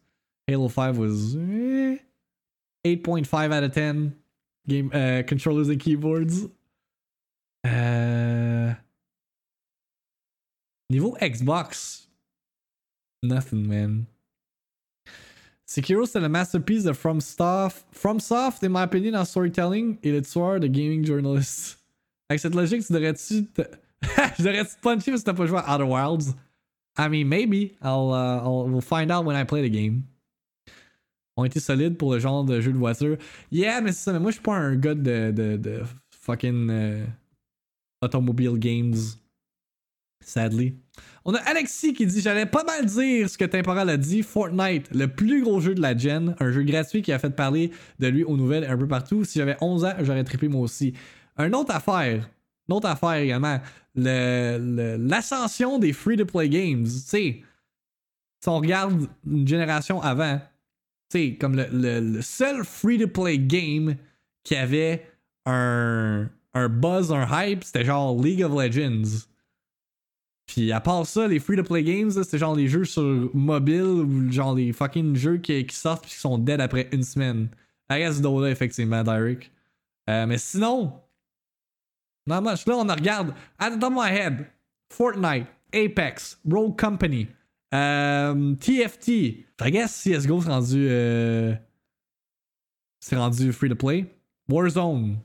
Halo 0.49 0.67
5 0.67 0.97
was 0.97 1.35
eh, 1.35 1.99
8.5 2.85 3.53
out 3.53 3.63
of 3.63 3.71
10 3.71 4.13
game 4.67 4.91
uh, 4.93 5.23
controllers 5.25 5.69
and 5.69 5.79
keyboards. 5.79 6.45
Uh, 7.65 8.28
Niveau 10.89 11.15
Xbox, 11.21 12.07
nothing, 13.21 13.67
man. 13.67 14.05
Sekiro, 15.63 16.07
c'est 16.07 16.19
le 16.19 16.29
masterpiece 16.29 16.83
de 16.83 16.93
From 16.93 17.19
FromSoft, 17.21 18.63
in 18.63 18.69
my 18.69 18.83
opinion, 18.85 19.13
en 19.13 19.23
storytelling 19.23 19.99
et 20.01 20.11
le 20.11 20.23
tueur 20.23 20.59
de 20.59 20.65
gaming 20.65 21.05
journalist. 21.05 21.77
Avec 22.27 22.39
cette 22.39 22.55
logique, 22.55 22.83
tu 22.83 22.91
devrais-tu 22.91 23.45
te... 23.45 23.61
je 24.01 24.43
devrais-tu 24.43 24.75
te 24.75 24.81
puncher 24.81 25.11
que 25.11 25.21
t'as 25.21 25.33
pas 25.33 25.45
joué 25.45 25.59
à 25.63 25.75
Outer 25.75 25.83
Wilds? 25.83 26.33
I 26.97 27.07
mean, 27.07 27.27
maybe. 27.27 27.75
I'll, 27.83 28.11
uh, 28.11 28.41
I'll 28.43 28.67
we'll 28.67 28.81
find 28.81 29.11
out 29.11 29.25
when 29.25 29.35
I 29.35 29.43
play 29.43 29.61
the 29.61 29.71
game. 29.71 30.05
Ont 31.37 31.45
été 31.45 31.59
solides 31.59 31.97
pour 31.97 32.13
le 32.13 32.19
genre 32.19 32.43
de 32.43 32.59
jeu 32.61 32.73
de 32.73 32.77
voiture. 32.79 33.17
Yeah, 33.51 33.79
mais 33.81 33.91
c'est 33.91 34.05
ça. 34.05 34.13
Mais 34.13 34.19
moi, 34.19 34.31
je 34.31 34.37
suis 34.37 34.43
pas 34.43 34.55
un 34.55 34.75
gars 34.75 34.95
de, 34.95 35.29
de, 35.29 35.55
de 35.55 35.83
fucking 36.09 36.69
uh, 36.71 37.05
automobile 38.01 38.57
games 38.57 38.95
sadly. 40.23 40.75
On 41.25 41.33
a 41.33 41.39
Alexis 41.39 41.93
qui 41.93 42.05
dit 42.05 42.21
J'allais 42.21 42.45
pas 42.45 42.63
mal 42.63 42.85
dire 42.85 43.29
ce 43.29 43.37
que 43.37 43.45
Temporal 43.45 43.89
a 43.89 43.97
dit. 43.97 44.23
Fortnite, 44.23 44.89
le 44.93 45.07
plus 45.07 45.43
gros 45.43 45.59
jeu 45.59 45.75
de 45.75 45.81
la 45.81 45.97
gen, 45.97 46.35
un 46.39 46.51
jeu 46.51 46.63
gratuit 46.63 47.01
qui 47.01 47.11
a 47.11 47.19
fait 47.19 47.29
parler 47.29 47.71
de 47.99 48.07
lui 48.07 48.23
aux 48.23 48.37
nouvelles 48.37 48.65
un 48.65 48.77
peu 48.77 48.87
partout. 48.87 49.25
Si 49.25 49.39
j'avais 49.39 49.57
11 49.61 49.85
ans, 49.85 49.93
j'aurais 50.01 50.23
trippé 50.23 50.47
moi 50.47 50.61
aussi. 50.61 50.93
Une 51.37 51.55
autre 51.55 51.73
affaire, 51.73 52.29
une 52.67 52.75
autre 52.75 52.87
affaire 52.87 53.15
également, 53.15 53.59
l'ascension 53.95 55.79
des 55.79 55.93
free-to-play 55.93 56.49
games. 56.49 56.83
Tu 56.83 56.89
sais, 56.89 57.43
si 58.41 58.49
on 58.49 58.57
regarde 58.57 59.07
une 59.25 59.47
génération 59.47 60.01
avant, 60.01 60.39
tu 61.09 61.19
sais, 61.19 61.35
comme 61.35 61.55
le, 61.55 62.21
seul 62.21 62.63
free-to-play 62.63 63.39
game 63.39 63.95
qui 64.43 64.55
avait 64.55 65.05
un, 65.45 66.29
un 66.53 66.69
buzz, 66.69 67.11
un 67.11 67.27
hype, 67.31 67.63
c'était 67.63 67.85
genre 67.85 68.21
League 68.21 68.43
of 68.43 68.51
Legends. 68.51 69.28
Puis 70.49 70.71
à 70.71 70.81
part 70.81 71.05
ça, 71.05 71.27
les 71.27 71.39
free-to-play 71.39 71.83
games, 71.83 72.09
c'est 72.09 72.37
genre 72.39 72.55
les 72.55 72.67
jeux 72.67 72.83
sur 72.83 73.29
mobile 73.35 73.83
ou 73.83 74.31
genre 74.31 74.55
les 74.55 74.73
fucking 74.73 75.15
jeux 75.15 75.37
qui, 75.37 75.63
sortent 75.69 76.01
puis 76.01 76.09
qui 76.09 76.17
sont 76.17 76.39
dead 76.39 76.59
après 76.59 76.89
une 76.91 77.03
semaine. 77.03 77.49
I 77.91 77.99
guess 77.99 78.19
Dota, 78.19 78.49
effectivement, 78.49 79.03
Derek. 79.03 79.51
Euh, 80.09 80.25
mais 80.25 80.39
sinon, 80.39 80.99
much. 82.25 82.65
Là, 82.65 82.77
on 82.77 82.87
regarde, 82.87 83.35
at 83.59 83.69
the 83.69 83.79
top 83.79 83.93
of 83.93 84.03
my 84.03 84.09
head, 84.09 84.47
Fortnite, 84.91 85.45
Apex, 85.71 86.39
Rogue 86.49 86.75
Company, 86.79 87.27
euh, 87.75 88.55
TFT. 88.55 89.45
I 89.61 89.71
guess 89.71 90.03
CSGO 90.03 90.41
c'est 90.41 90.49
rendu, 90.49 90.87
euh, 90.89 91.53
c'est 92.99 93.17
rendu 93.17 93.53
free-to-play. 93.53 94.07
Warzone, 94.49 95.19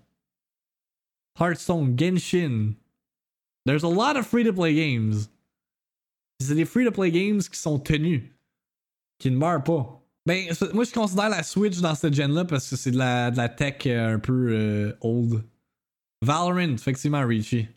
Hearthstone, 1.41 1.99
Genshin, 1.99 2.75
There's 3.67 3.83
a 3.83 3.89
lot 3.89 4.17
of 4.17 4.27
free-to-play 4.27 4.75
games. 4.75 5.29
C'est 6.41 6.55
des 6.55 6.65
free-to-play 6.65 7.11
games 7.11 7.41
qui 7.41 7.59
sont 7.59 7.79
tenus. 7.79 8.23
Qui 9.19 9.31
ne 9.31 9.37
meurent 9.37 9.65
pas. 9.65 10.01
Ben, 10.27 10.49
moi, 10.73 10.85
je 10.85 10.93
considère 10.93 11.29
la 11.29 11.43
Switch 11.43 11.81
dans 11.81 11.95
cette 11.95 12.15
gen-là 12.15 12.45
parce 12.45 12.69
que 12.69 12.77
c'est 12.77 12.91
de 12.91 12.99
la, 12.99 13.31
de 13.31 13.37
la 13.37 13.49
tech 13.49 13.87
euh, 13.87 14.15
un 14.15 14.19
peu 14.19 14.49
euh, 14.51 14.97
old. 15.01 15.45
Valorant, 16.23 16.75
effectivement, 16.75 17.27
Richie. 17.27 17.69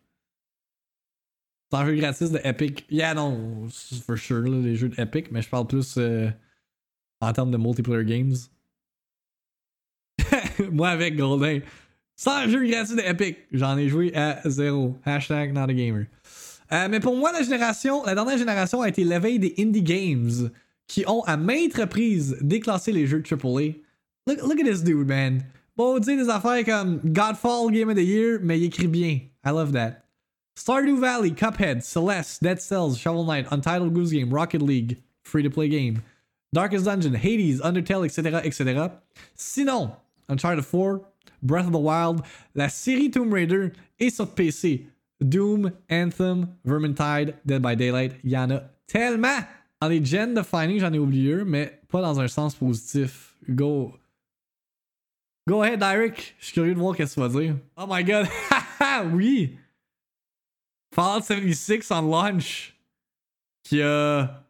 C'est 1.70 1.78
un 1.78 1.86
jeu 1.86 1.96
gratis 1.96 2.32
de 2.32 2.40
Epic. 2.44 2.86
Yeah, 2.90 3.14
non, 3.14 3.68
for 4.06 4.18
sure, 4.18 4.44
les 4.44 4.78
jeux 4.78 4.90
de 4.90 5.02
Epic, 5.02 5.32
mais 5.32 5.42
je 5.42 5.50
parle 5.50 5.68
plus 5.68 5.96
euh, 5.98 6.30
en 7.20 7.34
termes 7.34 7.52
de 7.52 7.58
multiplayer 7.58 8.06
games. 8.06 8.36
moi 10.72 10.90
avec 10.90 11.18
Golden. 11.18 11.62
Sans 12.20 12.49
jeu 12.49 12.65
gratuit 12.65 12.95
de 12.95 13.01
Epic, 13.01 13.38
j'en 13.51 13.78
ai 13.78 13.89
joué 13.89 14.11
à 14.15 14.41
zéro. 14.45 14.97
Hashtag 15.05 15.53
not 15.53 15.70
a 15.70 15.74
gamer. 15.74 16.07
Euh, 16.72 16.88
mais 16.89 16.99
pour 16.99 17.15
moi, 17.15 17.32
la 17.32 17.43
génération, 17.43 18.03
la 18.03 18.15
dernière 18.15 18.39
génération 18.39 18.82
a 18.82 18.89
été 18.89 19.03
l'éveil 19.03 19.38
des 19.38 19.53
indie 19.59 19.84
games 19.84 20.49
qui 20.88 21.03
ont 21.07 21.22
à 21.26 21.38
maintes 21.38 21.76
reprises 21.76 22.36
déclassé 22.41 22.91
les 22.91 23.05
jeux 23.05 23.22
AAA. 23.22 23.76
Look, 24.26 24.41
look 24.41 24.59
at 24.59 24.63
this 24.63 24.84
dude, 24.84 25.07
man. 25.07 25.43
Bon, 25.78 25.99
tu 25.99 26.15
des 26.18 26.28
affaires 26.28 26.65
comme 26.65 26.99
Godfall 27.05 27.72
Game 27.72 27.89
of 27.89 27.95
the 27.95 28.03
Year, 28.03 28.39
mais 28.41 28.59
il 28.59 28.65
écrit 28.65 28.88
bien. 28.88 29.20
I 29.45 29.51
love 29.51 29.72
that. 29.74 30.03
Stardew 30.55 30.99
Valley, 30.99 31.30
Cuphead, 31.30 31.84
Celeste, 31.84 32.41
Dead 32.41 32.59
Cells, 32.59 32.97
Shovel 32.97 33.26
Knight, 33.26 33.45
Untitled 33.51 33.93
Goose 33.93 34.11
Game, 34.11 34.34
Rocket 34.34 34.63
League, 34.63 34.97
free 35.24 35.43
to 35.43 35.51
play 35.51 35.70
game, 35.70 36.01
Darkest 36.51 36.86
Dungeon, 36.86 37.13
Hades, 37.13 37.61
Undertale, 37.61 38.05
etc., 38.05 38.41
etc. 38.43 38.91
Sinon, 39.36 39.91
Uncharted 40.30 40.65
4, 40.65 40.99
Breath 41.41 41.67
of 41.67 41.71
the 41.71 41.75
Wild, 41.75 42.21
la 42.55 42.69
série 42.69 43.11
Tomb 43.11 43.32
Raider 43.34 43.71
et 43.99 44.09
sur 44.09 44.34
PC. 44.34 44.88
Doom, 45.19 45.71
Anthem, 45.89 46.47
Vermintide, 46.63 47.36
Dead 47.43 47.61
by 47.61 47.75
Daylight, 47.75 48.13
il 48.23 48.32
y 48.32 48.38
en 48.38 48.51
a 48.51 48.61
tellement! 48.86 49.39
Dans 49.82 49.89
les 49.89 50.03
gen 50.03 50.34
defining, 50.34 50.80
j'en 50.80 50.91
ai 50.91 50.99
oublié, 50.99 51.43
mais 51.45 51.80
pas 51.89 52.01
dans 52.01 52.19
un 52.19 52.28
sens 52.28 52.55
positif. 52.55 53.36
Go. 53.47 53.93
Go 55.47 55.61
ahead, 55.61 55.82
Eric. 55.84 56.36
Je 56.39 56.45
suis 56.45 56.53
curieux 56.53 56.73
de 56.73 56.80
voir 56.80 56.95
ce 56.95 57.03
que 57.03 57.13
tu 57.13 57.19
vas 57.19 57.30
dire. 57.30 57.55
Oh 57.78 57.86
my 57.88 58.03
god. 58.03 58.28
oui! 59.13 59.57
Fallout 60.93 61.21
76 61.21 61.91
en 61.91 62.01
launch. 62.01 62.75
Qui 63.63 63.82
a. 63.82 64.43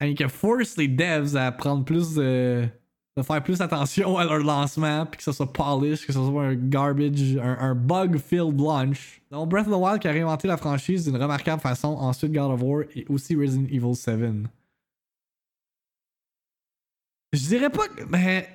Qui 0.00 0.22
a 0.22 0.28
force 0.28 0.76
les 0.76 0.88
devs 0.88 1.34
à 1.36 1.50
prendre 1.50 1.84
plus 1.84 2.14
de 2.14 2.68
de 3.16 3.22
faire 3.22 3.42
plus 3.42 3.60
attention 3.62 4.18
à 4.18 4.24
leur 4.24 4.40
lancement, 4.40 5.06
puis 5.06 5.16
que 5.16 5.22
ça 5.22 5.32
soit 5.32 5.50
polished, 5.50 6.06
que 6.06 6.12
ce 6.12 6.18
soit 6.18 6.44
un 6.44 6.54
garbage, 6.54 7.38
un, 7.38 7.74
bug-filled 7.74 8.60
launch. 8.60 9.22
Donc 9.30 9.48
Breath 9.48 9.66
of 9.66 9.72
the 9.72 9.80
Wild 9.80 10.00
qui 10.00 10.08
a 10.08 10.12
réinventé 10.12 10.46
la 10.46 10.58
franchise 10.58 11.04
d'une 11.04 11.16
remarquable 11.16 11.62
façon, 11.62 11.88
ensuite 11.88 12.32
God 12.32 12.50
of 12.52 12.62
War 12.62 12.84
et 12.94 13.06
aussi 13.08 13.34
Resident 13.34 13.68
Evil 13.70 13.94
7. 13.94 14.20
Je 17.32 17.48
dirais 17.48 17.70
pas 17.70 17.88
que. 17.88 18.04
Mais. 18.04 18.54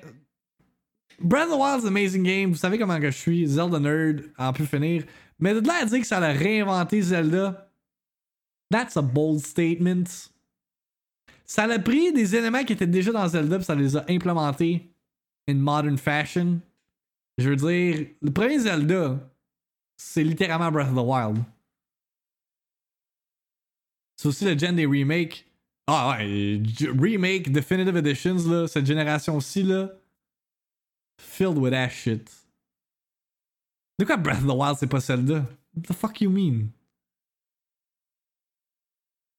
Breath 1.20 1.48
of 1.48 1.50
the 1.50 1.58
Wild 1.58 1.80
is 1.80 1.84
an 1.84 1.88
amazing 1.88 2.22
game. 2.22 2.50
Vous 2.50 2.58
savez 2.58 2.78
comment 2.78 2.98
que 2.98 3.10
je 3.10 3.18
suis. 3.18 3.46
Zelda 3.46 3.80
nerd, 3.80 4.30
en 4.38 4.52
pu 4.52 4.64
finir. 4.64 5.04
Mais 5.40 5.54
de 5.54 5.66
là 5.66 5.80
à 5.82 5.84
dire 5.84 6.00
que 6.00 6.06
ça 6.06 6.18
a 6.18 6.32
réinventé 6.32 7.02
Zelda, 7.02 7.68
that's 8.70 8.96
a 8.96 9.02
bold 9.02 9.40
statement. 9.44 10.31
Ça 11.52 11.64
a 11.64 11.78
pris 11.78 12.14
des 12.14 12.34
éléments 12.34 12.64
qui 12.64 12.72
étaient 12.72 12.86
déjà 12.86 13.12
dans 13.12 13.28
Zelda 13.28 13.58
et 13.58 13.62
ça 13.62 13.74
les 13.74 13.94
a 13.94 14.06
implémentés 14.08 14.90
in 15.46 15.56
modern 15.56 15.98
fashion. 15.98 16.62
Je 17.36 17.50
veux 17.50 17.56
dire, 17.56 18.06
le 18.22 18.30
premier 18.30 18.58
Zelda, 18.58 19.20
c'est 19.94 20.24
littéralement 20.24 20.72
Breath 20.72 20.88
of 20.88 20.94
the 20.94 21.06
Wild. 21.06 21.44
C'est 24.16 24.28
aussi 24.28 24.46
le 24.46 24.58
gen 24.58 24.76
des 24.76 24.86
remakes. 24.86 25.46
Ah 25.86 26.16
ouais, 26.16 26.62
remake, 26.98 27.52
definitive 27.52 27.98
editions, 27.98 28.66
cette 28.66 28.86
génération-ci, 28.86 29.62
là, 29.62 29.90
filled 31.20 31.58
with 31.58 31.72
that 31.72 31.90
shit. 31.90 32.30
De 33.98 34.06
quoi 34.06 34.16
Breath 34.16 34.38
of 34.38 34.46
the 34.46 34.56
Wild, 34.56 34.78
c'est 34.78 34.86
pas 34.86 35.00
Zelda? 35.00 35.44
What 35.74 35.82
the 35.82 35.92
fuck 35.92 36.18
you 36.22 36.30
mean? 36.30 36.70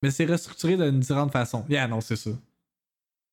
Mais 0.04 0.12
c'est 0.12 0.26
restructuré 0.26 0.76
d'une 0.76 1.00
différente 1.00 1.32
façon. 1.32 1.66
Yeah, 1.70 1.88
non, 1.88 2.02
c'est 2.02 2.18
ça. 2.18 2.32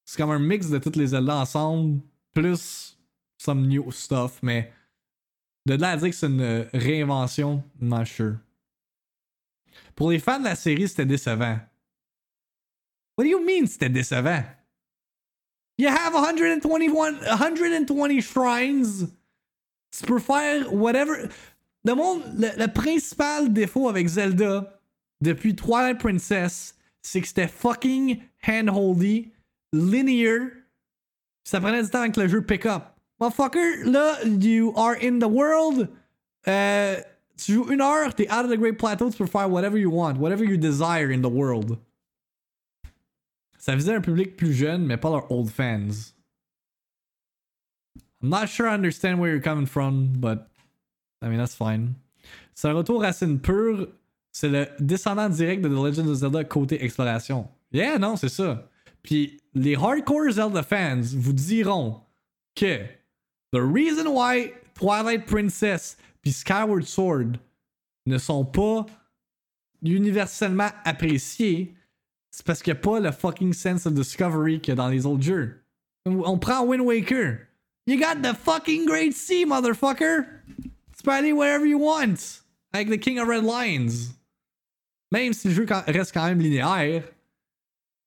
C'est 0.05 0.17
comme 0.17 0.31
un 0.31 0.39
mix 0.39 0.71
de 0.71 0.79
toutes 0.79 0.95
les 0.95 1.09
Zelda 1.09 1.35
ensemble, 1.35 2.01
plus 2.33 2.97
some 3.37 3.67
new 3.67 3.91
stuff, 3.91 4.39
mais 4.41 4.73
de 5.67 5.75
là 5.75 5.91
à 5.91 5.97
dire 5.97 6.11
que 6.11 6.15
c'est 6.15 6.29
une 6.29 6.69
réinvention, 6.73 7.65
not 7.81 8.05
sure. 8.05 8.37
Pour 9.97 10.13
les 10.13 10.21
fans 10.21 10.39
de 10.39 10.45
la 10.45 10.55
série, 10.55 10.89
c'était 10.89 11.07
décevant. 11.07 11.59
What 13.19 13.25
do 13.25 13.31
you 13.31 13.45
mean 13.45 13.67
c'était 13.67 13.89
décevant? 13.89 14.45
You 15.77 15.89
have 15.89 16.15
121, 16.15 16.61
120 17.37 18.21
shrines. 18.21 19.09
Tu 19.91 20.07
peux 20.07 20.21
whatever. 20.71 21.29
Le 21.85 21.95
monde, 21.95 22.23
le, 22.39 22.67
principal 22.69 23.53
défaut 23.53 23.89
avec 23.89 24.07
Zelda 24.07 24.80
depuis 25.21 25.55
Twilight 25.55 25.99
Princess, 25.99 26.77
c'est 27.03 27.21
que 27.21 27.27
c'était 27.27 27.49
fucking 27.49 28.21
handholdy, 28.47 29.33
linear. 29.73 30.51
Ça 31.45 31.61
prenait 31.61 31.83
du 31.83 31.91
temps 31.91 32.01
avec 32.01 32.17
le 32.17 32.29
jeu 32.29 32.43
pick 32.43 32.67
up. 32.67 32.85
Motherfucker, 33.19 33.85
là, 33.85 34.17
you 34.25 34.73
are 34.77 34.97
in 35.03 35.19
the 35.19 35.29
world. 35.29 35.91
Euh, 36.49 36.97
tu 37.37 37.53
joues 37.55 37.71
une 37.71 37.81
heure, 37.81 38.15
t'es 38.15 38.31
out 38.31 38.45
of 38.45 38.51
the 38.51 38.57
Great 38.57 38.79
Plateau, 38.79 39.11
tu 39.11 39.19
peux 39.19 39.27
faire 39.27 39.51
whatever 39.51 39.79
you 39.79 39.91
want, 39.91 40.19
whatever 40.19 40.45
you 40.45 40.57
desire 40.57 41.11
in 41.11 41.21
the 41.21 41.31
world. 41.31 41.79
Ça 43.59 43.77
visait 43.77 43.95
un 43.95 44.01
public 44.01 44.37
plus 44.37 44.55
jeune, 44.55 44.87
mais 44.87 44.97
pas 44.97 45.11
leurs 45.11 45.31
old 45.31 45.51
fans. 45.51 46.15
I'm 48.23 48.31
not 48.31 48.49
sure 48.49 48.67
I 48.67 48.75
understand 48.75 49.19
where 49.19 49.31
you're 49.31 49.43
coming 49.43 49.67
from, 49.67 50.13
but 50.17 50.49
I 51.23 51.29
mean, 51.29 51.39
that's 51.39 51.55
fine. 51.55 51.97
C'est 52.55 52.69
un 52.69 52.75
retour 52.75 53.01
racine 53.03 53.39
pure. 53.39 53.89
C'est 54.33 54.49
le 54.49 54.69
descendant 54.79 55.29
direct 55.29 55.63
de 55.63 55.69
The 55.69 55.73
Legend 55.73 56.09
of 56.09 56.17
Zelda 56.17 56.45
côté 56.45 56.85
exploration. 56.85 57.49
Yeah, 57.73 57.99
non, 57.99 58.17
c'est 58.17 58.29
ça. 58.29 58.69
Puis 59.03 59.41
les 59.55 59.77
hardcore 59.77 60.31
Zelda 60.31 60.63
fans 60.63 61.03
vous 61.17 61.33
diront 61.33 62.01
que 62.55 62.85
the 63.53 63.61
reason 63.61 64.07
why 64.09 64.53
Twilight 64.75 65.27
Princess 65.27 65.97
puis 66.23 66.33
Skyward 66.33 66.85
Sword 66.85 67.39
ne 68.07 68.19
sont 68.19 68.45
pas 68.45 68.87
universellement 69.83 70.71
appréciés, 70.85 71.75
c'est 72.31 72.45
parce 72.45 72.63
qu'il 72.63 72.73
n'y 72.73 72.79
a 72.79 72.83
pas 72.83 73.01
le 73.01 73.11
fucking 73.11 73.53
sense 73.53 73.87
of 73.87 73.95
discovery 73.95 74.61
qu'il 74.61 74.73
y 74.73 74.73
a 74.73 74.77
dans 74.77 74.89
les 74.89 75.07
autres 75.07 75.23
jeux. 75.23 75.63
On 76.07 76.39
prend 76.39 76.65
Wind 76.65 76.83
Waker. 76.83 77.47
You 77.87 77.99
got 77.99 78.23
the 78.23 78.35
fucking 78.35 78.87
Great 78.87 79.15
Sea, 79.15 79.45
motherfucker! 79.45 80.27
Tu 80.97 81.03
peux 81.03 81.11
aller 81.11 81.33
wherever 81.33 81.67
you 81.67 81.79
want. 81.79 82.43
Avec 82.73 82.89
the 82.89 82.99
King 82.99 83.19
of 83.19 83.29
Red 83.29 83.45
Lions. 83.45 84.15
Même 85.11 85.33
si 85.33 85.49
le 85.49 85.55
jeu 85.55 85.67
reste 85.87 86.13
quand 86.13 86.27
même 86.27 86.41
linéaire. 86.41 87.03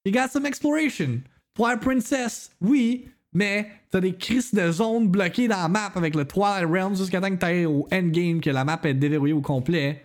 You 0.05 0.11
got 0.11 0.29
some 0.29 0.45
exploration. 0.45 1.21
Twilight 1.55 1.81
Princess, 1.81 2.51
oui, 2.61 3.07
mais 3.33 3.69
t'as 3.89 3.99
des 3.99 4.15
crises 4.15 4.53
de 4.53 4.71
zones 4.71 5.07
bloquées 5.07 5.47
dans 5.47 5.57
la 5.57 5.67
map 5.67 5.91
avec 5.95 6.15
le 6.15 6.25
Twilight 6.25 6.67
Realms 6.69 6.95
jusqu'à 6.95 7.21
temps 7.21 7.29
que 7.29 7.35
t'ailles 7.35 7.65
au 7.65 7.87
endgame 7.91 8.41
que 8.41 8.49
la 8.49 8.63
map 8.63 8.79
est 8.83 8.93
déverrouillée 8.93 9.33
au 9.33 9.41
complet. 9.41 10.03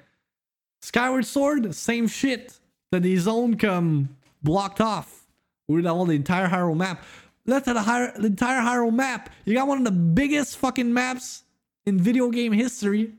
Skyward 0.80 1.24
Sword, 1.24 1.72
same 1.72 2.08
shit. 2.08 2.60
T'as 2.90 3.00
des 3.00 3.16
zones 3.16 3.56
comme 3.56 4.06
blocked 4.42 4.80
off 4.80 5.26
au 5.68 5.76
lieu 5.76 5.82
d'avoir 5.82 6.06
l'entire 6.06 6.48
Hyrule 6.52 6.76
map. 6.76 6.98
Là, 7.46 7.60
t'as 7.60 7.74
l'entire 8.18 8.64
Hyrule 8.64 8.94
map. 8.94 9.28
You 9.46 9.54
got 9.54 9.66
one 9.66 9.78
of 9.78 9.84
the 9.84 9.96
biggest 9.96 10.56
fucking 10.56 10.90
maps 10.90 11.44
in 11.86 11.98
video 11.98 12.30
game 12.30 12.52
history. 12.52 13.12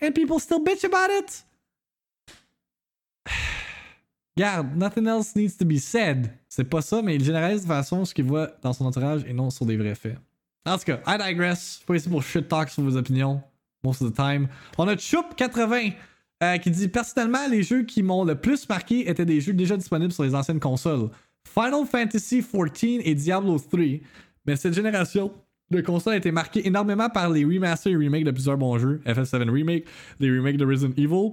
And 0.00 0.12
people 0.12 0.38
still 0.38 0.60
bitch 0.60 0.84
about 0.84 1.10
it. 1.10 1.42
Garde, 4.36 4.76
nothing 4.76 5.06
else 5.06 5.34
needs 5.34 5.56
to 5.56 5.64
be 5.64 5.78
said. 5.78 6.30
C'est 6.48 6.64
pas 6.64 6.80
ça, 6.80 7.02
mais 7.02 7.16
il 7.16 7.24
généralise 7.24 7.62
de 7.62 7.66
façon 7.66 8.04
ce 8.04 8.14
qu'il 8.14 8.24
voit 8.24 8.50
dans 8.62 8.72
son 8.72 8.86
entourage 8.86 9.24
et 9.26 9.32
non 9.32 9.50
sur 9.50 9.66
des 9.66 9.76
vrais 9.76 9.94
faits. 9.94 10.16
En 10.64 10.78
tout 10.78 10.84
cas, 10.84 11.00
I 11.06 11.18
digress. 11.18 11.80
Pas 11.86 11.96
ici 11.96 12.08
pour 12.08 12.22
shit 12.22 12.46
talk 12.46 12.68
sur 12.68 12.82
vos 12.82 12.96
opinions. 12.96 13.42
Most 13.82 14.02
of 14.02 14.12
the 14.12 14.16
time. 14.16 14.48
On 14.76 14.86
a 14.88 14.94
Choup80 14.94 15.94
euh, 16.42 16.58
qui 16.58 16.70
dit 16.70 16.88
Personnellement, 16.88 17.46
les 17.48 17.62
jeux 17.62 17.84
qui 17.84 18.02
m'ont 18.02 18.24
le 18.24 18.34
plus 18.34 18.68
marqué 18.68 19.08
étaient 19.08 19.24
des 19.24 19.40
jeux 19.40 19.52
déjà 19.52 19.76
disponibles 19.76 20.12
sur 20.12 20.24
les 20.24 20.34
anciennes 20.34 20.60
consoles. 20.60 21.10
Final 21.44 21.86
Fantasy 21.86 22.40
XIV 22.40 23.00
et 23.04 23.14
Diablo 23.14 23.58
3. 23.58 23.80
Mais 24.46 24.56
cette 24.56 24.74
génération 24.74 25.32
de 25.70 25.80
consoles 25.80 26.14
a 26.14 26.16
été 26.16 26.30
marquée 26.30 26.66
énormément 26.66 27.08
par 27.08 27.30
les 27.30 27.44
remasters 27.44 27.92
et 27.92 27.96
remakes 27.96 28.24
de 28.24 28.30
plusieurs 28.30 28.56
bons 28.56 28.78
jeux. 28.78 29.00
FF7 29.06 29.50
Remake, 29.50 29.84
les 30.20 30.30
remakes 30.30 30.56
de 30.56 30.64
Resident 30.64 30.94
Evil. 30.96 31.32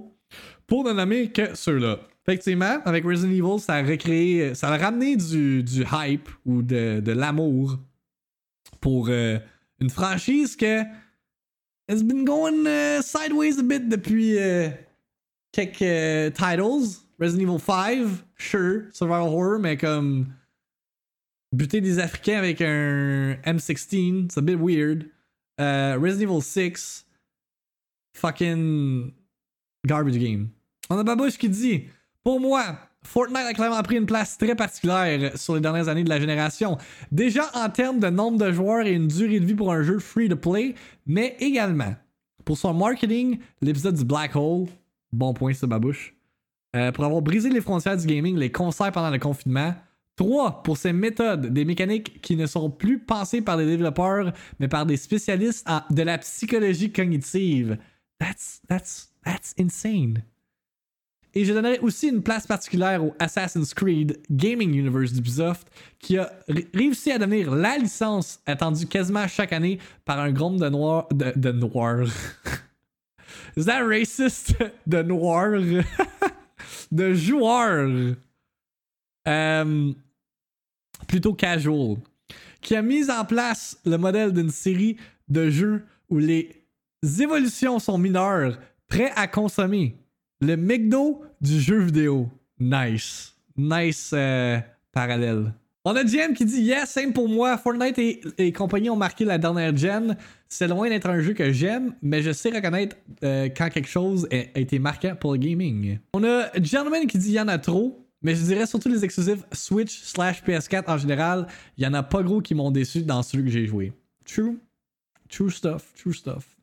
Pour 0.66 0.84
ne 0.84 0.92
nommer 0.92 1.30
que 1.30 1.54
ceux-là. 1.54 2.00
Effectivement, 2.26 2.80
avec 2.84 3.04
Resident 3.04 3.30
Evil, 3.30 3.60
ça 3.60 3.74
a 3.74 3.82
recréé, 3.82 4.54
ça 4.54 4.68
a 4.68 4.76
ramené 4.76 5.16
du, 5.16 5.62
du 5.62 5.84
hype 5.92 6.28
ou 6.44 6.62
de, 6.62 7.00
de 7.00 7.12
l'amour 7.12 7.78
pour 8.80 9.08
euh, 9.08 9.38
une 9.80 9.90
franchise 9.90 10.56
que 10.56 10.82
has 11.88 12.02
been 12.02 12.24
going 12.24 12.66
uh, 12.66 13.00
sideways 13.02 13.58
a 13.58 13.62
bit 13.62 13.88
depuis 13.88 14.38
euh, 14.38 14.70
quelques 15.52 15.82
euh, 15.82 16.30
titles. 16.30 17.02
Resident 17.18 17.42
Evil 17.42 17.58
5, 17.58 18.24
sure, 18.36 18.82
survival 18.92 19.28
horror, 19.28 19.58
mais 19.58 19.78
comme 19.78 20.26
buter 21.52 21.80
des 21.80 21.98
Africains 21.98 22.36
avec 22.36 22.60
un 22.60 23.38
M16, 23.44 24.28
c'est 24.30 24.38
a 24.38 24.42
bit 24.42 24.56
weird. 24.56 25.06
Resident 25.58 26.30
Evil 26.30 26.42
6, 26.42 27.06
fucking 28.14 29.14
garbage 29.86 30.18
game. 30.18 30.50
On 30.90 30.98
a 30.98 31.04
Babouche 31.04 31.38
qui 31.38 31.48
dit 31.48 31.84
pour 32.22 32.40
moi, 32.40 32.76
Fortnite 33.04 33.46
a 33.46 33.54
clairement 33.54 33.82
pris 33.82 33.96
une 33.96 34.06
place 34.06 34.36
très 34.36 34.56
particulière 34.56 35.38
sur 35.38 35.54
les 35.54 35.60
dernières 35.60 35.88
années 35.88 36.02
de 36.02 36.08
la 36.08 36.18
génération. 36.18 36.76
Déjà 37.12 37.44
en 37.54 37.68
termes 37.68 38.00
de 38.00 38.08
nombre 38.08 38.38
de 38.38 38.50
joueurs 38.50 38.84
et 38.84 38.92
une 38.92 39.06
durée 39.06 39.38
de 39.38 39.44
vie 39.44 39.54
pour 39.54 39.72
un 39.72 39.82
jeu 39.82 40.00
free 40.00 40.28
to 40.28 40.36
play, 40.36 40.74
mais 41.06 41.36
également 41.38 41.94
pour 42.44 42.58
son 42.58 42.74
marketing, 42.74 43.38
l'épisode 43.60 43.96
du 43.96 44.04
Black 44.04 44.34
Hole, 44.34 44.66
bon 45.12 45.34
point 45.34 45.52
sur 45.52 45.68
ma 45.68 45.78
bouche, 45.78 46.14
euh, 46.74 46.92
pour 46.92 47.04
avoir 47.04 47.22
brisé 47.22 47.48
les 47.48 47.60
frontières 47.60 47.96
du 47.96 48.06
gaming, 48.06 48.36
les 48.36 48.50
concerts 48.50 48.92
pendant 48.92 49.10
le 49.10 49.18
confinement. 49.18 49.74
3. 50.16 50.62
Pour 50.62 50.76
ses 50.78 50.92
méthodes, 50.92 51.52
des 51.52 51.64
mécaniques 51.64 52.22
qui 52.22 52.36
ne 52.36 52.46
sont 52.46 52.70
plus 52.70 52.98
pensées 52.98 53.42
par 53.42 53.56
des 53.58 53.66
développeurs, 53.66 54.32
mais 54.58 54.66
par 54.66 54.86
des 54.86 54.96
spécialistes 54.96 55.68
de 55.90 56.02
la 56.02 56.18
psychologie 56.18 56.90
cognitive. 56.90 57.76
That's, 58.18 58.62
that's, 58.66 59.12
that's 59.24 59.54
insane. 59.58 60.24
Et 61.36 61.44
je 61.44 61.52
donnerai 61.52 61.78
aussi 61.80 62.08
une 62.08 62.22
place 62.22 62.46
particulière 62.46 63.04
au 63.04 63.14
Assassin's 63.18 63.74
Creed 63.74 64.18
Gaming 64.30 64.74
Universe 64.74 65.12
d'Ubisoft, 65.12 65.70
qui 65.98 66.16
a 66.16 66.32
réussi 66.72 67.12
à 67.12 67.18
devenir 67.18 67.54
la 67.54 67.76
licence 67.76 68.40
attendue 68.46 68.86
quasiment 68.86 69.28
chaque 69.28 69.52
année 69.52 69.78
par 70.06 70.18
un 70.18 70.32
groupe 70.32 70.56
de 70.56 70.70
noirs. 70.70 71.06
De, 71.10 71.52
noirs. 71.52 72.08
Is 73.58 73.66
that 73.66 73.84
racist? 73.86 74.54
De 74.86 75.02
noirs. 75.02 75.60
de 76.90 77.12
joueurs. 77.12 78.14
Euh, 79.28 79.92
plutôt 81.06 81.34
casual. 81.34 81.98
Qui 82.62 82.76
a 82.76 82.80
mis 82.80 83.10
en 83.10 83.26
place 83.26 83.78
le 83.84 83.98
modèle 83.98 84.32
d'une 84.32 84.48
série 84.48 84.96
de 85.28 85.50
jeux 85.50 85.84
où 86.08 86.16
les 86.16 86.64
évolutions 87.20 87.78
sont 87.78 87.98
mineures, 87.98 88.58
prêts 88.88 89.12
à 89.14 89.28
consommer 89.28 89.98
le 90.40 90.56
McDo 90.56 91.22
du 91.40 91.60
jeu 91.60 91.80
vidéo. 91.80 92.28
Nice. 92.58 93.34
Nice 93.56 94.10
euh, 94.12 94.58
parallèle. 94.92 95.52
On 95.84 95.94
a 95.94 96.02
GM 96.02 96.34
qui 96.34 96.44
dit 96.44 96.62
Yes, 96.62 96.90
same 96.90 97.12
pour 97.12 97.28
moi. 97.28 97.56
Fortnite 97.58 97.98
et, 97.98 98.52
compagnie 98.52 98.90
ont 98.90 98.96
marqué 98.96 99.24
la 99.24 99.38
dernière 99.38 99.76
gen. 99.76 100.16
C'est 100.48 100.66
loin 100.66 100.88
d'être 100.88 101.08
un 101.08 101.20
jeu 101.20 101.32
que 101.32 101.52
j'aime, 101.52 101.94
mais 102.02 102.22
je 102.22 102.32
sais 102.32 102.50
reconnaître 102.50 102.96
euh, 103.22 103.48
quand 103.56 103.68
quelque 103.70 103.88
chose 103.88 104.28
a, 104.32 104.58
été 104.58 104.78
marquant 104.78 105.14
pour 105.14 105.32
le 105.32 105.38
gaming. 105.38 105.98
On 106.12 106.24
a 106.24 106.50
Gentleman 106.60 107.06
qui 107.06 107.18
dit 107.18 107.28
Il 107.28 107.34
y 107.34 107.40
en 107.40 107.48
a 107.48 107.58
trop. 107.58 108.02
Mais 108.22 108.34
je 108.34 108.42
dirais 108.42 108.66
surtout 108.66 108.88
les 108.88 109.04
exclusifs 109.04 109.44
Switch 109.52 110.02
slash 110.02 110.42
PS4 110.42 110.84
en 110.88 110.98
général, 110.98 111.46
il 111.76 111.84
y 111.84 111.86
en 111.86 111.94
a 111.94 112.02
pas 112.02 112.22
gros 112.22 112.40
qui 112.40 112.54
m'ont 112.54 112.70
déçu 112.70 113.02
dans 113.02 113.22
celui 113.22 113.44
que 113.44 113.50
j'ai 113.50 113.66
joué. 113.66 113.92
True. 114.24 114.58
True 115.28 115.50
stuff, 115.50 115.92
true 115.94 116.14
stuff. 116.14 116.55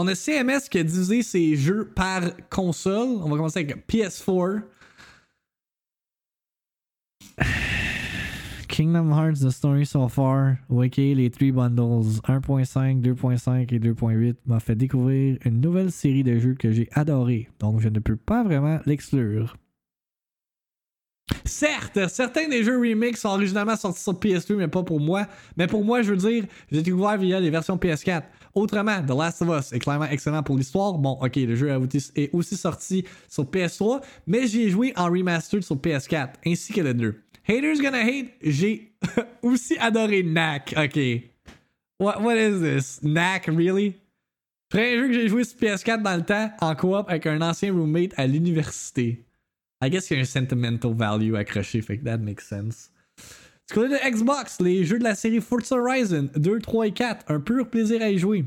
On 0.00 0.06
a 0.06 0.14
CMS 0.14 0.68
qui 0.70 0.78
a 0.78 0.84
divisé 0.84 1.22
ses 1.22 1.56
jeux 1.56 1.84
par 1.84 2.22
console. 2.50 3.20
On 3.20 3.28
va 3.28 3.36
commencer 3.36 3.58
avec 3.58 3.84
PS4. 3.88 4.62
Kingdom 8.68 9.10
Hearts 9.10 9.40
The 9.40 9.50
Story 9.50 9.84
So 9.84 10.08
Far, 10.08 10.54
ok, 10.68 10.98
les 10.98 11.30
3 11.30 11.50
bundles 11.50 12.20
1.5, 12.28 13.02
2.5 13.02 13.74
et 13.74 13.80
2.8 13.80 14.36
m'a 14.46 14.60
fait 14.60 14.76
découvrir 14.76 15.36
une 15.44 15.60
nouvelle 15.60 15.90
série 15.90 16.22
de 16.22 16.38
jeux 16.38 16.54
que 16.54 16.70
j'ai 16.70 16.88
adoré, 16.92 17.48
donc 17.58 17.80
je 17.80 17.88
ne 17.88 17.98
peux 17.98 18.14
pas 18.14 18.44
vraiment 18.44 18.78
l'exclure. 18.86 19.56
Certes, 21.44 22.08
certains 22.08 22.48
des 22.48 22.62
jeux 22.62 22.78
remix 22.78 23.20
sont 23.20 23.30
originalement 23.30 23.76
sortis 23.76 24.02
sur 24.02 24.14
PS2, 24.14 24.54
mais 24.54 24.68
pas 24.68 24.82
pour 24.82 25.00
moi. 25.00 25.26
Mais 25.56 25.66
pour 25.66 25.84
moi, 25.84 26.02
je 26.02 26.12
veux 26.12 26.16
dire, 26.16 26.44
j'ai 26.70 26.82
découvert 26.82 27.18
via 27.18 27.40
les 27.40 27.50
versions 27.50 27.76
PS4. 27.76 28.22
Autrement, 28.54 29.02
The 29.04 29.10
Last 29.10 29.42
of 29.42 29.48
Us 29.48 29.72
est 29.72 29.78
clairement 29.78 30.06
excellent 30.06 30.42
pour 30.42 30.56
l'histoire. 30.56 30.94
Bon, 30.94 31.18
ok, 31.20 31.36
le 31.36 31.54
jeu 31.54 31.70
est 32.16 32.30
aussi 32.32 32.56
sorti 32.56 33.04
sur 33.28 33.44
PS3, 33.44 34.02
mais 34.26 34.46
j'y 34.46 34.62
ai 34.62 34.70
joué 34.70 34.92
en 34.96 35.06
remastered 35.06 35.62
sur 35.62 35.76
PS4, 35.76 36.30
ainsi 36.46 36.72
que 36.72 36.80
le 36.80 36.94
2. 36.94 37.22
Haters 37.48 37.80
gonna 37.80 38.04
hate, 38.04 38.32
j'ai 38.42 38.92
aussi 39.42 39.76
adoré 39.78 40.22
Knack. 40.22 40.74
Ok. 40.76 40.98
What, 41.98 42.20
what 42.22 42.36
is 42.36 42.60
this? 42.60 43.00
Knack, 43.02 43.46
really? 43.46 43.94
Premier 44.68 44.98
jeu 44.98 45.08
que 45.08 45.14
j'ai 45.14 45.28
joué 45.28 45.44
sur 45.44 45.58
PS4 45.58 46.02
dans 46.02 46.16
le 46.16 46.24
temps, 46.24 46.50
en 46.60 46.74
coop 46.74 47.08
avec 47.08 47.26
un 47.26 47.40
ancien 47.40 47.72
roommate 47.72 48.12
à 48.18 48.26
l'université. 48.26 49.24
I 49.82 49.88
guess 49.88 50.06
qu'il 50.06 50.16
y 50.16 50.20
a 50.20 50.22
un 50.22 50.26
sentimental 50.26 50.92
value 50.92 51.34
accroché, 51.36 51.80
fait 51.80 51.98
que 51.98 52.04
that 52.04 52.18
makes 52.18 52.42
sense. 52.42 52.90
Du 53.68 53.74
côté 53.74 53.88
de 53.90 54.10
Xbox, 54.10 54.60
les 54.60 54.84
jeux 54.86 54.98
de 54.98 55.04
la 55.04 55.14
série 55.14 55.42
Forza 55.42 55.76
Horizon 55.76 56.30
2, 56.34 56.58
3 56.58 56.86
et 56.86 56.92
4, 56.92 57.24
un 57.28 57.38
pur 57.38 57.68
plaisir 57.68 58.00
à 58.00 58.08
y 58.08 58.16
jouer. 58.16 58.46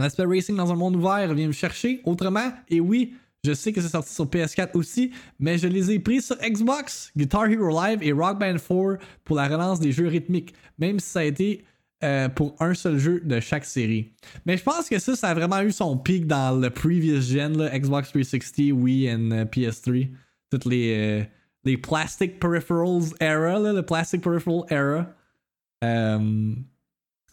L'aspect 0.00 0.24
racing 0.24 0.56
dans 0.56 0.72
un 0.72 0.74
monde 0.74 0.96
ouvert 0.96 1.32
vient 1.32 1.46
me 1.46 1.52
chercher. 1.52 2.00
Autrement, 2.04 2.52
et 2.68 2.80
oui, 2.80 3.14
je 3.44 3.52
sais 3.52 3.72
que 3.72 3.80
c'est 3.80 3.88
sorti 3.88 4.12
sur 4.12 4.26
PS4 4.26 4.70
aussi, 4.74 5.12
mais 5.38 5.58
je 5.58 5.68
les 5.68 5.92
ai 5.92 6.00
pris 6.00 6.20
sur 6.20 6.36
Xbox, 6.38 7.12
Guitar 7.16 7.46
Hero 7.46 7.70
Live 7.70 8.00
et 8.02 8.10
Rock 8.10 8.40
Band 8.40 8.56
4 8.58 8.98
pour 9.24 9.36
la 9.36 9.46
relance 9.46 9.78
des 9.78 9.92
jeux 9.92 10.08
rythmiques, 10.08 10.54
même 10.76 10.98
si 10.98 11.08
ça 11.08 11.20
a 11.20 11.24
été 11.24 11.64
euh, 12.02 12.28
pour 12.28 12.56
un 12.58 12.74
seul 12.74 12.98
jeu 12.98 13.20
de 13.24 13.38
chaque 13.38 13.64
série. 13.64 14.10
Mais 14.44 14.56
je 14.56 14.64
pense 14.64 14.88
que 14.88 14.98
ça, 14.98 15.14
ça 15.14 15.28
a 15.28 15.34
vraiment 15.34 15.60
eu 15.60 15.70
son 15.70 15.96
pic 15.96 16.26
dans 16.26 16.60
le 16.60 16.68
previous 16.68 17.20
gen, 17.20 17.70
Xbox 17.72 18.08
360, 18.08 18.72
Wii 18.72 19.06
et 19.06 19.12
euh, 19.12 19.44
PS3. 19.44 20.10
Toutes 20.50 20.64
les, 20.64 20.94
euh, 20.94 21.24
les 21.66 21.76
plastic 21.76 22.40
peripherals 22.40 23.14
era, 23.20 23.58
le 23.58 23.82
plastic 23.82 24.22
peripheral 24.22 24.64
era. 24.70 25.14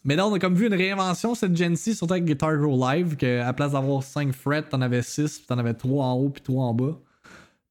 Mais 0.04 0.16
là, 0.16 0.26
on 0.26 0.34
a 0.34 0.38
comme 0.38 0.54
vu 0.54 0.66
une 0.66 0.74
réinvention 0.74 1.34
cette 1.34 1.56
Gen 1.56 1.76
C, 1.76 1.94
surtout 1.94 2.12
avec 2.12 2.26
Guitar 2.26 2.52
Hero 2.52 2.78
Live, 2.78 3.16
qu'à 3.16 3.50
place 3.54 3.72
d'avoir 3.72 4.02
5 4.02 4.32
frets, 4.34 4.64
t'en 4.64 4.82
avais 4.82 5.00
6, 5.00 5.38
puis 5.38 5.46
t'en 5.46 5.56
avais 5.58 5.72
3 5.72 6.04
en 6.04 6.12
haut, 6.12 6.28
puis 6.28 6.42
3 6.42 6.62
en 6.62 6.74
bas. 6.74 7.00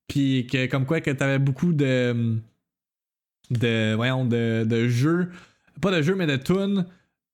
Puis 0.07 0.47
que, 0.47 0.66
comme 0.66 0.86
quoi, 0.86 0.99
que 0.99 1.11
t'avais 1.11 1.38
beaucoup 1.38 1.74
de. 1.74 2.39
de. 3.51 3.93
voyons, 3.95 4.26
de, 4.26 4.66
de 4.68 4.88
jeux. 4.88 5.30
Pas 5.80 5.91
de 5.91 6.01
jeux, 6.01 6.16
mais 6.16 6.26
de 6.26 6.38
tunes 6.38 6.88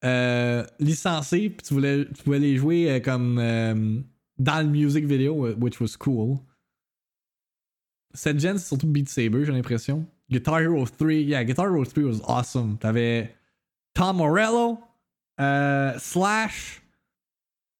euh, 0.03 0.65
licencés, 0.79 1.49
puis 1.49 1.65
tu, 1.65 1.73
voulais, 1.73 2.05
tu 2.05 2.23
pouvais 2.23 2.39
les 2.39 2.57
jouer 2.57 2.91
euh, 2.91 2.99
comme. 2.99 3.39
Euh, 3.39 4.01
dans 4.37 4.65
le 4.65 4.69
music 4.69 5.05
video, 5.05 5.53
which 5.55 5.79
was 5.79 5.97
cool. 5.97 6.39
Cette 8.13 8.39
gen, 8.39 8.57
c'est 8.57 8.67
surtout 8.67 8.87
Beat 8.87 9.09
Saber, 9.09 9.45
j'ai 9.45 9.51
l'impression. 9.51 10.05
Guitar 10.29 10.61
Hero 10.61 10.85
3, 10.85 11.11
yeah, 11.13 11.43
Guitar 11.43 11.67
Hero 11.67 11.85
3 11.85 12.03
was 12.03 12.21
awesome. 12.27 12.77
T'avais 12.79 13.35
Tom 13.93 14.17
Morello, 14.17 14.79
euh, 15.39 15.93
Slash, 15.99 16.81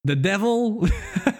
The 0.08 0.12
Devil. 0.12 0.90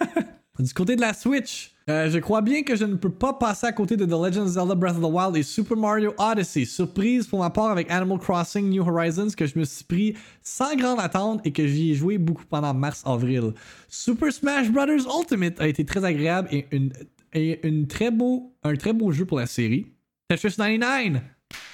du 0.58 0.74
côté 0.74 0.96
de 0.96 1.00
la 1.00 1.14
Switch, 1.14 1.74
euh, 1.88 2.10
je 2.10 2.18
crois 2.18 2.42
bien 2.42 2.62
que 2.62 2.76
je 2.76 2.84
ne 2.84 2.94
peux 2.94 3.10
pas 3.10 3.32
passer 3.32 3.66
à 3.66 3.72
côté 3.72 3.96
de 3.96 4.04
The 4.04 4.10
Legend 4.10 4.46
of 4.46 4.52
Zelda 4.52 4.74
Breath 4.74 4.96
of 4.96 5.02
the 5.02 5.12
Wild 5.12 5.36
et 5.36 5.42
Super 5.42 5.76
Mario 5.76 6.14
Odyssey. 6.18 6.64
Surprise 6.64 7.26
pour 7.26 7.40
ma 7.40 7.50
part 7.50 7.70
avec 7.70 7.90
Animal 7.90 8.18
Crossing 8.18 8.68
New 8.68 8.86
Horizons 8.86 9.30
que 9.36 9.46
je 9.46 9.58
me 9.58 9.64
suis 9.64 9.84
pris 9.84 10.14
sans 10.42 10.76
grande 10.76 11.00
attente 11.00 11.40
et 11.44 11.52
que 11.52 11.66
j'y 11.66 11.92
ai 11.92 11.94
joué 11.94 12.18
beaucoup 12.18 12.44
pendant 12.44 12.74
mars-avril. 12.74 13.54
Super 13.88 14.32
Smash 14.32 14.70
Bros. 14.70 14.86
Ultimate 15.20 15.60
a 15.60 15.66
été 15.66 15.84
très 15.84 16.04
agréable 16.04 16.48
et, 16.52 16.66
une, 16.70 16.92
et 17.32 17.60
très 17.88 18.10
beau, 18.10 18.54
un 18.62 18.74
très 18.74 18.92
beau 18.92 19.12
jeu 19.12 19.24
pour 19.24 19.38
la 19.38 19.46
série. 19.46 19.86
Tetris 20.28 20.54
99, 20.56 21.22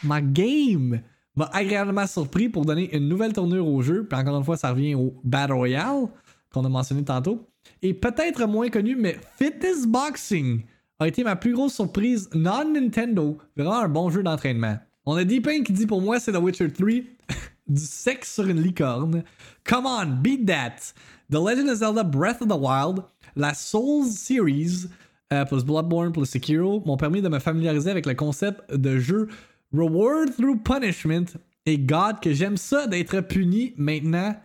ma 0.04 0.20
game! 0.20 1.00
m'a 1.36 1.50
agréablement 1.52 2.06
surpris 2.06 2.48
pour 2.48 2.64
donner 2.64 2.94
une 2.96 3.08
nouvelle 3.08 3.32
tournure 3.32 3.68
au 3.68 3.82
jeu. 3.82 4.06
Puis 4.08 4.18
encore 4.18 4.38
une 4.38 4.44
fois, 4.44 4.56
ça 4.56 4.70
revient 4.70 4.94
au 4.94 5.14
Battle 5.22 5.52
Royale 5.52 6.06
qu'on 6.50 6.64
a 6.64 6.68
mentionné 6.68 7.04
tantôt. 7.04 7.46
Et 7.82 7.92
peut-être 7.92 8.46
moins 8.46 8.70
connu, 8.70 8.96
mais 8.96 9.18
Fitness 9.38 9.86
Boxing 9.86 10.62
a 10.98 11.08
été 11.08 11.22
ma 11.24 11.36
plus 11.36 11.52
grosse 11.52 11.74
surprise 11.74 12.30
non-Nintendo. 12.34 13.36
Vraiment 13.54 13.80
un 13.80 13.88
bon 13.88 14.08
jeu 14.08 14.22
d'entraînement. 14.22 14.78
On 15.04 15.14
a 15.16 15.24
Deepin 15.24 15.62
qui 15.62 15.72
dit 15.72 15.86
pour 15.86 16.00
moi 16.00 16.18
c'est 16.18 16.32
The 16.32 16.40
Witcher 16.40 16.70
3. 16.72 16.88
du 17.68 17.82
sexe 17.82 18.34
sur 18.34 18.46
une 18.46 18.62
licorne. 18.62 19.24
Come 19.64 19.86
on, 19.86 20.06
beat 20.22 20.46
that. 20.46 20.92
The 21.28 21.38
Legend 21.38 21.68
of 21.68 21.78
Zelda 21.78 22.04
Breath 22.04 22.40
of 22.40 22.48
the 22.48 22.56
Wild, 22.56 23.02
la 23.34 23.52
Souls 23.54 24.06
Series, 24.06 24.86
euh, 25.32 25.44
plus 25.44 25.64
Bloodborne 25.64 26.12
plus 26.12 26.26
Sekiro 26.26 26.82
m'ont 26.86 26.96
permis 26.96 27.22
de 27.22 27.28
me 27.28 27.38
familiariser 27.38 27.90
avec 27.90 28.06
le 28.06 28.14
concept 28.14 28.72
de 28.72 28.98
jeu 28.98 29.28
Reward 29.72 30.34
through 30.36 30.62
punishment. 30.62 31.38
Et 31.64 31.78
God, 31.78 32.20
que 32.20 32.32
j'aime 32.32 32.56
ça 32.56 32.86
d'être 32.86 33.20
puni 33.20 33.74
maintenant. 33.76 34.36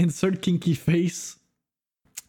Insert 0.00 0.40
kinky 0.40 0.74
face. 0.74 1.38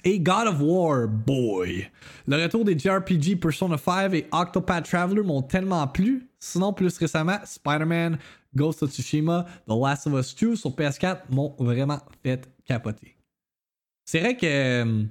Et 0.06 0.20
God 0.20 0.48
of 0.48 0.62
War, 0.62 1.08
boy. 1.08 1.90
Le 2.26 2.42
retour 2.42 2.64
des 2.64 2.78
JRPG 2.78 3.36
Persona 3.40 3.78
5 3.78 4.14
et 4.14 4.28
Octopath 4.32 4.86
Traveler 4.86 5.24
m'ont 5.24 5.42
tellement 5.42 5.86
plu. 5.88 6.30
Sinon, 6.40 6.72
plus 6.72 6.98
récemment, 6.98 7.38
Spider-Man, 7.44 8.18
Ghost 8.56 8.82
of 8.82 8.92
Tsushima, 8.92 9.46
The 9.68 9.74
Last 9.74 10.08
of 10.08 10.14
Us 10.14 10.34
2 10.34 10.56
sur 10.56 10.72
PS4 10.72 11.24
m'ont 11.30 11.54
vraiment 11.60 12.00
fait 12.24 12.50
capoter. 12.66 13.18
C'est 14.06 14.22
vrai 14.22 14.38
que 14.38 14.46
euh, 14.46 15.04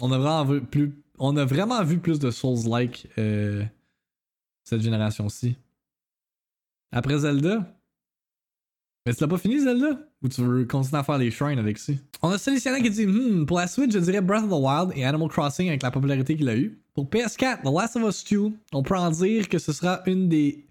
on, 0.00 0.10
a 0.10 0.18
vraiment 0.18 0.60
plus, 0.60 1.02
on 1.18 1.36
a 1.36 1.44
vraiment 1.44 1.82
vu 1.84 1.98
plus 1.98 2.18
de 2.18 2.30
Souls-like 2.30 3.08
euh, 3.18 3.64
cette 4.64 4.82
génération-ci. 4.82 5.56
Après 6.92 7.18
Zelda? 7.18 7.74
Mais 9.06 9.14
tu 9.14 9.20
l'as 9.22 9.28
pas 9.28 9.38
fini 9.38 9.60
Zelda? 9.60 9.98
Ou 10.22 10.28
tu 10.28 10.42
veux 10.42 10.64
continuer 10.64 10.98
à 10.98 11.04
faire 11.04 11.18
les 11.18 11.30
shrines 11.30 11.58
avec 11.58 11.78
ça? 11.78 11.92
On 12.22 12.30
a 12.30 12.38
sélectionné 12.38 12.82
qui 12.82 12.90
dit 12.90 13.06
hmm, 13.06 13.46
pour 13.46 13.58
la 13.58 13.66
suite, 13.66 13.92
je 13.92 13.98
dirais 13.98 14.20
Breath 14.20 14.44
of 14.44 14.50
the 14.50 14.62
Wild 14.62 14.92
et 14.96 15.04
Animal 15.04 15.28
Crossing 15.28 15.68
avec 15.68 15.82
la 15.82 15.90
popularité 15.90 16.36
qu'il 16.36 16.48
a 16.48 16.56
eu. 16.56 16.78
Pour 16.94 17.06
PS4, 17.06 17.62
The 17.62 17.72
Last 17.72 17.96
of 17.96 18.02
Us 18.02 18.24
2, 18.24 18.52
on 18.72 18.82
peut 18.82 18.96
en 18.96 19.10
dire 19.10 19.48
que 19.48 19.58
ce 19.58 19.72
sera 19.72 20.02
une 20.06 20.28
des 20.28 20.66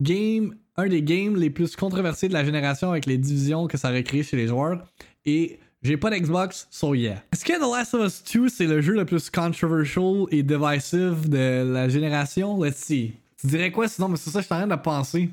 games, 0.00 0.54
un 0.76 0.88
des 0.88 1.02
games 1.02 1.36
les 1.36 1.50
plus 1.50 1.76
controversés 1.76 2.28
de 2.28 2.32
la 2.32 2.44
génération 2.44 2.90
avec 2.90 3.06
les 3.06 3.18
divisions 3.18 3.66
que 3.66 3.76
ça 3.76 3.90
aurait 3.90 4.04
créé 4.04 4.22
chez 4.22 4.36
les 4.36 4.46
joueurs. 4.46 4.84
Et 5.26 5.60
j'ai 5.82 5.96
pas 5.96 6.10
d'Xbox, 6.10 6.66
so 6.70 6.94
yeah. 6.94 7.22
Est-ce 7.32 7.44
que 7.44 7.52
The 7.52 7.76
Last 7.76 7.94
of 7.94 8.06
Us 8.06 8.22
2 8.24 8.48
c'est 8.48 8.66
le 8.66 8.80
jeu 8.80 8.94
le 8.94 9.04
plus 9.04 9.30
controversial 9.30 10.26
et 10.30 10.42
divisive 10.42 11.28
de 11.28 11.72
la 11.72 11.88
génération? 11.88 12.62
Let's 12.62 12.76
see. 12.76 13.12
Tu 13.40 13.46
dirais 13.46 13.70
quoi 13.70 13.88
sinon? 13.88 14.08
Mais 14.08 14.16
c'est 14.16 14.30
ça 14.30 14.40
que 14.40 14.42
je 14.42 14.46
suis 14.46 14.54
en 14.54 14.66
train 14.66 14.76
de 14.76 14.82
penser 14.82 15.30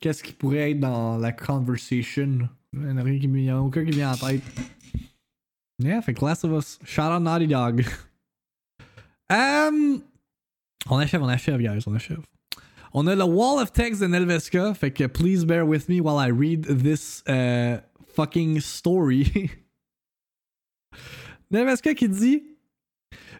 qu'est-ce 0.00 0.22
qui 0.22 0.32
pourrait 0.32 0.72
être 0.72 0.80
dans 0.80 1.18
la 1.18 1.32
conversation? 1.32 2.48
Il 2.72 2.80
n'y 2.80 3.50
a, 3.50 3.60
aucun 3.60 3.84
qui 3.84 3.90
vient 3.90 4.12
en 4.12 4.16
tête. 4.16 4.42
Yeah, 5.78 6.02
fait 6.02 6.20
Last 6.20 6.44
of 6.44 6.52
Us. 6.52 6.78
Shout 6.84 7.02
out 7.02 7.22
Naughty 7.22 7.46
Dog. 7.46 7.84
um, 9.30 10.02
on 10.88 10.98
achève, 10.98 11.22
on 11.22 11.28
achève, 11.28 11.60
guys, 11.60 11.82
on 11.86 11.94
achève. 11.94 12.20
On 12.92 13.06
a 13.06 13.14
le 13.14 13.24
wall 13.24 13.60
of 13.60 13.72
text 13.72 14.00
de 14.00 14.06
Nelveska, 14.06 14.74
fait 14.74 14.90
que 14.90 15.06
please 15.06 15.44
bear 15.44 15.64
with 15.64 15.88
me 15.88 16.00
while 16.00 16.18
I 16.18 16.28
read 16.28 16.64
this 16.64 17.22
uh, 17.28 17.80
fucking 18.14 18.60
story. 18.60 19.50
Nelveska 21.50 21.94
qui 21.94 22.08
dit 22.08 22.44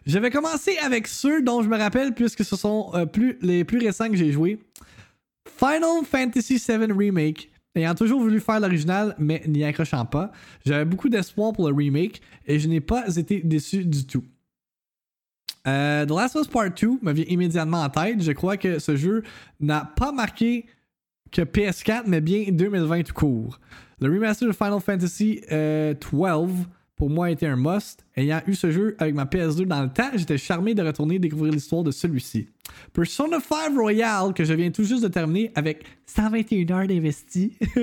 Je 0.05 0.19
vais 0.19 0.29
commencer 0.29 0.77
avec 0.77 1.07
ceux 1.07 1.41
dont 1.41 1.61
je 1.61 1.69
me 1.69 1.77
rappelle 1.77 2.13
puisque 2.13 2.43
ce 2.43 2.55
sont 2.55 2.91
euh, 2.93 3.05
plus, 3.05 3.37
les 3.41 3.63
plus 3.63 3.79
récents 3.79 4.09
que 4.09 4.15
j'ai 4.15 4.31
joués. 4.31 4.59
Final 5.47 6.05
Fantasy 6.05 6.57
VII 6.57 6.91
Remake. 6.91 7.49
Ayant 7.73 7.95
toujours 7.95 8.19
voulu 8.19 8.41
faire 8.41 8.59
l'original, 8.59 9.15
mais 9.17 9.41
n'y 9.47 9.63
accrochant 9.63 10.03
pas, 10.05 10.33
j'avais 10.65 10.83
beaucoup 10.83 11.07
d'espoir 11.07 11.53
pour 11.53 11.69
le 11.69 11.73
remake 11.73 12.21
et 12.45 12.59
je 12.59 12.67
n'ai 12.67 12.81
pas 12.81 13.15
été 13.15 13.39
déçu 13.39 13.85
du 13.85 14.05
tout. 14.05 14.25
Euh, 15.67 16.05
The 16.05 16.09
Last 16.09 16.35
of 16.35 16.41
Us 16.41 16.47
Part 16.49 16.71
2 16.71 16.99
me 17.01 17.13
vient 17.13 17.25
immédiatement 17.29 17.81
en 17.83 17.89
tête. 17.89 18.21
Je 18.21 18.31
crois 18.33 18.57
que 18.57 18.79
ce 18.79 18.97
jeu 18.97 19.23
n'a 19.61 19.85
pas 19.95 20.11
marqué 20.11 20.65
que 21.31 21.43
PS4, 21.43 22.03
mais 22.07 22.19
bien 22.19 22.45
2020 22.51 23.03
tout 23.03 23.13
court. 23.13 23.59
Le 24.01 24.09
remaster 24.09 24.47
de 24.47 24.53
Final 24.53 24.79
Fantasy 24.79 25.41
euh, 25.51 25.93
pour 26.95 27.09
moi 27.11 27.29
été 27.29 27.45
un 27.45 27.55
must. 27.55 28.03
Ayant 28.15 28.41
eu 28.47 28.55
ce 28.55 28.71
jeu 28.71 28.95
avec 28.97 29.13
ma 29.13 29.25
PS2 29.25 29.65
dans 29.65 29.83
le 29.83 29.89
temps, 29.89 30.09
j'étais 30.15 30.39
charmé 30.39 30.73
de 30.73 30.81
retourner 30.81 31.19
découvrir 31.19 31.53
l'histoire 31.53 31.83
de 31.83 31.91
celui-ci. 31.91 32.49
Persona 32.93 33.37
5 33.39 33.77
Royal, 33.77 34.33
que 34.33 34.43
je 34.43 34.53
viens 34.55 34.71
tout 34.71 34.83
juste 34.83 35.03
de 35.03 35.07
terminer 35.07 35.51
avec 35.53 35.85
121 36.07 36.71
heures 36.71 36.87
d'investi. 36.87 37.57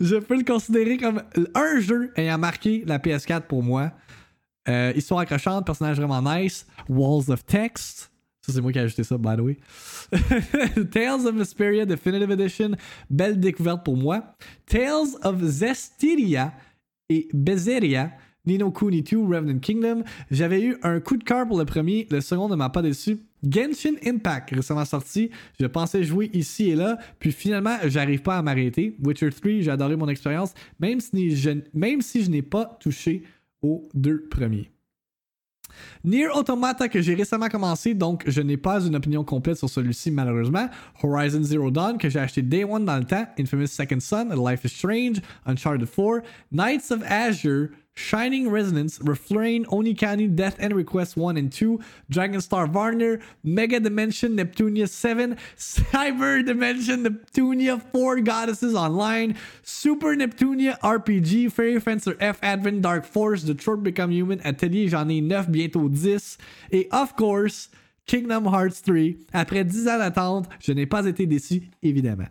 je 0.00 0.16
peux 0.16 0.36
le 0.36 0.44
considérer 0.44 0.98
comme 0.98 1.22
un 1.54 1.80
jeu 1.80 2.12
ayant 2.16 2.36
marqué 2.36 2.84
la 2.86 2.98
PS4 2.98 3.42
pour 3.42 3.62
moi. 3.62 3.92
Euh, 4.68 4.92
histoire 4.94 5.20
accrochante, 5.20 5.64
personnage 5.64 5.96
vraiment 5.96 6.20
nice, 6.20 6.66
Walls 6.86 7.30
of 7.30 7.46
Text. 7.46 8.09
C'est 8.50 8.60
moi 8.60 8.72
qui 8.72 8.78
ai 8.78 8.82
ajouté 8.82 9.04
ça, 9.04 9.16
by 9.18 9.36
the 9.36 9.40
way. 9.40 9.56
Tales 10.90 11.26
of 11.26 11.34
Vesperia 11.34 11.86
Definitive 11.86 12.30
Edition, 12.30 12.70
belle 13.08 13.38
découverte 13.38 13.84
pour 13.84 13.96
moi. 13.96 14.36
Tales 14.66 15.16
of 15.22 15.42
Zestiria 15.42 16.52
et 17.08 17.28
Bezeria 17.32 18.10
Nino 18.46 18.70
Kuni 18.70 19.02
2, 19.02 19.18
Revenant 19.18 19.58
Kingdom. 19.58 20.02
J'avais 20.30 20.62
eu 20.62 20.76
un 20.82 21.00
coup 21.00 21.16
de 21.16 21.24
cœur 21.24 21.46
pour 21.46 21.58
le 21.58 21.64
premier, 21.64 22.06
le 22.10 22.20
second 22.20 22.48
ne 22.48 22.56
m'a 22.56 22.70
pas 22.70 22.82
déçu. 22.82 23.18
Genshin 23.42 23.94
Impact, 24.04 24.50
récemment 24.50 24.84
sorti. 24.84 25.30
Je 25.58 25.66
pensais 25.66 26.02
jouer 26.02 26.30
ici 26.32 26.70
et 26.70 26.76
là, 26.76 26.98
puis 27.18 27.32
finalement, 27.32 27.76
j'arrive 27.86 28.22
pas 28.22 28.38
à 28.38 28.42
m'arrêter. 28.42 28.96
Witcher 29.04 29.30
3, 29.30 29.60
j'ai 29.60 29.70
adoré 29.70 29.96
mon 29.96 30.08
expérience, 30.08 30.54
même 30.78 31.00
si 31.00 31.36
je 31.36 32.30
n'ai 32.30 32.42
pas 32.42 32.76
touché 32.80 33.22
aux 33.62 33.88
deux 33.94 34.26
premiers. 34.28 34.70
Nier 36.04 36.28
Automata 36.34 36.88
que 36.88 37.00
j'ai 37.00 37.14
récemment 37.14 37.48
commencé, 37.48 37.94
donc 37.94 38.22
je 38.26 38.40
n'ai 38.40 38.56
pas 38.56 38.84
une 38.84 38.96
opinion 38.96 39.24
complète 39.24 39.58
sur 39.58 39.68
celui-ci 39.68 40.10
malheureusement. 40.10 40.68
Horizon 41.02 41.42
Zero 41.42 41.70
Dawn 41.70 41.98
que 41.98 42.08
j'ai 42.08 42.18
acheté 42.18 42.42
Day 42.42 42.64
One 42.64 42.84
dans 42.84 42.98
le 42.98 43.04
temps, 43.04 43.26
Infamous 43.38 43.66
Second 43.66 44.00
Son, 44.00 44.28
Life 44.46 44.64
is 44.64 44.68
Strange, 44.68 45.20
Uncharted 45.46 45.88
4, 45.88 46.22
Knights 46.52 46.90
of 46.90 47.02
Azure, 47.04 47.68
Shining 47.94 48.48
Resonance, 48.48 48.98
Refrain, 49.02 49.64
Onikani, 49.66 50.34
Death 50.34 50.56
and 50.58 50.74
Request 50.74 51.16
1 51.16 51.36
and 51.36 51.52
2, 51.52 51.78
Dragon 52.08 52.40
Star 52.40 52.66
Varner, 52.66 53.20
Mega 53.44 53.78
Dimension 53.78 54.36
Neptunia 54.36 54.88
7, 54.88 55.36
Cyber 55.56 56.44
Dimension 56.44 57.04
Neptunia 57.04 57.80
4 57.92 58.20
Goddesses 58.20 58.74
Online, 58.74 59.36
Super 59.62 60.16
Neptunia 60.16 60.78
RPG, 60.80 61.52
Fairy 61.52 61.78
Fencer 61.78 62.16
F 62.20 62.38
Advent 62.42 62.80
Dark 62.82 63.04
Force, 63.04 63.44
Detroit 63.44 63.82
Become 63.82 64.10
Human, 64.10 64.40
Atelier, 64.44 64.88
j'en 64.88 65.08
ai 65.08 65.20
9, 65.20 65.50
bientôt 65.50 65.88
10, 65.88 66.38
et 66.72 66.88
of 66.92 67.14
course, 67.16 67.70
Kingdom 68.06 68.46
Hearts 68.46 68.82
3. 68.82 69.18
Après 69.32 69.64
10 69.64 69.88
ans 69.88 69.98
d'attente, 69.98 70.48
je 70.58 70.72
n'ai 70.72 70.86
pas 70.86 71.06
été 71.06 71.26
déçu, 71.26 71.62
évidemment. 71.82 72.26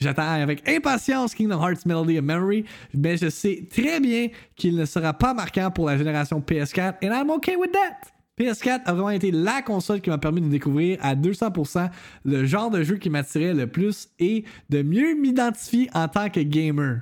J'attends 0.00 0.30
avec 0.30 0.68
impatience 0.68 1.34
Kingdom 1.34 1.60
Hearts 1.60 1.84
Melody 1.86 2.18
of 2.18 2.24
Memory, 2.24 2.64
mais 2.94 3.16
je 3.16 3.28
sais 3.28 3.66
très 3.70 4.00
bien 4.00 4.28
qu'il 4.56 4.76
ne 4.76 4.84
sera 4.84 5.12
pas 5.12 5.34
marquant 5.34 5.70
pour 5.70 5.86
la 5.86 5.98
génération 5.98 6.40
PS4, 6.40 6.96
and 7.02 7.12
I'm 7.12 7.30
okay 7.30 7.56
with 7.56 7.72
that! 7.72 8.12
PS4 8.38 8.82
a 8.84 8.92
vraiment 8.92 9.10
été 9.10 9.32
la 9.32 9.62
console 9.62 10.00
qui 10.00 10.10
m'a 10.10 10.18
permis 10.18 10.40
de 10.40 10.48
découvrir 10.48 10.98
à 11.02 11.16
200% 11.16 11.90
le 12.24 12.44
genre 12.44 12.70
de 12.70 12.82
jeu 12.82 12.96
qui 12.96 13.10
m'attirait 13.10 13.52
le 13.52 13.66
plus 13.66 14.08
et 14.20 14.44
de 14.70 14.82
mieux 14.82 15.14
m'identifier 15.14 15.90
en 15.92 16.06
tant 16.06 16.30
que 16.30 16.40
gamer. 16.40 17.00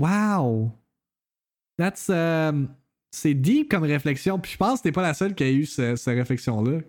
Wow! 0.00 0.72
That's. 1.78 2.08
Um, 2.08 2.68
c'est 3.12 3.34
deep 3.34 3.70
comme 3.70 3.84
réflexion, 3.84 4.38
puis 4.38 4.52
je 4.52 4.56
pense 4.58 4.80
que 4.80 4.84
t'es 4.84 4.92
pas 4.92 5.02
la 5.02 5.14
seule 5.14 5.34
qui 5.34 5.44
a 5.44 5.50
eu 5.50 5.64
cette 5.64 6.04
réflexion-là 6.04 6.80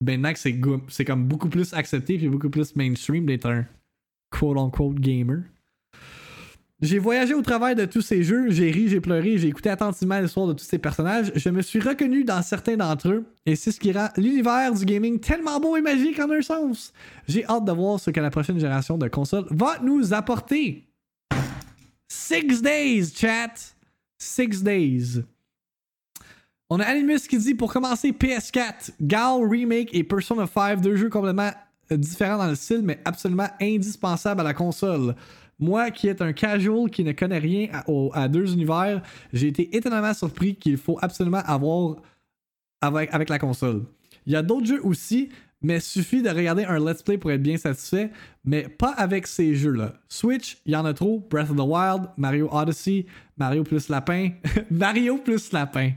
maintenant 0.00 0.32
que 0.32 0.38
c'est, 0.38 1.04
comme 1.04 1.24
beaucoup 1.24 1.48
plus 1.48 1.72
accepté 1.74 2.14
et 2.14 2.28
beaucoup 2.28 2.50
plus 2.50 2.74
mainstream 2.76 3.26
d'être 3.26 3.46
un 3.46 3.66
quote-unquote 4.30 5.00
gamer. 5.00 5.42
J'ai 6.80 7.00
voyagé 7.00 7.34
au 7.34 7.42
travers 7.42 7.74
de 7.74 7.86
tous 7.86 8.02
ces 8.02 8.22
jeux, 8.22 8.50
j'ai 8.50 8.70
ri, 8.70 8.88
j'ai 8.88 9.00
pleuré, 9.00 9.36
j'ai 9.36 9.48
écouté 9.48 9.68
attentivement 9.68 10.20
l'histoire 10.20 10.46
de 10.46 10.52
tous 10.52 10.64
ces 10.64 10.78
personnages. 10.78 11.32
Je 11.34 11.50
me 11.50 11.60
suis 11.60 11.80
reconnu 11.80 12.22
dans 12.22 12.40
certains 12.40 12.76
d'entre 12.76 13.08
eux, 13.08 13.24
et 13.46 13.56
c'est 13.56 13.72
ce 13.72 13.80
qui 13.80 13.90
rend 13.90 14.08
l'univers 14.16 14.72
du 14.72 14.84
gaming 14.84 15.18
tellement 15.18 15.58
beau 15.58 15.76
et 15.76 15.80
magique 15.80 16.20
en 16.20 16.30
un 16.30 16.40
sens. 16.40 16.92
J'ai 17.26 17.44
hâte 17.46 17.64
de 17.64 17.72
voir 17.72 17.98
ce 17.98 18.12
que 18.12 18.20
la 18.20 18.30
prochaine 18.30 18.60
génération 18.60 18.96
de 18.96 19.08
consoles 19.08 19.46
va 19.50 19.80
nous 19.82 20.14
apporter. 20.14 20.84
Six 22.06 22.62
days, 22.62 23.12
chat! 23.12 23.74
Six 24.20 24.62
days. 24.62 25.24
On 26.70 26.80
a 26.80 26.84
Animus 26.84 27.26
qui 27.26 27.38
dit 27.38 27.54
pour 27.54 27.72
commencer 27.72 28.12
PS4, 28.12 28.90
Gal 29.00 29.40
Remake 29.48 29.88
et 29.94 30.04
Persona 30.04 30.46
5, 30.46 30.82
deux 30.82 30.96
jeux 30.96 31.08
complètement 31.08 31.50
euh, 31.90 31.96
différents 31.96 32.36
dans 32.36 32.46
le 32.46 32.54
style, 32.54 32.82
mais 32.82 33.00
absolument 33.06 33.48
indispensables 33.58 34.42
à 34.42 34.44
la 34.44 34.52
console. 34.52 35.14
Moi, 35.58 35.90
qui 35.90 36.08
est 36.08 36.20
un 36.20 36.34
casual 36.34 36.90
qui 36.90 37.04
ne 37.04 37.12
connaît 37.12 37.38
rien 37.38 37.68
à, 38.12 38.28
deux 38.28 38.52
univers, 38.52 39.02
j'ai 39.32 39.48
été 39.48 39.74
étonnamment 39.76 40.12
surpris 40.12 40.56
qu'il 40.56 40.76
faut 40.76 40.98
absolument 41.00 41.42
avoir 41.46 41.96
avec, 42.82 43.12
avec 43.14 43.30
la 43.30 43.38
console. 43.38 43.84
Il 44.26 44.34
y 44.34 44.36
a 44.36 44.42
d'autres 44.42 44.66
jeux 44.66 44.84
aussi, 44.84 45.30
mais 45.62 45.80
suffit 45.80 46.20
de 46.20 46.28
regarder 46.28 46.64
un 46.64 46.78
let's 46.78 47.02
play 47.02 47.16
pour 47.16 47.32
être 47.32 47.42
bien 47.42 47.56
satisfait, 47.56 48.10
mais 48.44 48.68
pas 48.68 48.92
avec 48.92 49.26
ces 49.26 49.54
jeux-là. 49.54 49.94
Switch, 50.08 50.58
il 50.66 50.72
y 50.74 50.76
en 50.76 50.84
a 50.84 50.92
trop. 50.92 51.26
Breath 51.30 51.50
of 51.50 51.56
the 51.56 51.60
Wild, 51.60 52.10
Mario 52.18 52.48
Odyssey, 52.52 53.06
Mario 53.38 53.64
plus 53.64 53.88
lapin, 53.88 54.32
Mario 54.70 55.16
plus 55.16 55.50
lapin. 55.50 55.92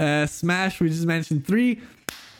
Uh, 0.00 0.26
Smash 0.26 0.80
Luigi's 0.80 1.04
Mansion 1.04 1.42
3. 1.42 1.78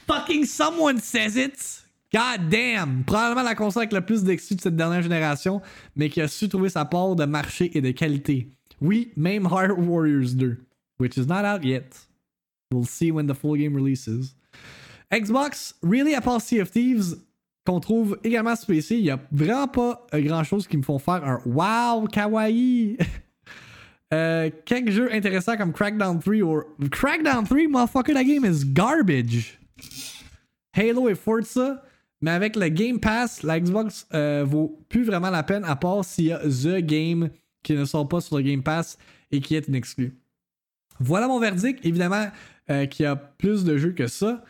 Fucking 0.07 0.47
someone 0.47 0.99
says 0.99 1.37
it! 1.37 1.83
God 2.11 2.49
damn! 2.49 3.05
Probablement 3.05 3.45
la 3.45 3.55
console 3.55 3.83
avec 3.83 3.93
le 3.93 4.01
plus 4.01 4.25
d'exclus 4.25 4.57
de 4.57 4.63
cette 4.63 4.77
dernière 4.77 5.03
génération, 5.03 5.61
mais 5.95 6.09
qui 6.09 6.23
a 6.23 6.27
su 6.27 6.49
trouver 6.49 6.71
sa 6.71 6.87
part 6.87 7.15
de 7.15 7.27
marché 7.27 7.71
et 7.77 7.83
de 7.83 7.91
qualité. 7.91 8.49
Oui, 8.81 9.13
même 9.15 9.45
Heart 9.45 9.79
Warriors 9.79 10.35
2, 10.35 10.57
which 10.99 11.19
is 11.19 11.27
not 11.27 11.45
out 11.45 11.63
yet. 11.63 12.09
We'll 12.73 12.87
see 12.87 13.13
when 13.13 13.27
the 13.27 13.35
full 13.35 13.57
game 13.59 13.75
releases. 13.77 14.35
Xbox, 15.13 15.75
really, 15.83 16.15
à 16.15 16.23
part 16.23 16.41
Sea 16.41 16.61
of 16.61 16.71
Thieves, 16.71 17.17
qu'on 17.67 17.81
trouve 17.81 18.19
également 18.25 18.57
sur 18.57 18.69
PC, 18.69 18.97
il 18.97 19.03
n'y 19.03 19.11
a 19.11 19.21
vraiment 19.31 19.69
pas 19.69 20.07
grand 20.15 20.45
chose 20.45 20.67
qui 20.67 20.79
me 20.79 20.83
font 20.83 20.99
faire 20.99 21.23
un 21.25 21.41
Wow, 21.45 22.07
kawaii! 22.07 22.97
Euh, 24.13 24.51
quelques 24.65 24.91
jeux 24.91 25.13
intéressants 25.13 25.57
comme 25.57 25.73
Crackdown 25.73 26.19
3 26.19 26.35
ou 26.43 26.65
Crackdown 26.91 27.45
3, 27.45 27.69
motherfucker, 27.69 28.15
that 28.15 28.25
game 28.25 28.45
is 28.45 28.65
garbage. 28.65 29.59
Halo 30.77 31.09
et 31.09 31.15
Forza, 31.15 31.83
mais 32.21 32.33
avec 32.33 32.57
le 32.57 32.69
Game 32.69 33.01
Pass, 33.01 33.43
la 33.43 33.61
Xbox 33.61 34.07
euh, 34.15 34.45
vaut 34.47 34.85
plus 34.89 35.05
vraiment 35.05 35.31
la 35.31 35.43
peine 35.43 35.65
à 35.65 35.77
part 35.77 36.05
s'il 36.05 36.27
y 36.27 36.33
a 36.33 36.39
The 36.39 36.85
Game 36.85 37.31
qui 37.63 37.75
ne 37.75 37.85
sort 37.85 38.09
pas 38.09 38.21
sur 38.21 38.37
le 38.37 38.43
Game 38.43 38.63
Pass 38.63 38.99
et 39.31 39.41
qui 39.41 39.55
est 39.55 39.69
une 39.69 39.75
exclu. 39.75 40.17
Voilà 40.99 41.29
mon 41.29 41.39
verdict. 41.39 41.85
Évidemment, 41.85 42.27
euh, 42.71 42.87
qu'il 42.87 43.05
y 43.05 43.07
a 43.07 43.17
plus 43.17 43.65
de 43.65 43.77
jeux 43.79 43.93
que 43.93 44.07
ça. 44.07 44.45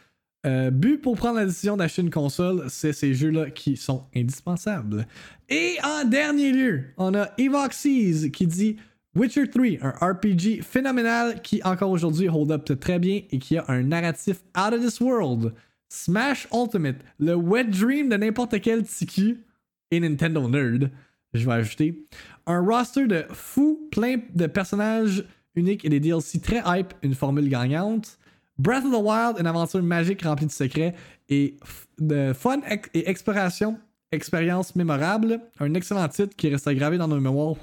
Euh, 0.46 0.70
but 0.70 0.98
pour 0.98 1.16
prendre 1.16 1.36
la 1.36 1.46
décision 1.46 1.76
d'acheter 1.76 2.02
une 2.02 2.10
console, 2.10 2.64
c'est 2.68 2.92
ces 2.92 3.14
jeux-là 3.14 3.50
qui 3.50 3.76
sont 3.76 4.06
indispensables. 4.16 5.06
Et 5.48 5.76
en 5.84 6.04
dernier 6.04 6.50
lieu, 6.50 6.84
on 6.96 7.14
a 7.14 7.30
Evoxies 7.38 8.30
qui 8.30 8.46
dit 8.46 8.76
Witcher 9.16 9.48
3, 9.48 9.78
un 9.82 10.12
RPG 10.12 10.62
phénoménal 10.62 11.42
qui 11.42 11.60
encore 11.64 11.90
aujourd'hui 11.90 12.28
hold 12.28 12.52
up 12.52 12.70
très 12.78 13.00
bien 13.00 13.22
et 13.32 13.40
qui 13.40 13.56
a 13.56 13.64
un 13.66 13.82
narratif 13.82 14.36
out 14.56 14.72
of 14.72 14.80
this 14.80 15.00
world. 15.00 15.52
Smash 15.88 16.46
Ultimate, 16.54 16.98
le 17.18 17.34
wet 17.34 17.64
dream 17.64 18.08
de 18.08 18.16
n'importe 18.16 18.60
quel 18.60 18.84
TQ 18.84 19.44
et 19.90 19.98
Nintendo 19.98 20.48
nerd, 20.48 20.92
je 21.34 21.44
vais 21.44 21.54
ajouter. 21.54 22.06
Un 22.46 22.60
roster 22.60 23.08
de 23.08 23.24
fous 23.32 23.88
plein 23.90 24.18
de 24.32 24.46
personnages 24.46 25.24
uniques 25.56 25.84
et 25.84 25.88
des 25.88 25.98
DLC 25.98 26.40
très 26.40 26.62
hype, 26.64 26.94
une 27.02 27.16
formule 27.16 27.48
gagnante. 27.48 28.16
Breath 28.58 28.84
of 28.84 28.92
the 28.92 29.02
Wild, 29.02 29.40
une 29.40 29.46
aventure 29.48 29.82
magique 29.82 30.22
remplie 30.22 30.46
de 30.46 30.52
secrets 30.52 30.94
et 31.28 31.56
de 31.98 32.32
fun 32.32 32.60
et 32.94 33.10
exploration, 33.10 33.76
expérience 34.12 34.76
mémorable. 34.76 35.40
Un 35.58 35.74
excellent 35.74 36.06
titre 36.06 36.36
qui 36.36 36.48
reste 36.48 36.68
gravé 36.70 36.96
dans 36.96 37.08
nos 37.08 37.18
mémoires 37.18 37.56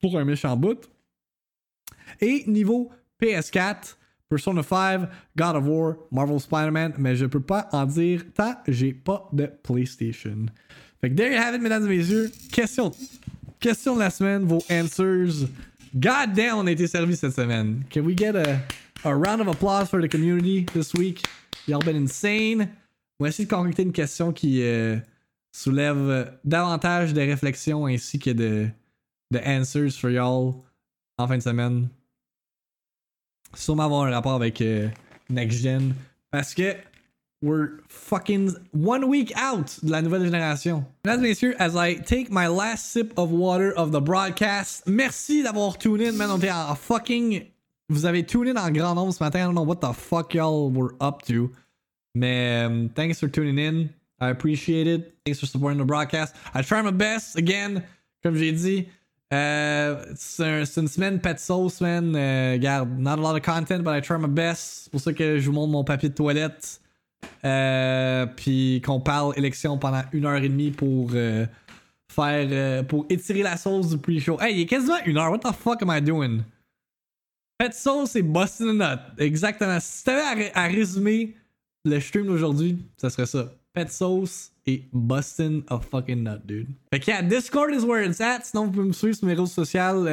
pour 0.00 0.18
un 0.18 0.24
méchant 0.24 0.56
bout. 0.56 0.88
Et 2.20 2.44
niveau 2.46 2.90
PS4, 3.20 3.96
Persona 4.28 4.62
5, 4.62 5.08
God 5.36 5.56
of 5.56 5.66
War, 5.66 5.96
Marvel 6.10 6.38
Spider-Man, 6.38 6.94
mais 6.98 7.16
je 7.16 7.26
peux 7.26 7.40
pas 7.40 7.68
en 7.72 7.84
dire 7.84 8.24
tant 8.34 8.54
j'ai 8.68 8.92
pas 8.92 9.28
de 9.32 9.46
PlayStation. 9.62 10.46
Fait 11.00 11.10
que 11.10 11.14
there 11.14 11.32
you 11.32 11.38
have 11.38 11.54
it, 11.54 11.60
mesdames 11.60 11.86
et 11.86 11.96
messieurs. 11.96 12.30
Question, 12.52 12.92
question 13.58 13.94
de 13.94 14.00
la 14.00 14.10
semaine, 14.10 14.44
vos 14.44 14.62
answers. 14.70 15.48
God 15.94 16.34
damn, 16.34 16.58
on 16.58 16.66
a 16.66 16.70
été 16.70 16.86
servi 16.86 17.16
cette 17.16 17.34
semaine. 17.34 17.84
Can 17.90 18.02
we 18.02 18.16
get 18.16 18.36
a, 18.36 18.60
round 19.04 19.40
of 19.40 19.48
applause 19.48 19.88
for 19.88 20.00
the 20.00 20.08
community 20.08 20.64
this 20.72 20.94
week? 20.94 21.24
Y'all 21.66 21.80
been 21.80 21.96
insane. 21.96 22.68
On 23.18 23.24
va 23.24 23.30
essayer 23.30 23.46
de 23.46 23.50
concocter 23.50 23.82
une 23.82 23.92
question 23.92 24.32
qui 24.32 24.62
euh, 24.62 24.96
soulève 25.50 26.38
davantage 26.44 27.12
de 27.12 27.20
réflexions 27.20 27.86
ainsi 27.86 28.18
que 28.18 28.30
de, 28.30 28.68
The 29.32 29.46
answers 29.46 29.96
for 29.96 30.10
y'all 30.10 30.64
en 31.18 31.28
fin 31.28 31.38
de 31.38 31.42
semaine. 31.42 31.88
Sûrement 33.54 33.84
avoir 33.84 34.04
un 34.04 34.10
rapport 34.10 34.34
avec 34.34 34.60
euh, 34.60 34.88
Next 35.28 35.62
Gen. 35.62 35.94
Parce 36.30 36.54
que 36.54 36.76
we're 37.42 37.80
fucking 37.88 38.54
one 38.72 39.04
week 39.04 39.32
out 39.36 39.78
de 39.82 39.90
la 39.90 40.02
nouvelle 40.02 40.24
génération. 40.24 40.84
Mesdames 41.04 41.24
et 41.24 41.28
messieurs, 41.28 41.54
as 41.58 41.74
I 41.74 42.00
take 42.02 42.30
my 42.30 42.46
last 42.48 42.92
sip 42.92 43.12
of 43.16 43.30
water 43.30 43.72
of 43.76 43.92
the 43.92 44.00
broadcast, 44.00 44.86
merci 44.86 45.42
d'avoir 45.42 45.78
tune 45.78 46.00
in, 46.00 46.12
man. 46.12 46.30
On 46.30 46.38
était 46.38 46.50
en 46.50 46.74
fucking. 46.74 47.46
Vous 47.88 48.06
avez 48.06 48.24
tune 48.24 48.48
in 48.48 48.56
en 48.56 48.70
grand 48.70 48.94
nombre 48.94 49.12
ce 49.12 49.22
matin. 49.22 49.40
I 49.40 49.42
don't 49.44 49.54
know 49.54 49.64
what 49.64 49.80
the 49.80 49.92
fuck 49.92 50.34
y'all 50.34 50.70
were 50.70 50.94
up 51.00 51.22
to. 51.22 51.50
Mais 52.14 52.64
um, 52.64 52.88
thanks 52.90 53.18
for 53.20 53.28
tuning 53.28 53.58
in. 53.58 53.90
I 54.20 54.28
appreciate 54.28 54.86
it. 54.86 55.14
Thanks 55.24 55.40
for 55.40 55.46
supporting 55.46 55.78
the 55.78 55.84
broadcast. 55.84 56.34
I 56.54 56.62
try 56.62 56.82
my 56.82 56.90
best. 56.90 57.36
Again, 57.36 57.82
comme 58.22 58.36
j'ai 58.36 58.52
dit, 58.52 58.88
uh, 59.32 59.96
c'est 60.16 60.80
une 60.80 60.88
semaine 60.88 61.20
pet 61.20 61.38
sauce, 61.38 61.80
man. 61.80 62.14
Uh, 62.14 62.58
garde, 62.58 62.98
not 62.98 63.18
a 63.18 63.22
lot 63.22 63.36
of 63.36 63.42
content, 63.42 63.82
but 63.82 63.94
I 63.94 64.00
try 64.00 64.18
my 64.18 64.28
best. 64.28 64.84
C'est 64.84 64.90
pour 64.90 65.00
ça 65.00 65.12
que 65.12 65.38
je 65.38 65.46
vous 65.46 65.52
montre 65.52 65.72
mon 65.72 65.84
papier 65.84 66.08
de 66.08 66.14
toilette. 66.14 66.80
Euh, 67.44 68.26
puis 68.26 68.82
qu'on 68.84 69.00
parle 69.00 69.32
élection 69.36 69.78
pendant 69.78 70.02
une 70.12 70.26
heure 70.26 70.42
et 70.42 70.48
demie 70.48 70.70
pour 70.70 71.10
euh, 71.14 71.46
faire. 72.10 72.48
Euh, 72.50 72.82
pour 72.82 73.06
étirer 73.08 73.42
la 73.42 73.56
sauce 73.56 73.88
du 73.88 73.98
pre-show. 73.98 74.38
Hey, 74.40 74.56
il 74.56 74.60
est 74.62 74.66
quasiment 74.66 75.02
une 75.06 75.16
heure. 75.16 75.30
What 75.30 75.38
the 75.38 75.54
fuck 75.54 75.82
am 75.82 75.90
I 75.90 76.02
doing? 76.02 76.40
Pet 77.58 77.72
sauce 77.74 78.16
et 78.16 78.22
Bustin' 78.22 78.74
Nut. 78.74 79.00
Exactement. 79.18 79.78
Si 79.80 80.04
t'avais 80.04 80.50
à, 80.52 80.64
à 80.64 80.66
résumer 80.66 81.34
le 81.84 82.00
stream 82.00 82.26
d'aujourd'hui, 82.26 82.78
ça 82.96 83.10
serait 83.10 83.26
ça. 83.26 83.52
Pet 83.72 83.90
sauce 83.90 84.50
et 84.66 84.88
Bustin' 84.92 85.60
a 85.68 85.78
fucking 85.78 86.24
nut, 86.24 86.40
dude. 86.44 86.68
Fait 86.92 87.00
que 87.00 87.10
yeah, 87.10 87.22
Discord 87.22 87.72
is 87.72 87.84
where 87.84 88.04
it's 88.04 88.20
at. 88.20 88.40
Sinon, 88.44 88.66
vous 88.66 88.72
pouvez 88.72 88.88
me 88.88 88.92
suivre 88.92 89.16
sur 89.16 89.26
mes 89.26 89.34
réseaux 89.34 89.46
sociaux 89.46 90.04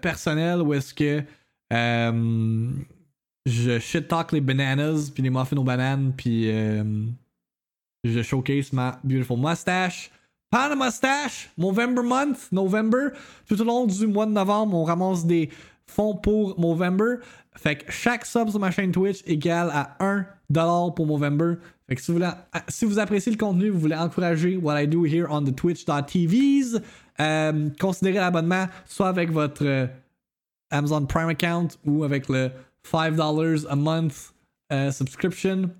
personnels 0.00 0.62
où 0.62 0.72
est-ce 0.72 0.94
que 0.94 1.22
je 3.46 3.78
shit 3.78 4.08
talk 4.08 4.32
les 4.32 4.40
bananas 4.40 5.10
puis 5.12 5.22
les 5.22 5.30
muffins 5.30 5.56
aux 5.56 5.64
bananes 5.64 6.12
puis 6.16 6.50
euh, 6.50 6.84
je 8.04 8.22
showcase 8.22 8.72
ma 8.72 8.98
beautiful 9.04 9.38
mustache. 9.38 10.10
Pas 10.50 10.74
mustache, 10.76 11.50
November 11.56 12.02
month, 12.02 12.52
November. 12.52 13.12
Tout 13.46 13.60
au 13.60 13.64
long 13.64 13.86
du 13.86 14.06
mois 14.06 14.26
de 14.26 14.32
novembre, 14.32 14.76
on 14.76 14.84
ramasse 14.84 15.24
des 15.24 15.48
fonds 15.86 16.14
pour 16.14 16.60
November. 16.60 17.16
Fait 17.54 17.76
que 17.76 17.90
chaque 17.90 18.26
sub 18.26 18.50
sur 18.50 18.60
ma 18.60 18.70
chaîne 18.70 18.92
Twitch 18.92 19.22
égale 19.26 19.70
à 19.72 19.96
1$ 20.00 20.26
pour 20.94 21.06
November. 21.06 21.54
Fait 21.88 21.96
que 21.96 22.02
si 22.02 22.10
vous, 22.10 22.18
voulez, 22.18 22.30
si 22.68 22.84
vous 22.84 22.98
appréciez 22.98 23.32
le 23.32 23.38
contenu, 23.38 23.70
vous 23.70 23.80
voulez 23.80 23.96
encourager 23.96 24.56
what 24.56 24.80
I 24.80 24.86
do 24.86 25.04
here 25.04 25.26
on 25.30 25.42
the 25.42 25.54
twitch.tvs, 25.54 26.80
euh, 27.20 27.68
considérez 27.78 28.18
l'abonnement 28.18 28.66
soit 28.86 29.08
avec 29.08 29.30
votre 29.30 29.64
euh, 29.64 29.86
Amazon 30.70 31.06
Prime 31.06 31.28
account 31.28 31.68
ou 31.84 32.04
avec 32.04 32.28
le 32.28 32.50
$5 32.84 33.66
a 33.68 33.76
month 33.76 34.32
uh, 34.72 34.90
subscription. 34.90 35.70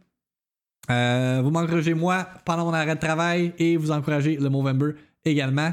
Euh, 0.91 1.41
vous 1.43 1.51
m'encouragez 1.51 1.95
moi 1.95 2.27
pendant 2.45 2.65
mon 2.65 2.75
arrêt 2.75 2.95
de 2.95 3.01
travail 3.01 3.53
et 3.59 3.77
vous 3.77 3.91
encouragez 3.91 4.37
le 4.37 4.49
Movember 4.49 4.93
également. 5.25 5.73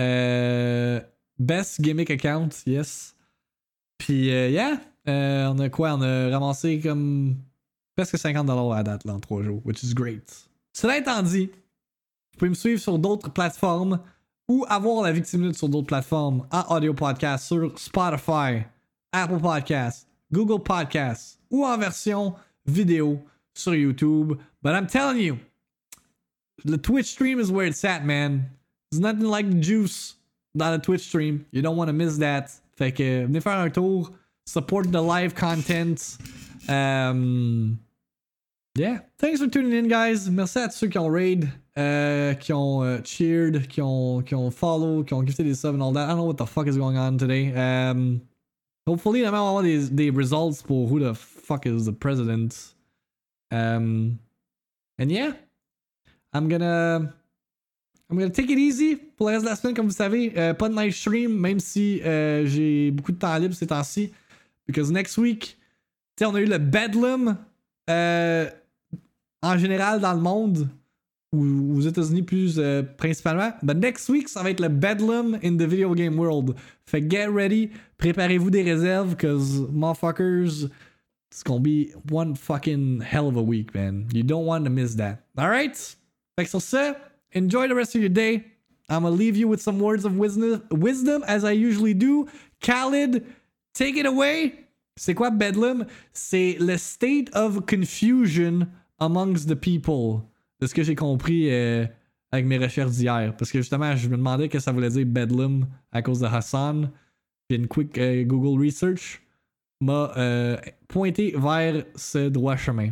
Euh, 0.00 1.00
best 1.38 1.80
gimmick 1.80 2.10
account, 2.10 2.48
yes. 2.66 3.14
Puis, 3.98 4.30
euh, 4.30 4.48
yeah, 4.50 4.80
on 5.06 5.58
a 5.58 5.68
quoi? 5.68 5.94
On 5.94 6.02
a 6.02 6.30
ramassé 6.30 6.80
comme 6.80 7.36
presque 7.96 8.16
50$ 8.16 8.76
à 8.76 8.82
date 8.82 9.04
là, 9.04 9.14
en 9.14 9.20
3 9.20 9.42
jours, 9.42 9.60
which 9.64 9.82
is 9.82 9.94
great. 9.94 10.48
Cela 10.72 10.98
étant 10.98 11.22
dit, 11.22 11.46
vous 11.46 12.38
pouvez 12.38 12.48
me 12.48 12.54
suivre 12.54 12.80
sur 12.80 12.98
d'autres 12.98 13.30
plateformes 13.30 14.00
ou 14.48 14.64
avoir 14.68 15.02
la 15.02 15.12
victime 15.12 15.52
sur 15.54 15.68
d'autres 15.68 15.86
plateformes 15.86 16.46
en 16.50 16.76
audio 16.76 16.92
podcast 16.92 17.46
sur 17.46 17.78
Spotify, 17.78 18.64
Apple 19.12 19.40
Podcasts, 19.40 20.08
Google 20.32 20.62
Podcasts 20.62 21.38
ou 21.50 21.64
en 21.64 21.78
version 21.78 22.34
vidéo 22.66 23.20
sur 23.54 23.74
YouTube. 23.74 24.34
But 24.62 24.74
I'm 24.74 24.86
telling 24.86 25.18
you, 25.18 25.38
the 26.64 26.78
Twitch 26.78 27.06
stream 27.06 27.38
is 27.38 27.50
where 27.50 27.66
it's 27.66 27.84
at, 27.84 28.04
man. 28.04 28.50
There's 28.90 29.00
nothing 29.00 29.28
like 29.28 29.48
the 29.48 29.60
juice 29.60 30.16
dans 30.56 30.72
le 30.72 30.78
Twitch 30.78 31.02
stream. 31.02 31.46
You 31.52 31.62
don't 31.62 31.76
want 31.76 31.88
to 31.88 31.92
miss 31.92 32.18
that. 32.18 32.50
Fait 32.76 32.92
que 32.92 33.26
venez 33.26 33.40
faire 33.40 33.58
un 33.58 33.70
tour. 33.70 34.10
Support 34.46 34.90
the 34.90 35.00
live 35.00 35.34
content. 35.34 36.18
Um, 36.68 37.78
yeah. 38.76 39.00
Thanks 39.18 39.40
for 39.40 39.48
tuning 39.48 39.72
in, 39.72 39.88
guys. 39.88 40.28
Merci 40.30 40.58
à 40.58 40.68
tous 40.68 40.76
ceux 40.76 40.88
qui 40.88 40.98
ont 40.98 41.08
raid, 41.08 41.44
uh, 41.76 42.34
qui 42.38 42.52
ont 42.52 42.84
uh, 42.84 43.02
cheered, 43.04 43.66
qui 43.68 43.80
ont, 43.80 44.22
qui 44.22 44.34
ont 44.34 44.50
follow, 44.50 45.04
qui 45.04 45.14
ont 45.14 45.24
gifted 45.24 45.46
des 45.46 45.54
subs 45.54 45.74
and 45.74 45.80
all 45.80 45.92
that. 45.92 46.04
I 46.04 46.08
don't 46.08 46.18
know 46.18 46.26
what 46.26 46.36
the 46.36 46.46
fuck 46.46 46.66
is 46.66 46.76
going 46.76 46.96
on 46.96 47.16
today. 47.16 47.52
Um, 47.54 48.20
Hopefully, 48.86 49.24
I'm 49.24 49.34
all 49.34 49.62
these 49.62 49.90
the 49.90 50.10
results 50.10 50.60
for 50.60 50.86
who 50.86 51.00
the 51.00 51.14
fuck 51.14 51.66
is 51.66 51.86
the 51.86 51.92
president. 51.92 52.74
Um, 53.50 54.18
and 54.98 55.10
yeah, 55.10 55.32
I'm 56.34 56.48
gonna 56.48 57.14
I'm 58.10 58.18
gonna 58.18 58.28
take 58.28 58.50
it 58.50 58.58
easy 58.58 58.96
pour 58.96 59.28
le 59.28 59.34
reste 59.34 59.44
de 59.44 59.48
la 59.48 59.56
semaine, 59.56 59.74
comme 59.74 59.86
vous 59.86 59.94
savez. 59.94 60.34
Euh, 60.36 60.52
pas 60.52 60.68
de 60.68 60.74
night 60.74 60.92
stream, 60.92 61.32
même 61.32 61.60
si 61.60 62.02
euh, 62.02 62.44
j'ai 62.44 62.90
beaucoup 62.90 63.12
de 63.12 63.18
temps 63.18 63.36
libre 63.38 63.54
ces 63.54 63.66
temps-ci. 63.66 64.12
Because 64.66 64.90
next 64.90 65.16
week, 65.16 65.56
tu 66.16 66.26
on 66.26 66.34
a 66.34 66.40
eu 66.40 66.46
le 66.46 66.58
Bedlam 66.58 67.38
euh, 67.88 68.50
en 69.44 69.58
général 69.58 70.00
dans 70.00 70.14
le 70.14 70.20
monde 70.20 70.68
ou 71.32 71.76
aux 71.76 71.80
États-Unis 71.80 72.22
plus 72.22 72.58
euh, 72.58 72.82
principalement. 72.82 73.52
But 73.62 73.76
next 73.76 74.08
week, 74.08 74.28
ça 74.28 74.42
va 74.42 74.50
être 74.50 74.60
le 74.60 74.68
Bedlam 74.68 75.38
in 75.42 75.56
the 75.56 75.66
video 75.66 75.94
game 75.94 76.18
world. 76.18 76.54
Fait 76.86 77.04
get 77.08 77.26
ready, 77.28 77.70
préparez-vous 77.98 78.50
des 78.50 78.62
réserves, 78.62 79.16
cause 79.16 79.68
motherfuckers, 79.72 80.70
it's 81.30 81.42
gonna 81.44 81.60
be 81.60 81.92
one 82.10 82.34
fucking 82.36 83.02
hell 83.02 83.26
of 83.26 83.36
a 83.36 83.42
week, 83.42 83.74
man. 83.74 84.06
You 84.12 84.22
don't 84.22 84.46
want 84.46 84.64
to 84.64 84.70
miss 84.70 84.94
that. 84.96 85.18
Alright? 85.36 85.96
Fait 86.38 86.44
que 86.44 86.50
sur 86.50 86.60
ça, 86.60 86.96
enjoy 87.34 87.68
the 87.68 87.74
rest 87.74 87.94
of 87.94 88.00
your 88.00 88.10
day. 88.10 88.44
I'm 88.88 89.02
gonna 89.02 89.10
leave 89.10 89.36
you 89.36 89.48
with 89.48 89.60
some 89.60 89.78
words 89.78 90.04
of 90.04 90.16
wisdom, 90.16 90.62
wisdom 90.70 91.24
as 91.26 91.44
I 91.44 91.52
usually 91.52 91.94
do. 91.94 92.28
Khalid, 92.60 93.24
take 93.74 93.96
it 93.96 94.06
away. 94.06 94.54
C'est 94.96 95.14
quoi 95.14 95.30
Bedlam? 95.30 95.86
C'est 96.12 96.56
le 96.60 96.76
state 96.76 97.28
of 97.34 97.66
confusion 97.66 98.68
amongst 98.98 99.48
the 99.48 99.54
people 99.54 100.22
de 100.60 100.66
ce 100.66 100.74
que 100.74 100.82
j'ai 100.82 100.94
compris 100.94 101.50
euh, 101.50 101.86
avec 102.32 102.46
mes 102.46 102.58
recherches 102.58 102.92
d'hier. 102.92 103.34
Parce 103.36 103.50
que 103.50 103.58
justement, 103.58 103.94
je 103.96 104.08
me 104.08 104.16
demandais 104.16 104.48
que 104.48 104.58
ça 104.58 104.72
voulait 104.72 104.90
dire 104.90 105.06
Bedlam 105.06 105.66
à 105.92 106.02
cause 106.02 106.20
de 106.20 106.26
Hassan. 106.26 106.90
Puis 107.48 107.58
une 107.58 107.68
quick 107.68 107.98
euh, 107.98 108.24
Google 108.24 108.64
Research 108.64 109.22
m'a 109.80 110.12
euh, 110.16 110.56
pointé 110.88 111.34
vers 111.36 111.84
ce 111.94 112.28
droit 112.28 112.56
chemin. 112.56 112.90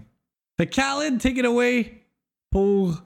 Fait 0.58 0.66
Khaled, 0.66 1.18
take 1.18 1.38
it 1.38 1.46
away 1.46 2.02
pour 2.50 3.02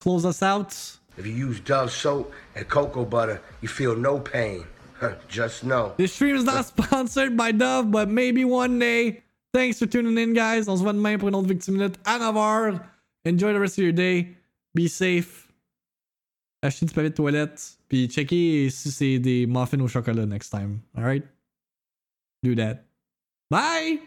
close 0.00 0.24
us 0.26 0.42
out. 0.42 1.00
If 1.18 1.26
you 1.26 1.32
use 1.32 1.60
Dove 1.60 1.90
soap 1.90 2.32
and 2.56 2.68
cocoa 2.68 3.04
butter, 3.04 3.40
you 3.62 3.68
feel 3.68 3.96
no 3.96 4.18
pain. 4.18 4.64
Just 5.28 5.62
know. 5.62 5.94
This 5.96 6.12
stream 6.12 6.36
is 6.36 6.44
not 6.44 6.66
sponsored 6.66 7.36
by 7.36 7.52
Dove, 7.52 7.90
but 7.90 8.08
maybe 8.08 8.44
one 8.44 8.78
day. 8.78 9.22
Thanks 9.56 9.78
for 9.78 9.86
tuning 9.86 10.18
in, 10.18 10.34
guys. 10.34 10.68
On 10.68 10.76
se 10.76 10.82
voit 10.82 10.92
demain 10.92 11.16
pour 11.16 11.30
une 11.30 11.34
autre 11.34 11.48
victime 11.48 11.76
minute 11.76 11.98
à 12.04 12.18
9h. 12.18 12.78
Enjoy 13.26 13.54
the 13.54 13.58
rest 13.58 13.78
of 13.78 13.84
your 13.84 13.92
day. 13.94 14.36
Be 14.74 14.86
safe. 14.86 15.48
Achetez 16.60 16.84
du 16.84 16.92
papier 16.92 17.08
de 17.08 17.14
toilette. 17.14 17.78
Puis 17.88 18.06
checkez 18.06 18.68
si 18.68 18.90
c'est 18.90 19.18
des 19.18 19.46
muffins 19.46 19.80
au 19.80 19.88
chocolat 19.88 20.26
next 20.26 20.50
time. 20.50 20.80
Alright? 20.94 21.24
Do 22.42 22.54
that. 22.54 22.84
Bye! 23.48 24.00